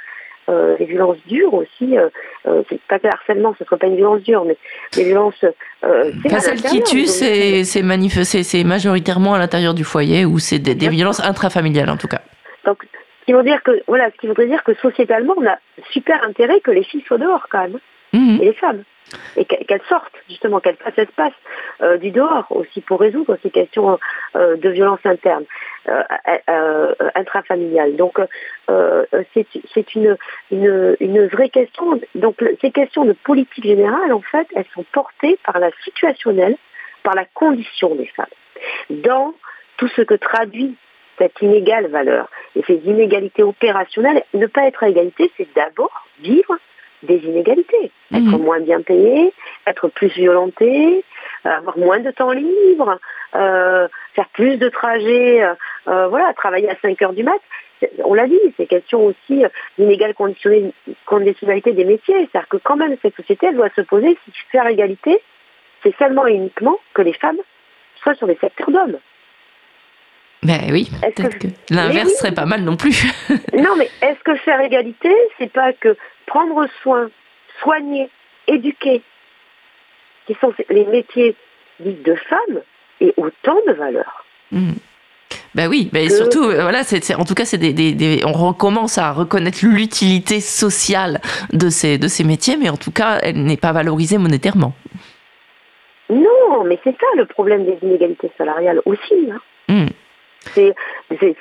[0.49, 1.97] euh, les violences dures aussi.
[1.97, 2.09] Euh,
[2.47, 4.57] euh, pas que le harcèlement, ce ne serait pas une violence dure, mais
[4.97, 5.45] les violences.
[6.41, 11.97] Celles qui tuent, c'est majoritairement à l'intérieur du foyer ou c'est des, violences intrafamiliales en
[11.97, 12.23] tout cas.
[12.65, 12.79] Donc,
[13.21, 15.59] ce qui veut dire que voilà, ce qui voudrait dire que sociétalement, on a
[15.93, 17.79] super intérêt que les filles soient dehors quand même,
[18.13, 18.39] Mhm.
[18.41, 18.85] et les femmes,
[19.37, 21.33] et qu'elles sortent justement, qu'elles fassent espace
[21.83, 23.99] euh, du dehors aussi pour résoudre ces questions
[24.37, 25.45] euh, de violence interne,
[25.89, 27.97] euh, intrafamiliale.
[27.97, 28.19] Donc,
[29.35, 30.17] c'est une,
[30.51, 32.01] une une vraie question.
[32.15, 36.57] Donc, ces questions de politique générale, en fait, elles sont portées par la situationnelle,
[37.03, 38.27] par la condition des femmes,
[38.91, 39.35] dans
[39.77, 40.77] tout ce que traduit
[41.19, 44.23] cette inégale valeur et ces inégalités opérationnelles.
[44.35, 46.57] Ne pas être à égalité, c'est d'abord vivre
[47.03, 47.91] des inégalités.
[48.15, 48.43] Être Mhm.
[48.43, 49.33] moins bien payé,
[49.67, 51.05] être plus violenté,
[51.47, 52.99] euh, avoir moins de temps libre,
[53.35, 55.43] euh, faire plus de trajets,
[55.89, 57.41] euh, voilà, travailler à 5 heures du mat.
[58.05, 59.45] On l'a dit, c'est question aussi
[59.77, 60.15] d'inégale
[61.07, 62.29] conditionnalité des métiers.
[62.31, 65.21] C'est-à-dire que quand même cette société, elle doit se poser si faire égalité,
[65.83, 67.39] c'est seulement et uniquement que les femmes
[67.97, 68.99] soient sur des secteurs d'hommes.
[70.45, 72.15] Ben oui, peut-être que- que l'inverse oui.
[72.17, 73.05] serait pas mal non plus.
[73.55, 75.97] Non, mais est-ce que faire égalité, c'est pas que
[76.27, 77.11] prendre soin,
[77.63, 78.09] soigner,
[78.49, 79.03] éduquer,
[80.27, 81.35] qui sont les métiers
[81.81, 82.61] dits de femmes,
[83.01, 84.75] et autant de valeur Mhm.
[85.55, 88.33] Ben oui, Que- surtout, euh, voilà, c'est en tout cas, c'est des, des- des- on
[88.33, 91.21] recommence à reconnaître l'utilité sociale
[91.53, 94.75] de ces, de ces métiers, mais en tout cas, elle n'est pas valorisée monétairement.
[96.11, 99.31] Non, mais c'est ça le problème des inégalités salariales aussi.
[99.31, 99.41] hein.
[99.69, 99.89] Mhm.
[100.55, 100.75] C'est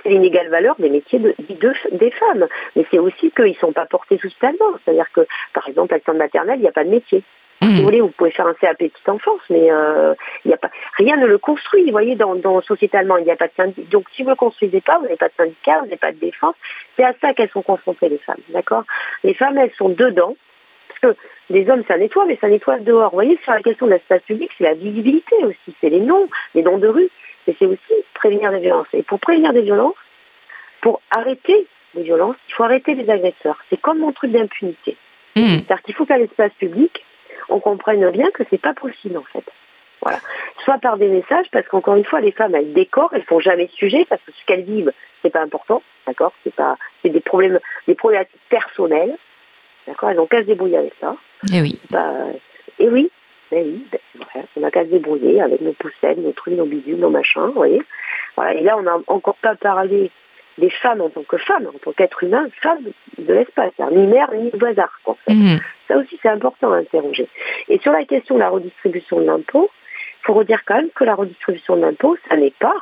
[0.06, 2.48] l'inégale valeur des métiers de, dits de- des femmes.
[2.76, 4.74] Mais c'est aussi qu'ils ne sont pas portés socialement.
[4.84, 5.22] C'est-à-dire que,
[5.54, 7.24] par exemple, à de maternelle, il n'y a pas de métier.
[7.62, 7.84] Si vous Mhm.
[7.84, 10.16] voulez, vous pouvez faire un CAP petite enfance, mais euh,
[10.46, 11.86] y a pas, rien ne le construit.
[11.86, 13.88] Vous voyez, dans, dans sociétalement, il n'y a pas de syndicat.
[13.92, 16.12] Donc, si vous ne le construisez pas, vous n'avez pas de syndicat, vous n'avez pas
[16.12, 16.56] de défense.
[16.96, 18.42] C'est à ça qu'elles sont confrontées, les femmes.
[18.50, 18.84] D'accord?
[19.24, 20.36] Les femmes, elles sont dedans.
[20.88, 21.22] Parce que
[21.52, 23.12] les hommes, ça nettoie, mais ça nettoie dehors.
[23.12, 25.76] Vous voyez, sur la question de l'espace public, c'est la visibilité aussi.
[25.82, 27.10] C'est les noms, les noms de rue.
[27.48, 28.88] Mais c'est aussi prévenir des violences.
[28.94, 29.96] Et pour prévenir des violences,
[30.82, 33.58] pour arrêter les violences, il faut arrêter les agresseurs.
[33.70, 34.98] C'est comme mon truc d'impunité.
[35.36, 35.46] Mhm.
[35.46, 37.04] C'est-à-dire qu'il faut qu'à l'espace public,
[37.50, 39.46] on comprenne bien que c'est pas possible en fait.
[40.02, 40.20] Voilà.
[40.64, 43.68] Soit par des messages, parce qu'encore une fois, les femmes, elles décorent, elles font jamais
[43.68, 44.92] sujet, parce que ce qu'elles vivent,
[45.22, 49.16] c'est pas important, d'accord C'est pas, c'est des problèmes, des problématiques personnelles,
[49.86, 51.16] d'accord Elles ont qu'à se débrouiller avec ça.
[51.54, 51.80] Eh oui.
[51.92, 52.14] Bah,
[52.80, 53.12] et oui,
[53.52, 57.00] oui, ben, voilà, on a qu'à se débrouiller avec nos poussettes, nos trucs, nos bidules,
[57.00, 57.82] nos machins, vous voyez.
[58.36, 58.54] Voilà.
[58.54, 60.12] Et là, on n'a encore pas parlé
[60.58, 64.06] des femmes en tant que femmes, en tant qu'être humain, femmes de l'espace, hein, ni
[64.08, 65.00] mère ni bazar.
[65.28, 65.60] Mhm.
[65.88, 67.28] Ça aussi, c'est important à interroger.
[67.68, 69.70] Et sur la question de la redistribution de l'impôt,
[70.22, 72.76] il faut redire quand même que la redistribution de l'impôt, ça n'est pas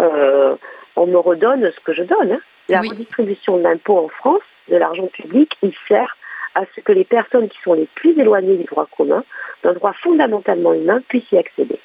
[0.00, 0.56] euh,
[0.96, 2.32] on me redonne ce que je donne.
[2.32, 2.40] Hein.
[2.68, 6.16] La redistribution de l'impôt en France, de l'argent public, il sert
[6.54, 9.24] à ce que les personnes qui sont les plus éloignées du droit commun,
[9.62, 11.78] d'un droit fondamentalement humain, puissent y accéder.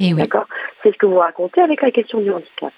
[0.00, 0.14] Et oui.
[0.14, 0.46] D'accord?
[0.82, 2.72] C'est ce que vous racontez avec la question du handicap.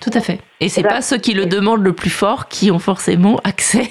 [0.00, 0.38] Tout à fait.
[0.60, 3.88] Et c'est n'est pas ceux qui le demandent le plus fort qui ont forcément accès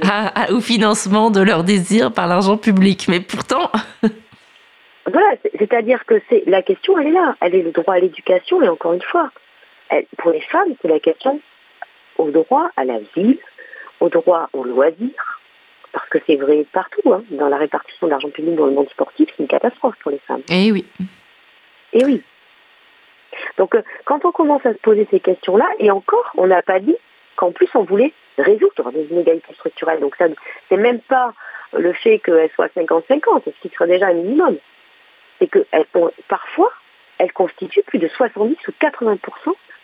[0.50, 3.06] au financement de leurs désirs par l'argent public.
[3.08, 3.70] Mais pourtant.
[5.06, 5.26] voilà,
[5.58, 7.36] c'est-à-dire que c'est la question, elle est là.
[7.40, 9.30] Elle est le droit à l'éducation, et encore une fois,
[10.18, 11.40] pour les femmes, c'est la question
[12.18, 13.38] au droit à la vie,
[14.00, 15.37] au droit au loisir,
[15.92, 18.88] parce que c'est vrai partout, hein, dans la répartition de l'argent public dans le monde
[18.90, 20.42] sportif, c'est une catastrophe pour les femmes.
[20.50, 20.84] Eh oui.
[21.92, 22.22] Eh oui.
[23.56, 26.80] Donc euh, quand on commence à se poser ces questions-là, et encore, on n'a pas
[26.80, 26.96] dit
[27.36, 30.00] qu'en plus on voulait résoudre des inégalités structurelles.
[30.00, 30.26] Donc ça,
[30.68, 31.34] c'est même pas
[31.72, 34.56] le fait qu'elles soient 50-50, ce qui serait déjà un minimum.
[35.38, 35.66] C'est que
[36.28, 36.72] parfois,
[37.18, 39.18] elles constituent plus de 70 ou 80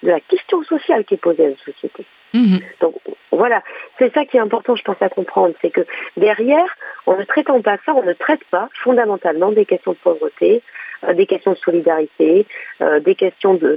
[0.04, 2.04] de la question sociale qui est posée à une société.
[2.34, 2.60] Mhm.
[2.80, 2.94] Donc
[3.30, 3.62] voilà,
[3.98, 5.86] c'est ça qui est important, je pense, à comprendre, c'est que
[6.16, 6.76] derrière,
[7.06, 10.62] en ne traitant pas ça, on ne traite pas fondamentalement des questions de pauvreté,
[11.04, 12.46] euh, des questions de solidarité,
[12.80, 13.76] euh, des questions de,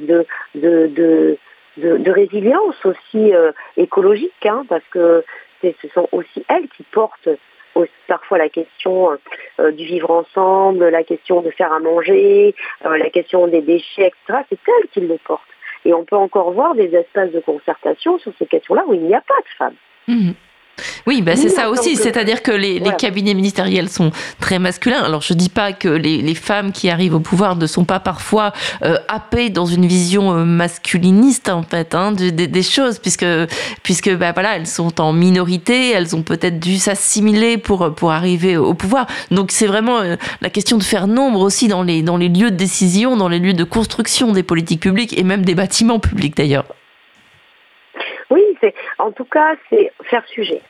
[0.55, 1.37] de,
[1.77, 5.23] de, résilience aussi euh, écologique, hein, parce que
[5.61, 7.29] ce sont aussi elles qui portent
[8.07, 9.11] parfois la question
[9.59, 14.39] du vivre ensemble, la question de faire à manger, la question des déchets, etc.
[14.49, 15.43] C'est elles qui le portent.
[15.87, 19.15] Et on peut encore voir des espaces de concertation sur ces questions-là où il n'y
[19.15, 19.75] a pas de femmes.
[20.09, 20.33] Mhm.
[21.05, 25.01] Oui, bah c'est ça aussi, c'est-à-dire que les, cabinets ministériels sont très masculins.
[25.03, 28.53] Alors je dis pas que les, femmes qui arrivent au pouvoir ne sont pas parfois
[28.83, 33.25] euh, happées dans une vision euh, masculiniste en fait hein, des, choses, puisque
[33.83, 38.57] puisque bah, voilà, elles sont en minorité, elles ont peut-être dû s'assimiler pour pour arriver
[38.57, 39.07] au pouvoir.
[39.31, 42.51] Donc c'est vraiment euh, la question de faire nombre aussi dans les dans les lieux
[42.51, 46.37] de décision, dans les lieux de construction des politiques publiques et même des bâtiments publics
[46.37, 46.65] d'ailleurs.
[48.29, 50.61] Oui, c'est en tout cas c'est faire sujet.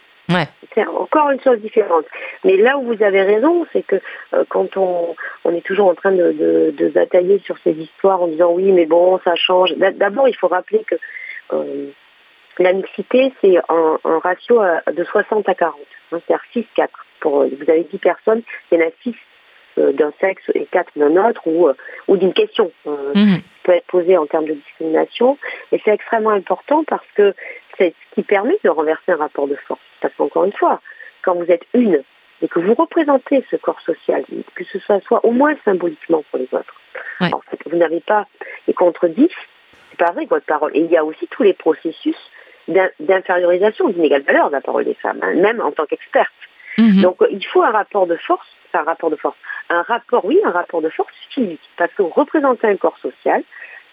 [0.75, 2.05] C'est encore une chose différente.
[2.43, 3.95] Mais là où vous avez raison, c'est que
[4.33, 5.15] euh, quand on,
[5.45, 8.85] on, est toujours en train de, de, batailler sur ces histoires en disant oui, mais
[8.85, 9.73] bon, ça change.
[9.77, 10.95] D'abord, il faut rappeler que
[11.53, 11.91] euh,
[12.59, 14.61] la mixité, c'est un, ratio
[14.91, 15.79] de 60 à 40.
[16.11, 16.87] Hein, C'est-à-dire 6-4.
[17.21, 19.15] Pour, vous avez 10 personnes, il y en a 6
[19.77, 21.69] d'un sexe et 4 d'un autre, ou,
[22.07, 23.13] ou d'une question mmh.
[23.13, 25.37] qui peut être posée en termes de discrimination.
[25.71, 27.33] Et c'est extrêmement important parce que
[27.77, 29.81] c'est ce qui permet de renverser un rapport de force.
[30.01, 30.81] Parce qu'encore une fois,
[31.21, 32.03] quand vous êtes une
[32.41, 34.23] et que vous représentez ce corps social,
[34.55, 36.75] que ce soit, soit au moins symboliquement pour les autres,
[37.21, 38.27] en fait, vous n'avez pas,
[38.67, 39.27] et contre 10,
[39.89, 40.71] c'est pas vrai votre parole.
[40.75, 42.15] Et il y a aussi tous les processus
[42.99, 46.33] d'infériorisation, d'inégale valeur de la parole des femmes, hein, même en tant qu'experte.
[46.77, 47.01] Mhm.
[47.01, 49.37] Donc il faut un rapport de force, un rapport de force,
[49.69, 53.43] un rapport, oui, un rapport de force physique, parce que représenter un corps social,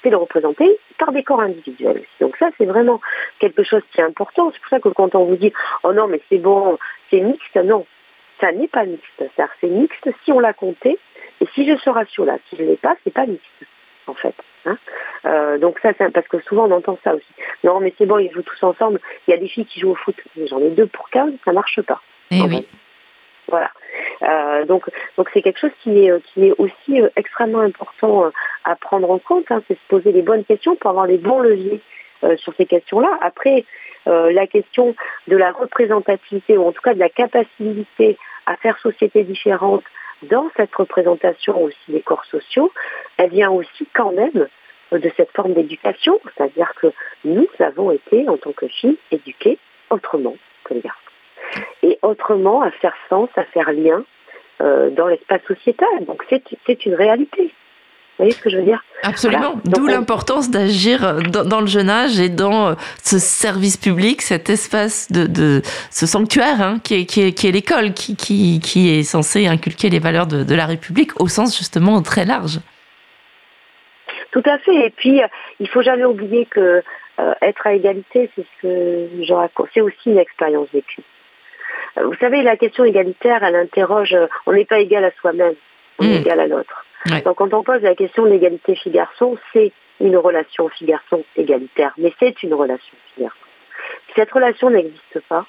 [0.03, 2.05] c'est de représenter par des corps individuels.
[2.21, 3.01] Donc ça, c'est vraiment
[3.39, 4.51] quelque chose qui est important.
[4.53, 5.53] C'est pour ça que quand on vous dit
[5.83, 6.79] «Oh non, mais c'est bon,
[7.11, 7.87] c'est mixte», non,
[8.39, 9.11] ça n'est pas mixte.
[9.19, 10.99] cest c'est mixte si on l'a compté,
[11.41, 13.49] et si je ce ratio-là, si je ne l'ai pas, c'est pas mixte,
[14.07, 14.35] en fait.
[14.67, 14.77] Hein.
[15.27, 17.33] Euh, donc ça, c'est parce que souvent on entend ça aussi.
[17.65, 19.01] Non, mais c'est bon, ils jouent tous ensemble.
[19.27, 20.17] Il y a des filles qui jouent au foot.
[20.47, 22.01] J'en ai deux pour 15, ça marche pas.
[22.31, 22.67] Eh oui.
[23.49, 23.71] Voilà.
[24.23, 24.85] Euh, donc,
[25.17, 28.31] donc c'est quelque chose qui est, qui est aussi euh, extrêmement important euh,
[28.65, 29.51] à prendre en compte.
[29.51, 31.81] Hein, c'est se poser les bonnes questions pour avoir les bons leviers
[32.37, 33.19] sur ces questions-là.
[33.21, 33.67] Après,
[34.07, 34.97] la question
[35.29, 39.85] de la représentativité ou en tout cas de la capacité à faire société différente
[40.23, 42.73] dans cette représentation aussi des corps sociaux,
[43.19, 44.49] elle vient aussi quand même
[44.91, 46.87] de cette forme d'éducation, c'est-à-dire que
[47.27, 49.59] nous avons été, en tant que filles, éduquées
[49.91, 51.04] autrement que les garçons
[51.83, 54.05] et autrement à faire sens, à faire lien
[54.63, 55.89] euh, dans l'espace sociétal.
[56.07, 57.43] Donc c'est une réalité.
[57.43, 58.85] Vous voyez ce que je veux dire?
[59.03, 59.57] Absolument.
[59.65, 64.49] D'où l'importance d'agir euh, dans, le jeune âge et dans euh, ce service public, cet
[64.49, 65.61] espace de,
[65.91, 69.99] ce sanctuaire hein, qui est, qui est, l'école, qui, qui, qui, est censé inculquer les
[69.99, 72.61] valeurs de, la République au sens justement très large.
[74.31, 74.87] Tout à fait.
[74.87, 75.21] Et puis,
[75.59, 76.83] il faut jamais oublier que
[77.43, 81.03] être à égalité, c'est ce que c'est aussi une expérience vécue.
[81.99, 85.55] Euh, vous savez, la question égalitaire, elle interroge, euh, on n'est pas égal à soi-même,
[85.99, 86.23] on est hmm.
[86.23, 86.85] égal à l'autre.
[87.25, 92.13] Donc quand on pose la question de l'égalité fille-garçon, c'est une relation fille-garçon égalitaire, mais
[92.19, 93.39] c'est une relation fille-garçon.
[94.09, 95.45] Si cette relation n'existe pas,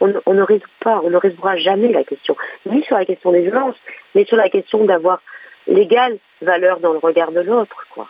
[0.00, 2.36] on, ne résout pas, on ne résoudra jamais la question,
[2.66, 3.76] ni sur la question des violences,
[4.14, 5.22] mais sur la question d'avoir
[5.68, 8.08] l'égale valeur dans le regard de l'autre, quoi.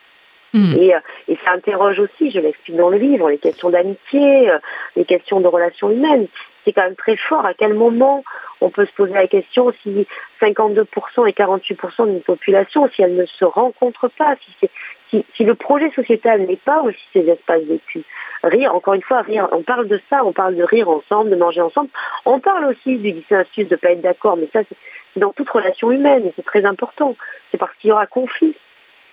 [0.53, 0.75] Hmm.
[0.79, 0.95] Et,
[1.29, 4.51] et, ça interroge aussi, je l'explique dans le livre, les questions d'amitié,
[4.97, 6.29] les questions de relations humaines.
[6.67, 8.25] C'est quand même très fort à quel moment
[8.61, 10.07] on peut se poser la question si
[10.41, 10.85] 52%
[11.29, 14.35] et 48% d'une population, si elle ne se rencontre pas,
[15.13, 18.05] si, le projet sociétal n'est pas aussi ces espaces vécus?
[18.43, 21.37] Rire, encore une fois, rire, on parle de ça, on parle de rire ensemble, de
[21.37, 21.91] manger ensemble.
[22.25, 25.49] On parle aussi du dissensus, de ne pas être d'accord, mais ça, c'est dans toute
[25.49, 27.17] relation humaine, et c'est très important.
[27.51, 28.57] C'est parce qu'il y aura conflit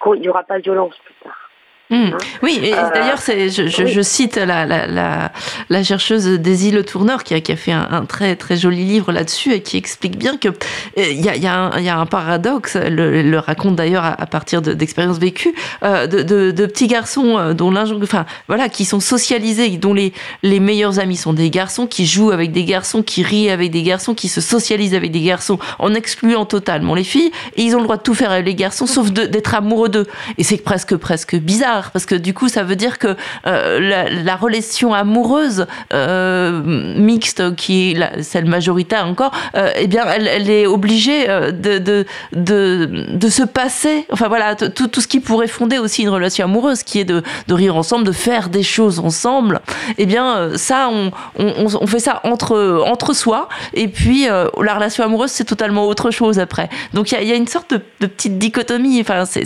[0.01, 1.42] qu'il n'y aura pas de violence plus tard.
[1.89, 1.95] Hmm.
[1.95, 5.31] Hein oui, et euh, d'ailleurs, je, je, je, cite la, la, la,
[5.69, 8.85] la, chercheuse Daisy Le Tourneur qui a, qui a fait un, un, très très joli
[8.85, 10.47] livre là-dessus et qui explique bien que
[10.95, 12.77] il euh, y a, y, a y a, un paradoxe.
[12.77, 15.53] Le, le raconte d'ailleurs à, à, partir d'expériences vécues
[15.83, 20.13] euh, de, de, de, petits garçons euh, dont enfin voilà, qui sont socialisés, dont les
[20.41, 23.83] les meilleurs amis sont des garçons, qui jouent avec des garçons, qui rient avec des
[23.83, 27.31] garçons, qui se socialisent avec des garçons, en excluant totalement les filles.
[27.57, 30.07] Et ils ont le droit de tout faire avec les garçons, sauf d'être amoureux d'eux.
[30.37, 33.15] Et c'est presque presque bizarre parce que du coup ça veut dire que
[33.47, 40.05] euh, la, la, relation amoureuse euh, mixte qui est celle majoritaire encore euh, eh bien
[40.07, 44.05] elle, est obligée de, de, de, se passer.
[44.11, 47.23] Enfin voilà tout, tout ce qui pourrait fonder aussi une relation amoureuse qui est de,
[47.47, 49.61] de rire ensemble de faire des choses ensemble.
[49.97, 53.49] Eh bien ça on, on, fait ça entre entre soi.
[53.73, 56.69] Et puis la relation amoureuse c'est totalement autre chose après.
[56.93, 59.01] Donc il y, a, une sorte de, de petite dichotomie.
[59.01, 59.43] Enfin c'est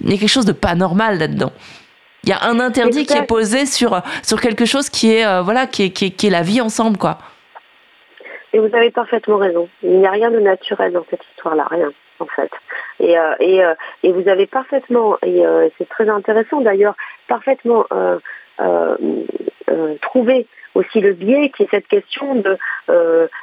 [0.00, 1.52] il y a quelque chose de pas normal là-dedans
[2.26, 5.42] il y a un interdit qui est posé sur, sur quelque chose qui est, euh,
[5.42, 7.18] voilà, qui est, qui, est, qui est la vie ensemble, quoi.
[8.52, 9.68] Et vous avez parfaitement raison.
[9.82, 12.50] Il n'y a rien de naturel dans cette histoire-là, rien, en fait.
[13.00, 16.94] Et, euh, et, euh, et vous avez parfaitement, et euh, c'est très intéressant d'ailleurs,
[17.28, 17.84] parfaitement
[20.00, 22.58] trouvé aussi le biais qui est cette question de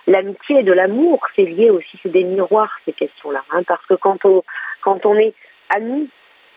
[0.07, 1.21] l'amitié et de l'amour.
[1.35, 3.43] C'est lié aussi, c'est des miroirs, ces questions-là.
[3.51, 4.43] Hein, parce que quand on,
[4.81, 5.33] quand on est
[5.69, 6.09] amis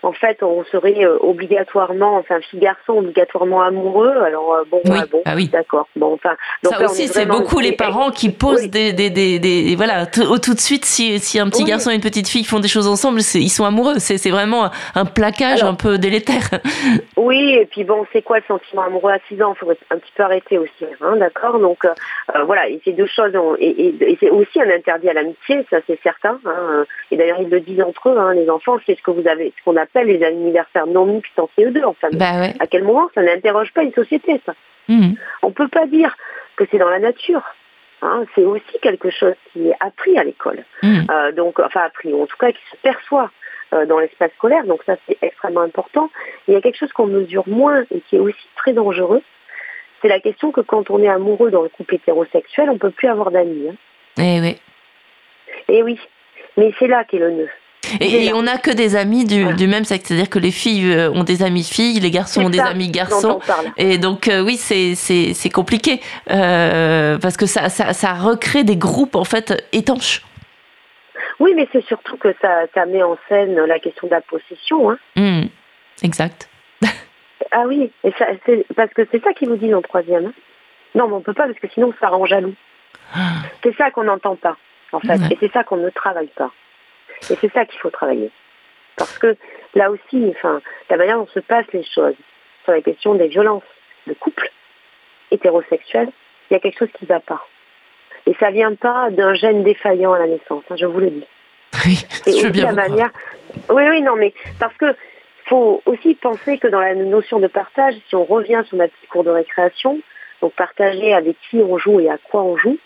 [0.06, 4.14] en fait, on serait euh, obligatoirement, enfin, fille-garçon obligatoirement amoureux.
[4.24, 4.98] Alors, euh, bon, oui.
[5.02, 5.48] ah bon, ah oui.
[5.48, 5.88] d'accord.
[5.96, 8.68] Bon, enfin, donc ça là, aussi, c'est beaucoup les parents qui posent oui.
[8.68, 11.70] des, des, des, des, voilà, tout, tout de suite, si, si un petit oui.
[11.70, 13.94] garçon et une petite fille font des choses ensemble, ils sont amoureux.
[13.98, 16.50] C'est vraiment un plaquage Alors, un peu délétère.
[17.16, 19.54] Oui, et puis bon, c'est quoi le sentiment amoureux à 6 ans?
[19.56, 21.58] Il faudrait un petit peu arrêter aussi, hein, d'accord?
[21.58, 25.08] Donc, euh, voilà, et ces deux choses, ont, et, et, et c'est aussi un interdit
[25.08, 26.38] à l'amitié, ça c'est certain.
[26.44, 29.26] Hein, et d'ailleurs, ils le disent entre eux, hein, les enfants, c'est ce que vous
[29.26, 32.18] avez, ce qu'on appelle les anniversaires non mixtes en CE2 en famille.
[32.18, 32.54] Bah ouais.
[32.60, 34.54] À quel moment ça n'interroge pas une société ça
[34.88, 35.14] mmh.
[35.42, 36.16] On peut pas dire
[36.56, 37.42] que c'est dans la nature.
[38.02, 40.64] Hein, c'est aussi quelque chose qui est appris à l'école.
[40.82, 41.00] Mmh.
[41.10, 43.30] Euh, donc, enfin appris, en tout cas qui se perçoit
[43.74, 44.64] euh, dans l'espace scolaire.
[44.64, 46.10] Donc ça c'est extrêmement important.
[46.46, 49.22] Il y a quelque chose qu'on mesure moins et qui est aussi très dangereux.
[50.00, 53.08] C'est la question que quand on est amoureux dans le couple hétérosexuel, on peut plus
[53.08, 53.68] avoir d'amis.
[53.68, 53.74] Hein.
[54.18, 54.56] Eh oui.
[55.68, 55.98] Eh oui.
[56.56, 57.50] Mais c'est là qu'est le nœud.
[58.00, 59.56] Et, et, on n'a que des amis du, voilà.
[59.56, 62.50] du même sexe, c'est-à-dire que les filles euh, ont des amis filles, les garçons ont
[62.50, 63.40] des amis garçons.
[63.76, 66.00] Et donc euh, oui, c'est compliqué
[66.30, 70.22] euh, parce que ça, ça, ça recrée des groupes en fait étanches.
[71.38, 74.90] Oui, mais c'est surtout que ça, ça met en scène la question de la possession.
[74.90, 74.98] Hein.
[75.16, 75.42] Mmh,
[76.02, 76.48] exact.
[77.50, 78.26] ah oui, et ça,
[78.74, 80.26] parce que c'est ça qu'ils vous disent en troisième.
[80.26, 80.32] Hein.
[80.94, 82.54] Non, mais on peut pas parce que sinon ça rend jaloux.
[83.62, 84.56] C'est ça qu'on n'entend pas,
[84.92, 86.50] en fait, et c'est ça qu'on ne travaille pas.
[87.30, 88.30] Et c'est ça qu'il faut travailler.
[88.96, 89.36] Parce que
[89.74, 90.60] là aussi, enfin,
[90.90, 92.14] la manière dont se passent les choses
[92.64, 93.62] sur la question des violences
[94.06, 94.50] de couple
[95.30, 96.10] hétérosexuel,
[96.50, 97.44] il y a quelque chose qui ne va pas.
[98.26, 101.26] Et ça vient pas d'un gène défaillant à la naissance, hein, je vous le dis.
[101.84, 103.10] Oui, Et je aussi veux bien la manière.
[103.68, 104.86] Oui, oui, non, mais parce que
[105.46, 109.22] faut aussi penser que dans la notion de partage, si on revient sur notre cours
[109.24, 110.00] de récréation,
[110.40, 112.78] donc partager avec qui on joue et à quoi on joue,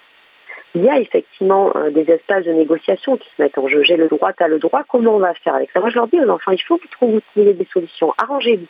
[0.75, 3.83] il y a effectivement euh, des espaces de négociation qui se mettent en jeu.
[3.83, 5.97] J'ai le droit, tu as le droit, comment on va faire avec ça Moi, je
[5.97, 8.69] leur dis aux enfants, il faut que vous trouviez des solutions, arrangez-vous.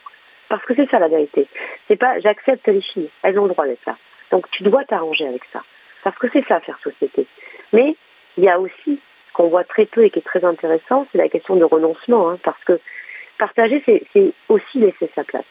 [0.48, 1.46] Parce que c'est ça la vérité.
[1.86, 3.96] C'est pas j'accepte les filles, elles ont le droit d'être là.
[4.32, 5.62] Donc tu dois t'arranger avec ça.
[6.02, 7.26] Parce que c'est ça faire société.
[7.72, 7.94] Mais
[8.36, 8.98] il y a aussi
[9.32, 12.30] qu'on voit très peu et qui est très intéressant, c'est la question de renoncement.
[12.30, 12.80] Hein, parce que
[13.38, 15.44] partager, c'est aussi laisser sa place.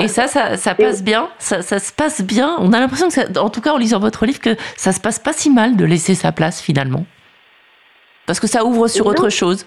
[0.00, 2.56] Et ça, ça, ça passe bien, ça, ça, se passe bien.
[2.58, 5.00] On a l'impression que, ça, en tout cas en lisant votre livre, que ça se
[5.00, 7.04] passe pas si mal de laisser sa place finalement.
[8.26, 9.10] Parce que ça ouvre sur non.
[9.10, 9.66] autre chose.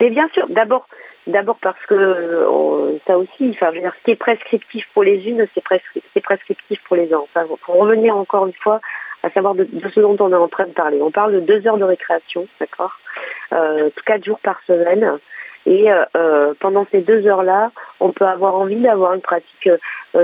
[0.00, 0.86] Mais bien sûr, d'abord,
[1.26, 5.02] d'abord parce que on, ça aussi, enfin, je veux dire, ce qui est prescriptif pour
[5.02, 7.28] les unes, c'est prescri prescriptif pour les autres.
[7.34, 8.80] Enfin, pour revenir encore une fois
[9.24, 11.00] à savoir de, de, ce dont on est en train de parler.
[11.00, 12.92] On parle de deux heures de récréation, d'accord,
[13.52, 15.18] euh, quatre jours par semaine
[15.66, 15.88] Et
[16.60, 17.70] pendant ces deux heures-là,
[18.00, 19.68] on peut avoir envie d'avoir une pratique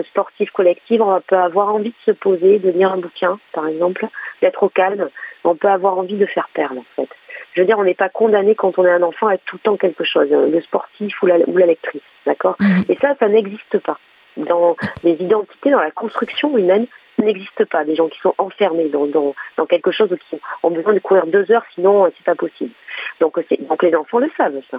[0.09, 4.07] sportive collective, on peut avoir envie de se poser, de lire un bouquin, par exemple,
[4.43, 5.09] d'être au calme.
[5.45, 7.09] On peut avoir envie de faire perle, en fait.
[7.55, 9.57] Je veux dire, on n'est pas condamné quand on est un enfant à être tout
[9.57, 12.57] le temps quelque chose, le sportif ou la, ou la lectrice, d'accord?
[12.61, 12.85] Mhm.
[12.89, 13.99] Et ça, ça n'existe pas.
[14.37, 16.87] Dans les identités, dans la construction humaine,
[17.19, 17.85] n'existe pas.
[17.85, 21.01] Des gens qui sont enfermés dans, dans, dans, quelque chose ou qui ont besoin de
[21.01, 22.73] courir deux heures, sinon c'est pas possible.
[23.21, 24.79] Donc, donc les enfants le savent, ça.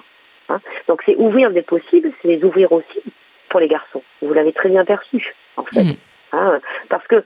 [0.52, 3.02] Hein donc c'est ouvrir des possibles, c'est les ouvrir aussi
[3.50, 4.04] pour les garçons.
[4.22, 5.84] Vous l'avez très bien perçu, en fait.
[5.84, 5.96] Mhm.
[6.32, 6.60] Hein
[6.90, 7.24] Parce que,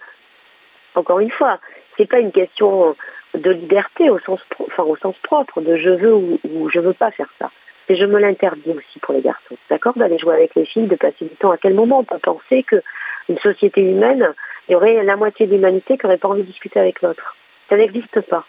[0.96, 1.60] encore une fois,
[1.98, 2.96] c'est pas une question
[3.34, 6.94] de liberté au sens, enfin, au sens propre, de je veux ou, ou je veux
[6.94, 7.52] pas faire ça.
[7.88, 9.94] Et je me l'interdis aussi pour les garçons, d'accord?
[9.96, 11.52] D'aller jouer avec les filles, de passer du temps.
[11.52, 12.00] À quel moment?
[12.00, 14.34] On peut penser qu'une société humaine,
[14.68, 17.36] il y aurait la moitié de l'humanité qui n'aurait pas envie de discuter avec l'autre
[17.70, 18.46] Ça n'existe pas.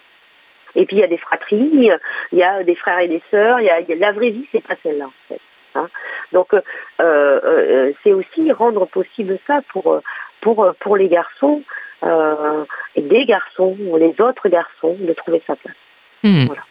[0.77, 3.61] Et puis il y a des fratries, il y a des frères et des sœurs,
[3.61, 5.41] il y a, la vraie vie, c'est pas celle-là en fait.
[5.75, 5.89] Hein.
[6.33, 6.61] Donc euh,
[7.01, 10.01] euh, c'est aussi rendre possible ça pour
[10.41, 11.63] pour pour les garçons
[12.05, 15.75] euh, et des garçons ou les autres garçons de trouver sa place.
[16.23, 16.47] Hmm.
[16.47, 16.63] Voilà.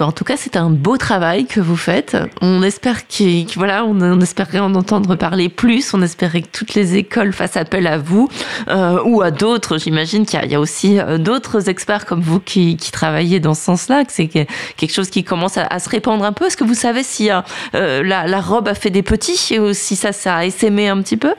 [0.00, 2.16] En tout cas, c'est un beau travail que vous faites.
[2.40, 5.92] On espère qu'il, voilà, on, espérait en entendre parler plus.
[5.92, 8.28] On espérait que toutes les écoles fassent appel à vous
[8.68, 9.76] euh, ou à d'autres.
[9.76, 13.62] J'imagine qu'il y, a aussi euh, d'autres experts comme vous qui, qui travaillez dans ce
[13.62, 14.04] sens-là.
[14.04, 16.46] Que c'est quelque chose qui commence à, se répandre un peu.
[16.46, 17.42] Est-ce que vous savez si euh,
[17.74, 21.16] la, la, robe a fait des petits ou si ça, ça a essaimé un petit
[21.16, 21.34] peu?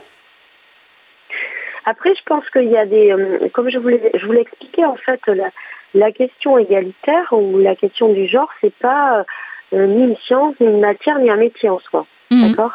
[1.86, 4.96] Après, je pense qu'il y a des, euh, comme je voulais, je voulais expliquer en
[4.96, 5.50] fait, la,
[5.94, 9.24] la question égalitaire ou la question du genre, c'est pas
[9.72, 12.06] euh, ni une science, ni une matière, ni un métier en soi.
[12.30, 12.50] Mhm.
[12.50, 12.72] D'accord?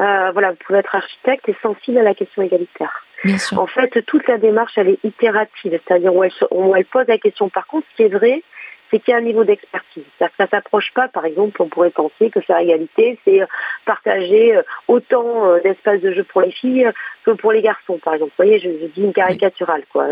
[0.00, 3.04] Euh, Voilà, vous pouvez être architecte et sensible à la question égalitaire.
[3.56, 7.48] En fait, toute la démarche, elle est itérative, c'est-à-dire où elle pose la question.
[7.48, 8.42] Par contre, ce qui est vrai,
[8.92, 10.04] c'est qu'il y a un niveau d'expertise.
[10.18, 13.46] Ça ne s'approche pas, par exemple, on pourrait penser que faire égalité, c'est euh,
[13.86, 16.90] partager euh, autant euh, d'espace de jeu pour les filles
[17.24, 18.32] que pour les garçons, par exemple.
[18.38, 20.06] Vous voyez, je, dis une caricaturale, quoi.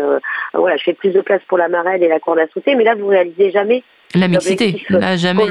[0.53, 2.83] voilà, je fais plus de place pour la marelle et la corde à sauter, mais
[2.83, 3.83] là, vous réalisez jamais
[4.15, 5.45] la mixité, là, jamais.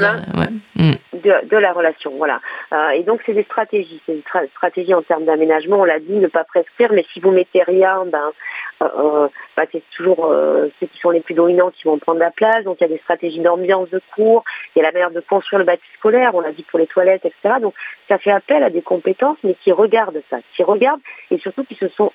[0.75, 0.93] Mm.
[1.13, 2.39] de, la relation, voilà.
[2.95, 4.01] et donc, c'est des stratégies.
[4.05, 4.23] C'est des
[4.55, 5.81] stratégies en termes d'aménagement.
[5.81, 8.31] On l'a dit, ne pas prescrire, mais si vous mettez rien, ben,
[8.79, 10.33] bah, c'est toujours
[10.79, 12.63] ceux qui sont les plus dominants qui vont prendre la place.
[12.63, 14.43] Donc, il y a des stratégies d'ambiance de cours,
[14.75, 16.87] il y a la manière de construire le bâti scolaire, on l'a dit pour les
[16.87, 17.55] toilettes, etc.
[17.61, 17.73] Donc
[18.07, 21.75] ça fait appel à des compétences, mais qui regardent ça, qui regardent et surtout qui
[21.75, 22.11] se sont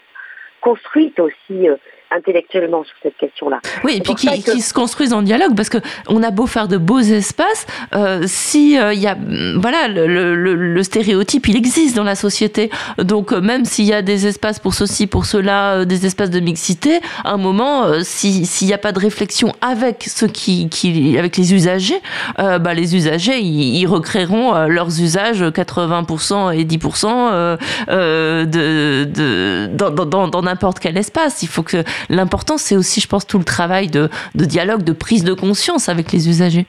[0.60, 1.76] construites aussi euh,
[2.16, 3.60] intellectuellement sur cette question-là.
[3.84, 5.78] Oui, et puis qui, qui, se construisent en dialogue, parce que
[6.08, 9.16] on a beau faire de beaux espaces, euh, si euh, il y a,
[9.56, 12.70] voilà, le, le, le, stéréotype, il existe dans la société.
[12.98, 16.30] Donc euh, même s'il y a des espaces pour ceci, pour cela, euh, des espaces
[16.30, 21.18] de mixité, à un moment, s'il n'y a pas de réflexion avec ceux qui, qui
[21.18, 22.00] avec les usagers,
[22.38, 29.66] bah, les usagers, ils, ils recréeront leurs usages 80% et 10% de, de,
[30.04, 31.42] dans n'importe quel espace.
[31.42, 35.24] Il faut que l'important, c'est aussi, je pense, tout le travail de, dialogue, de prise
[35.24, 36.66] de conscience avec les usagers.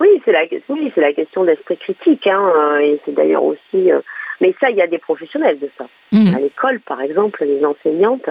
[0.00, 2.26] Oui, c'est la, oui, la question d'esprit critique.
[2.26, 3.90] Hein, euh, et c'est d'ailleurs aussi.
[3.90, 4.00] Euh,
[4.40, 5.86] mais ça, il y a des professionnels de ça.
[6.12, 6.34] Mmh.
[6.34, 8.28] À l'école, par exemple, les enseignantes.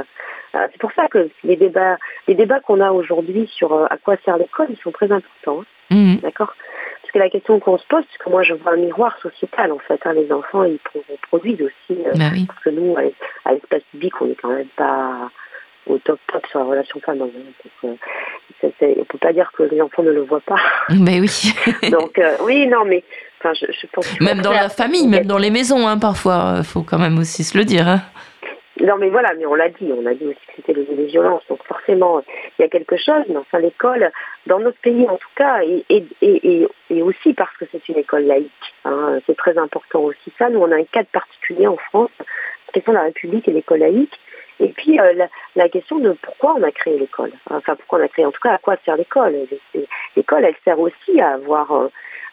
[0.56, 1.98] Euh, c'est pour ça que les débats,
[2.28, 5.64] les débats qu'on a aujourd'hui sur à quoi sert l'école, ils sont très importants.
[5.92, 5.96] Hein.
[5.96, 6.16] Mmh.
[6.18, 6.54] D'accord?
[7.02, 9.72] Parce que la question qu'on se pose, c'est que moi, je vois un miroir sociétal,
[9.72, 10.00] en fait.
[10.06, 10.80] Hein, les enfants, ils
[11.30, 12.00] produisent aussi.
[12.16, 12.96] Bah parce que nous,
[13.46, 15.30] à l'espace public, on n'est quand même pas
[15.88, 17.32] au top top sur la relation femme Donc,
[17.84, 17.96] euh,
[18.64, 20.60] on peut pas dire que les enfants ne le voient pas.
[20.90, 21.54] Mais oui.
[21.92, 23.04] Donc euh, oui, non, mais
[23.40, 24.20] enfin, je, je pense.
[24.20, 27.44] Même dans la famille, même dans les maisons, hein, parfois, il faut quand même aussi
[27.44, 27.88] se le dire.
[27.88, 28.02] Hein.
[28.82, 31.44] Non, mais voilà, mais on l'a dit, on a dit aussi que c'était des violences,
[31.48, 32.24] donc forcément,
[32.58, 34.12] il y a quelque chose, mais enfin, l'école,
[34.48, 38.00] dans notre pays en tout cas, et, et, et, et aussi parce que c'est une
[38.00, 38.52] école laïque,
[38.84, 40.50] hein, c'est très important aussi ça.
[40.50, 42.10] Nous, on a un cadre particulier en France,
[42.74, 44.20] question de la République et l'école laïque,
[44.64, 47.34] et puis euh, la, question de pourquoi on a créé l'école.
[47.50, 49.36] Enfin, pourquoi on a créé, en tout cas, à quoi sert l'école
[50.16, 51.88] L'école, elle sert aussi à avoir euh,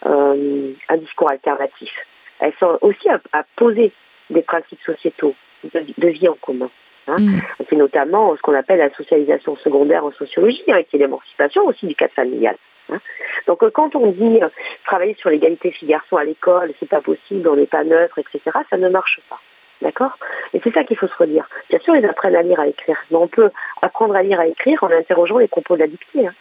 [0.07, 1.91] euh, un discours alternatif.
[2.39, 3.93] Elle sert aussi à, poser
[4.31, 5.35] des principes sociétaux
[5.65, 6.71] de, vie en commun.
[7.09, 7.19] Hein.
[7.19, 7.41] Mm.
[7.69, 11.89] C'est notamment ce qu'on appelle la socialisation secondaire en sociologie, hein, qui est l'émancipation aussi
[11.89, 12.57] du cadre familial.
[12.91, 13.01] Hein.
[13.49, 14.39] Donc quand on dit
[14.87, 18.41] travailler sur l'égalité filles-garçons à l'école, c'est pas possible, on n'est pas neutre, etc.,
[18.71, 19.41] ça ne marche pas.
[19.83, 20.19] D'accord?
[20.53, 21.49] Et c'est ça qu'il faut se redire.
[21.71, 22.97] Bien sûr, ils apprennent à lire, à écrire.
[23.11, 23.51] Mais on peut
[23.81, 26.27] apprendre à lire, à écrire en interrogeant les propos de la dictée.
[26.27, 26.35] Hein.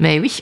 [0.00, 0.40] Mais oui.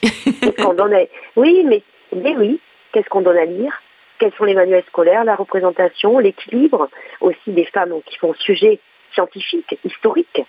[1.36, 1.82] Oui, mais,
[2.14, 2.60] mais oui.
[2.92, 3.72] Qu'est-ce qu'on donne à lire?
[4.18, 6.88] Quels sont les manuels scolaires, la représentation, l'équilibre
[7.20, 8.78] aussi des femmes qui font sujet
[9.12, 10.42] scientifique, historique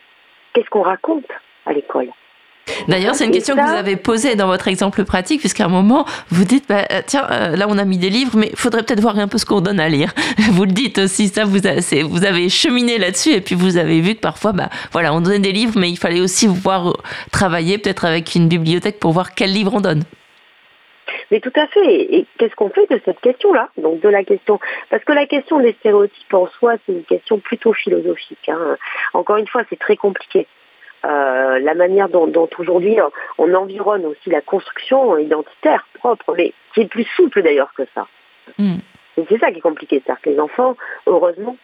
[0.54, 1.28] Qu'est-ce qu'on raconte
[1.66, 2.10] à l'école?
[2.88, 6.06] D'ailleurs, c'est une question que vous avez posée dans votre exemple pratique, puisqu'à un moment,
[6.30, 8.84] vous dites, bah, euh, tiens, euh, là, on a mis des livres, mais il faudrait
[8.84, 10.14] peut-être voir un peu ce qu'on donne à lire.
[10.52, 14.02] Vous le dites aussi, ça, vous, avez, vous avez cheminé là-dessus, et puis vous avez
[14.02, 16.94] vu que parfois, bah, voilà, on donnait des livres, mais il fallait aussi voir
[17.32, 20.04] travailler peut-être avec une bibliothèque pour voir quel livre on donne.
[21.32, 22.14] Mais tout à fait.
[22.14, 23.70] Et qu'est-ce qu'on fait de cette question-là?
[23.78, 24.60] Donc de la question,
[24.90, 28.50] parce que la question des stéréotypes en soi, c'est une question plutôt philosophique.
[28.50, 28.78] Hein.
[29.14, 30.48] Encore une fois, c'est très compliqué.
[31.06, 32.98] Euh, la manière dont, aujourd'hui
[33.38, 38.08] on environne aussi la construction identitaire propre, mais qui est plus souple d'ailleurs que ça.
[38.58, 38.78] Hmm.
[39.16, 40.76] c'est ça qui est compliqué, c'est-à-dire que les enfants,
[41.06, 41.58] heureusement,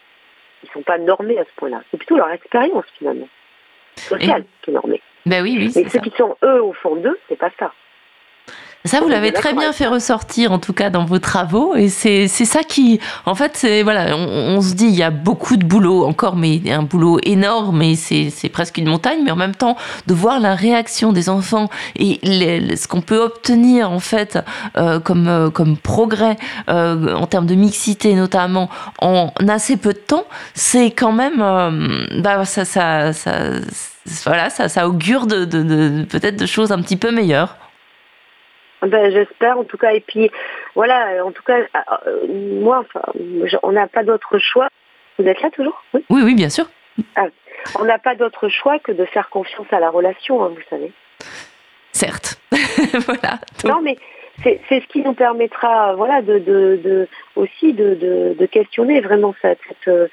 [0.63, 1.81] ils ne sont pas normés à ce point-là.
[1.89, 3.30] C'est plutôt leur expérience finalement
[3.95, 5.01] sociale qui est normée.
[5.26, 5.72] Ben oui, oui.
[5.76, 7.73] Mais ceux qui sont eux au fond d'eux, c'est pas ça.
[8.85, 11.75] Ça, vous l'avez très bien fait ressortir, en tout cas, dans vos travaux.
[11.75, 15.55] Et c'est ça qui, en fait, c'est voilà, on, se dit, il y a beaucoup
[15.55, 19.19] de boulot encore, mais un boulot énorme, et c'est presque une montagne.
[19.23, 19.77] Mais en même temps,
[20.07, 24.39] de voir la réaction des enfants et ce qu'on peut obtenir, en fait,
[24.77, 26.37] euh, comme, euh, comme progrès
[26.69, 30.25] euh, en termes de mixité, notamment, en assez peu de temps,
[30.55, 31.37] c'est quand même,
[32.23, 33.31] bah, ça, ça, ça,
[34.25, 37.57] voilà, ça, ça augure de, de, de peut-être de choses un petit peu meilleures.
[38.81, 39.91] Ben, j'espère en tout cas.
[39.93, 40.31] Et puis
[40.75, 41.59] voilà, en tout cas,
[42.07, 43.01] euh, moi, enfin,
[43.63, 44.67] on n'a pas d'autre choix.
[45.19, 45.83] Vous êtes là toujours?
[45.93, 46.03] Oui.
[46.09, 46.65] oui, bien sûr.
[47.15, 47.27] Ah,
[47.79, 50.91] on n'a pas d'autre choix que de faire confiance à la relation, hein, vous savez.
[51.91, 52.39] Certes.
[53.05, 53.39] voilà.
[53.65, 53.97] Non, mais
[54.43, 60.07] c'est ce qui nous permettra, voilà, de, de, aussi de, de, questionner vraiment cette, euh,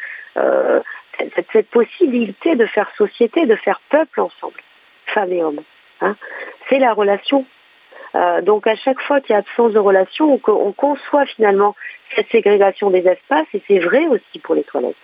[1.18, 4.60] cette, cette, possibilité de faire société, de faire peuple ensemble,
[5.06, 5.62] femmes et hommes.
[6.00, 6.16] Hein.
[6.68, 7.46] C'est la relation
[8.18, 11.76] euh, donc à chaque fois qu'il y a absence de relation, on, conçoit finalement
[12.16, 14.96] cette ségrégation des espaces, et c'est vrai aussi pour les toilettes.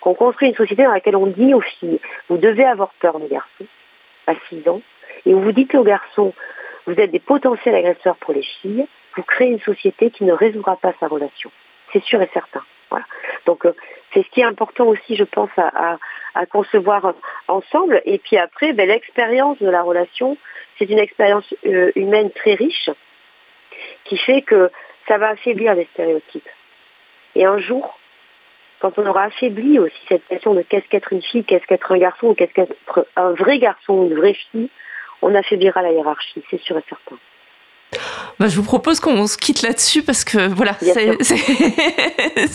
[0.00, 1.98] Qu'on construit une société dans laquelle on dit aux filles,
[2.28, 3.66] vous devez avoir peur des garçons,
[4.28, 4.82] à 6 ans,
[5.26, 6.32] et vous dites aux garçons,
[6.86, 8.86] vous êtes des potentiels agresseurs pour les filles,
[9.16, 11.50] vous créez une société qui ne résoudra pas sa relation.
[11.92, 12.62] C'est sûr et certain.
[13.46, 13.74] Donc euh,
[14.12, 15.98] c'est ce qui est important aussi, je pense, à,
[16.50, 17.14] concevoir
[17.48, 18.02] ensemble.
[18.04, 20.36] Et puis après, ben, l'expérience de la relation,
[20.78, 22.90] c'est une expérience euh, humaine très riche
[24.04, 24.70] qui fait que
[25.08, 26.48] ça va affaiblir les stéréotypes.
[27.34, 27.98] Et un jour,
[28.80, 31.98] quand on aura affaibli aussi cette question de qu'est-ce qu'être une fille, qu'est-ce qu'être un
[31.98, 34.70] garçon, qu'est-ce qu'être un vrai garçon une vraie fille,
[35.22, 37.16] on affaiblira la hiérarchie, c'est sûr et certain.
[38.40, 40.76] Bah, je vous propose qu'on se quitte là-dessus parce que voilà,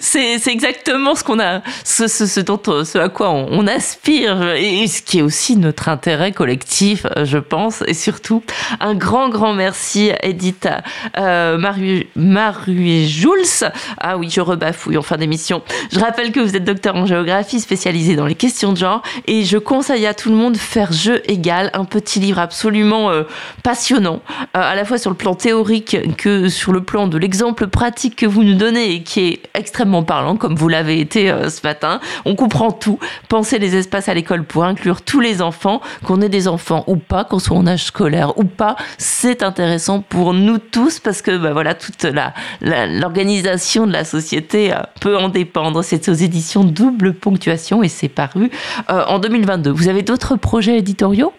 [0.00, 5.02] c'est exactement ce qu'on a, ce, ce, dont, ce à quoi on, aspire et ce
[5.02, 7.84] qui est aussi notre intérêt collectif, je pense.
[7.86, 8.42] Et surtout,
[8.80, 10.68] un grand, grand merci à Edith
[11.16, 13.70] euh, Maru, Jules.
[13.98, 15.62] Ah oui, je rebafouille en fin d'émission.
[15.92, 19.44] Je rappelle que vous êtes docteur en géographie spécialisé dans les questions de genre et
[19.44, 23.24] je conseille à tout le monde faire jeu égal, un petit livre absolument euh,
[23.62, 24.20] passionnant
[24.54, 28.26] à la fois sur le plan théorique que sur le plan de l'exemple pratique que
[28.26, 32.00] vous nous donnez et qui est extrêmement parlant, comme vous l'avez été euh, ce matin.
[32.24, 32.98] On comprend tout.
[33.28, 36.96] Penser les espaces à l'école pour inclure tous les enfants, qu'on ait des enfants ou
[36.96, 41.36] pas, qu'on soit en âge scolaire ou pas, c'est intéressant pour nous tous parce que
[41.36, 45.82] bah, voilà toute la, l'organisation de la société euh, peut en dépendre.
[45.82, 48.50] C'est aux éditions Double Ponctuation et c'est paru
[48.88, 49.70] en 2022.
[49.70, 51.32] Vous avez d'autres projets éditoriaux?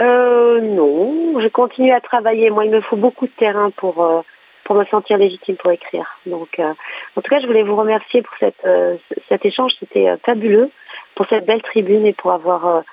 [0.00, 2.50] Euh, non, je continue à travailler.
[2.50, 4.22] Moi, il me faut beaucoup de terrain pour, euh,
[4.64, 6.18] pour me sentir légitime pour écrire.
[6.26, 6.72] Donc, euh,
[7.16, 8.96] en tout cas, je voulais vous remercier pour cette, euh,
[9.28, 9.72] cet échange.
[9.78, 10.70] C'était fabuleux,
[11.14, 12.84] pour cette belle tribune et pour avoir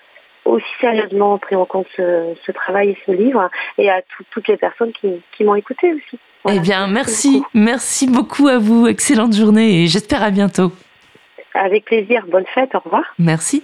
[0.46, 4.02] aussi sérieusement pris en compte ce, travail et ce livre, et à
[4.32, 6.20] toutes les personnes qui, qui m'ont écouté aussi.
[6.50, 8.88] eh bien, merci, merci beaucoup à vous.
[8.88, 10.72] Excellente journée et j'espère à bientôt.
[11.54, 12.26] Avec plaisir.
[12.28, 12.74] Bonne fête.
[12.76, 13.04] Au revoir.
[13.20, 13.64] Merci.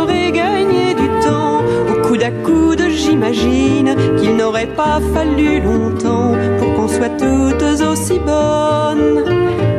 [2.21, 8.19] au coup d'à coude j'imagine qu'il n'aurait pas fallu longtemps pour qu'on soit toutes aussi
[8.19, 9.23] bonnes,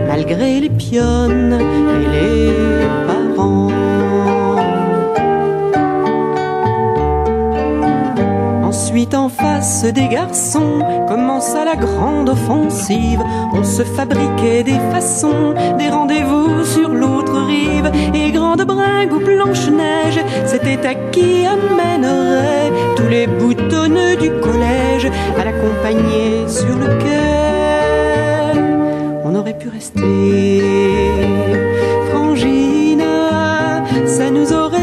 [0.09, 2.53] malgré les pionnes et les
[3.07, 3.92] parents.
[9.15, 13.23] En face des garçons, commença la grande offensive.
[13.55, 19.13] On se fabriquait des façons, des rendez-vous sur l'autre rive, et grand enfants de bringue
[19.13, 26.87] ou Blanche-Neige, c'était à qui amènerait tous les boutonneux du collège à l'accompagner sur le
[27.03, 28.61] quai.
[29.25, 30.63] On aurait pu rester
[32.11, 33.05] frangine,
[34.07, 34.82] ça nous aurait.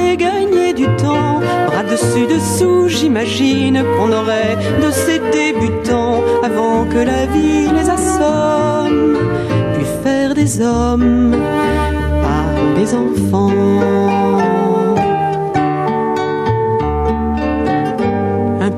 [1.99, 9.17] Bras dessus dessous, j'imagine qu'on aurait de ces débutants avant que la vie les assomme,
[9.73, 11.35] puis faire des hommes
[12.21, 14.68] par des enfants.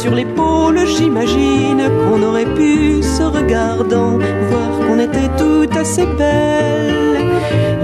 [0.00, 4.18] sur l'épaule, j'imagine qu'on aurait pu, se regardant,
[4.50, 7.18] voir qu'on était toutes assez belles.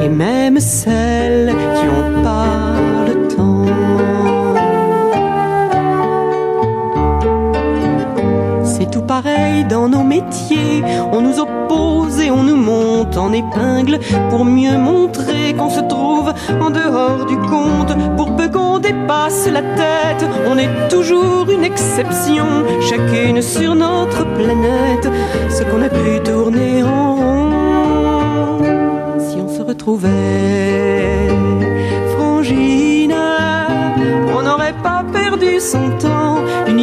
[0.03, 2.52] Et même celles qui ont pas
[9.73, 10.83] dans nos métiers.
[11.13, 16.29] On nous oppose et on nous monte en épingle pour mieux montrer qu'on se trouve
[16.61, 17.93] en dehors du compte.
[18.19, 22.49] Pour peu qu'on dépasse la tête, on est toujours une exception,
[22.91, 25.09] chacune sur notre planète.
[25.49, 28.59] Ce qu'on a pu tourner en rond,
[29.27, 31.29] si on se retrouvait
[32.15, 33.15] frangine,
[34.37, 36.12] on n'aurait pas perdu son temps,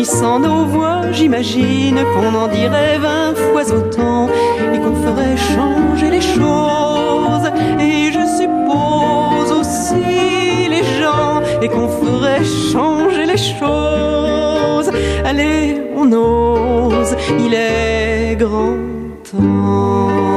[0.09, 4.27] unissant nos voix, j'imagine qu'on en dirait vingt fois autant
[4.73, 7.47] et qu'on ferait changer les choses.
[7.79, 14.89] Et je suppose aussi les gens et qu'on ferait changer les choses.
[15.23, 18.77] Allez, on ose, il est grand
[19.29, 20.28] temps.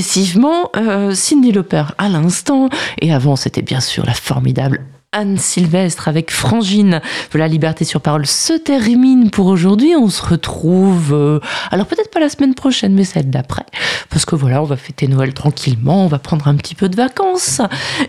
[0.00, 2.68] Successivement euh, Cindy Lauper à l'instant.
[3.00, 4.80] Et avant, c'était bien sûr la formidable
[5.20, 7.02] Anne Sylvestre avec Frangine.
[7.30, 9.94] Voilà, Liberté sur parole se termine pour aujourd'hui.
[9.94, 11.40] On se retrouve, euh,
[11.70, 13.66] alors peut-être pas la semaine prochaine, mais celle d'après.
[14.08, 16.96] Parce que voilà, on va fêter Noël tranquillement, on va prendre un petit peu de
[16.96, 17.60] vacances.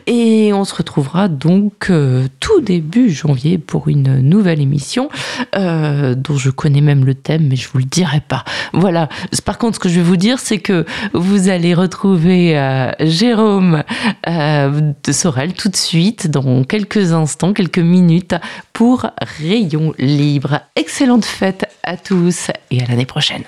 [0.08, 5.10] Et on se retrouvera donc euh, tout début janvier pour une nouvelle émission
[5.58, 8.46] euh, dont je connais même le thème, mais je vous le dirai pas.
[8.72, 9.10] Voilà.
[9.44, 12.54] Par contre, ce que je vais vous dire, c'est que vous allez retrouver
[13.02, 13.84] Jérôme
[14.26, 16.64] de Sorel tout de suite dans
[17.02, 18.36] quelques instants, quelques minutes
[18.73, 19.07] pour
[19.40, 20.61] Rayon Libre.
[20.76, 23.44] Excellente fête à tous et à l'année prochaine.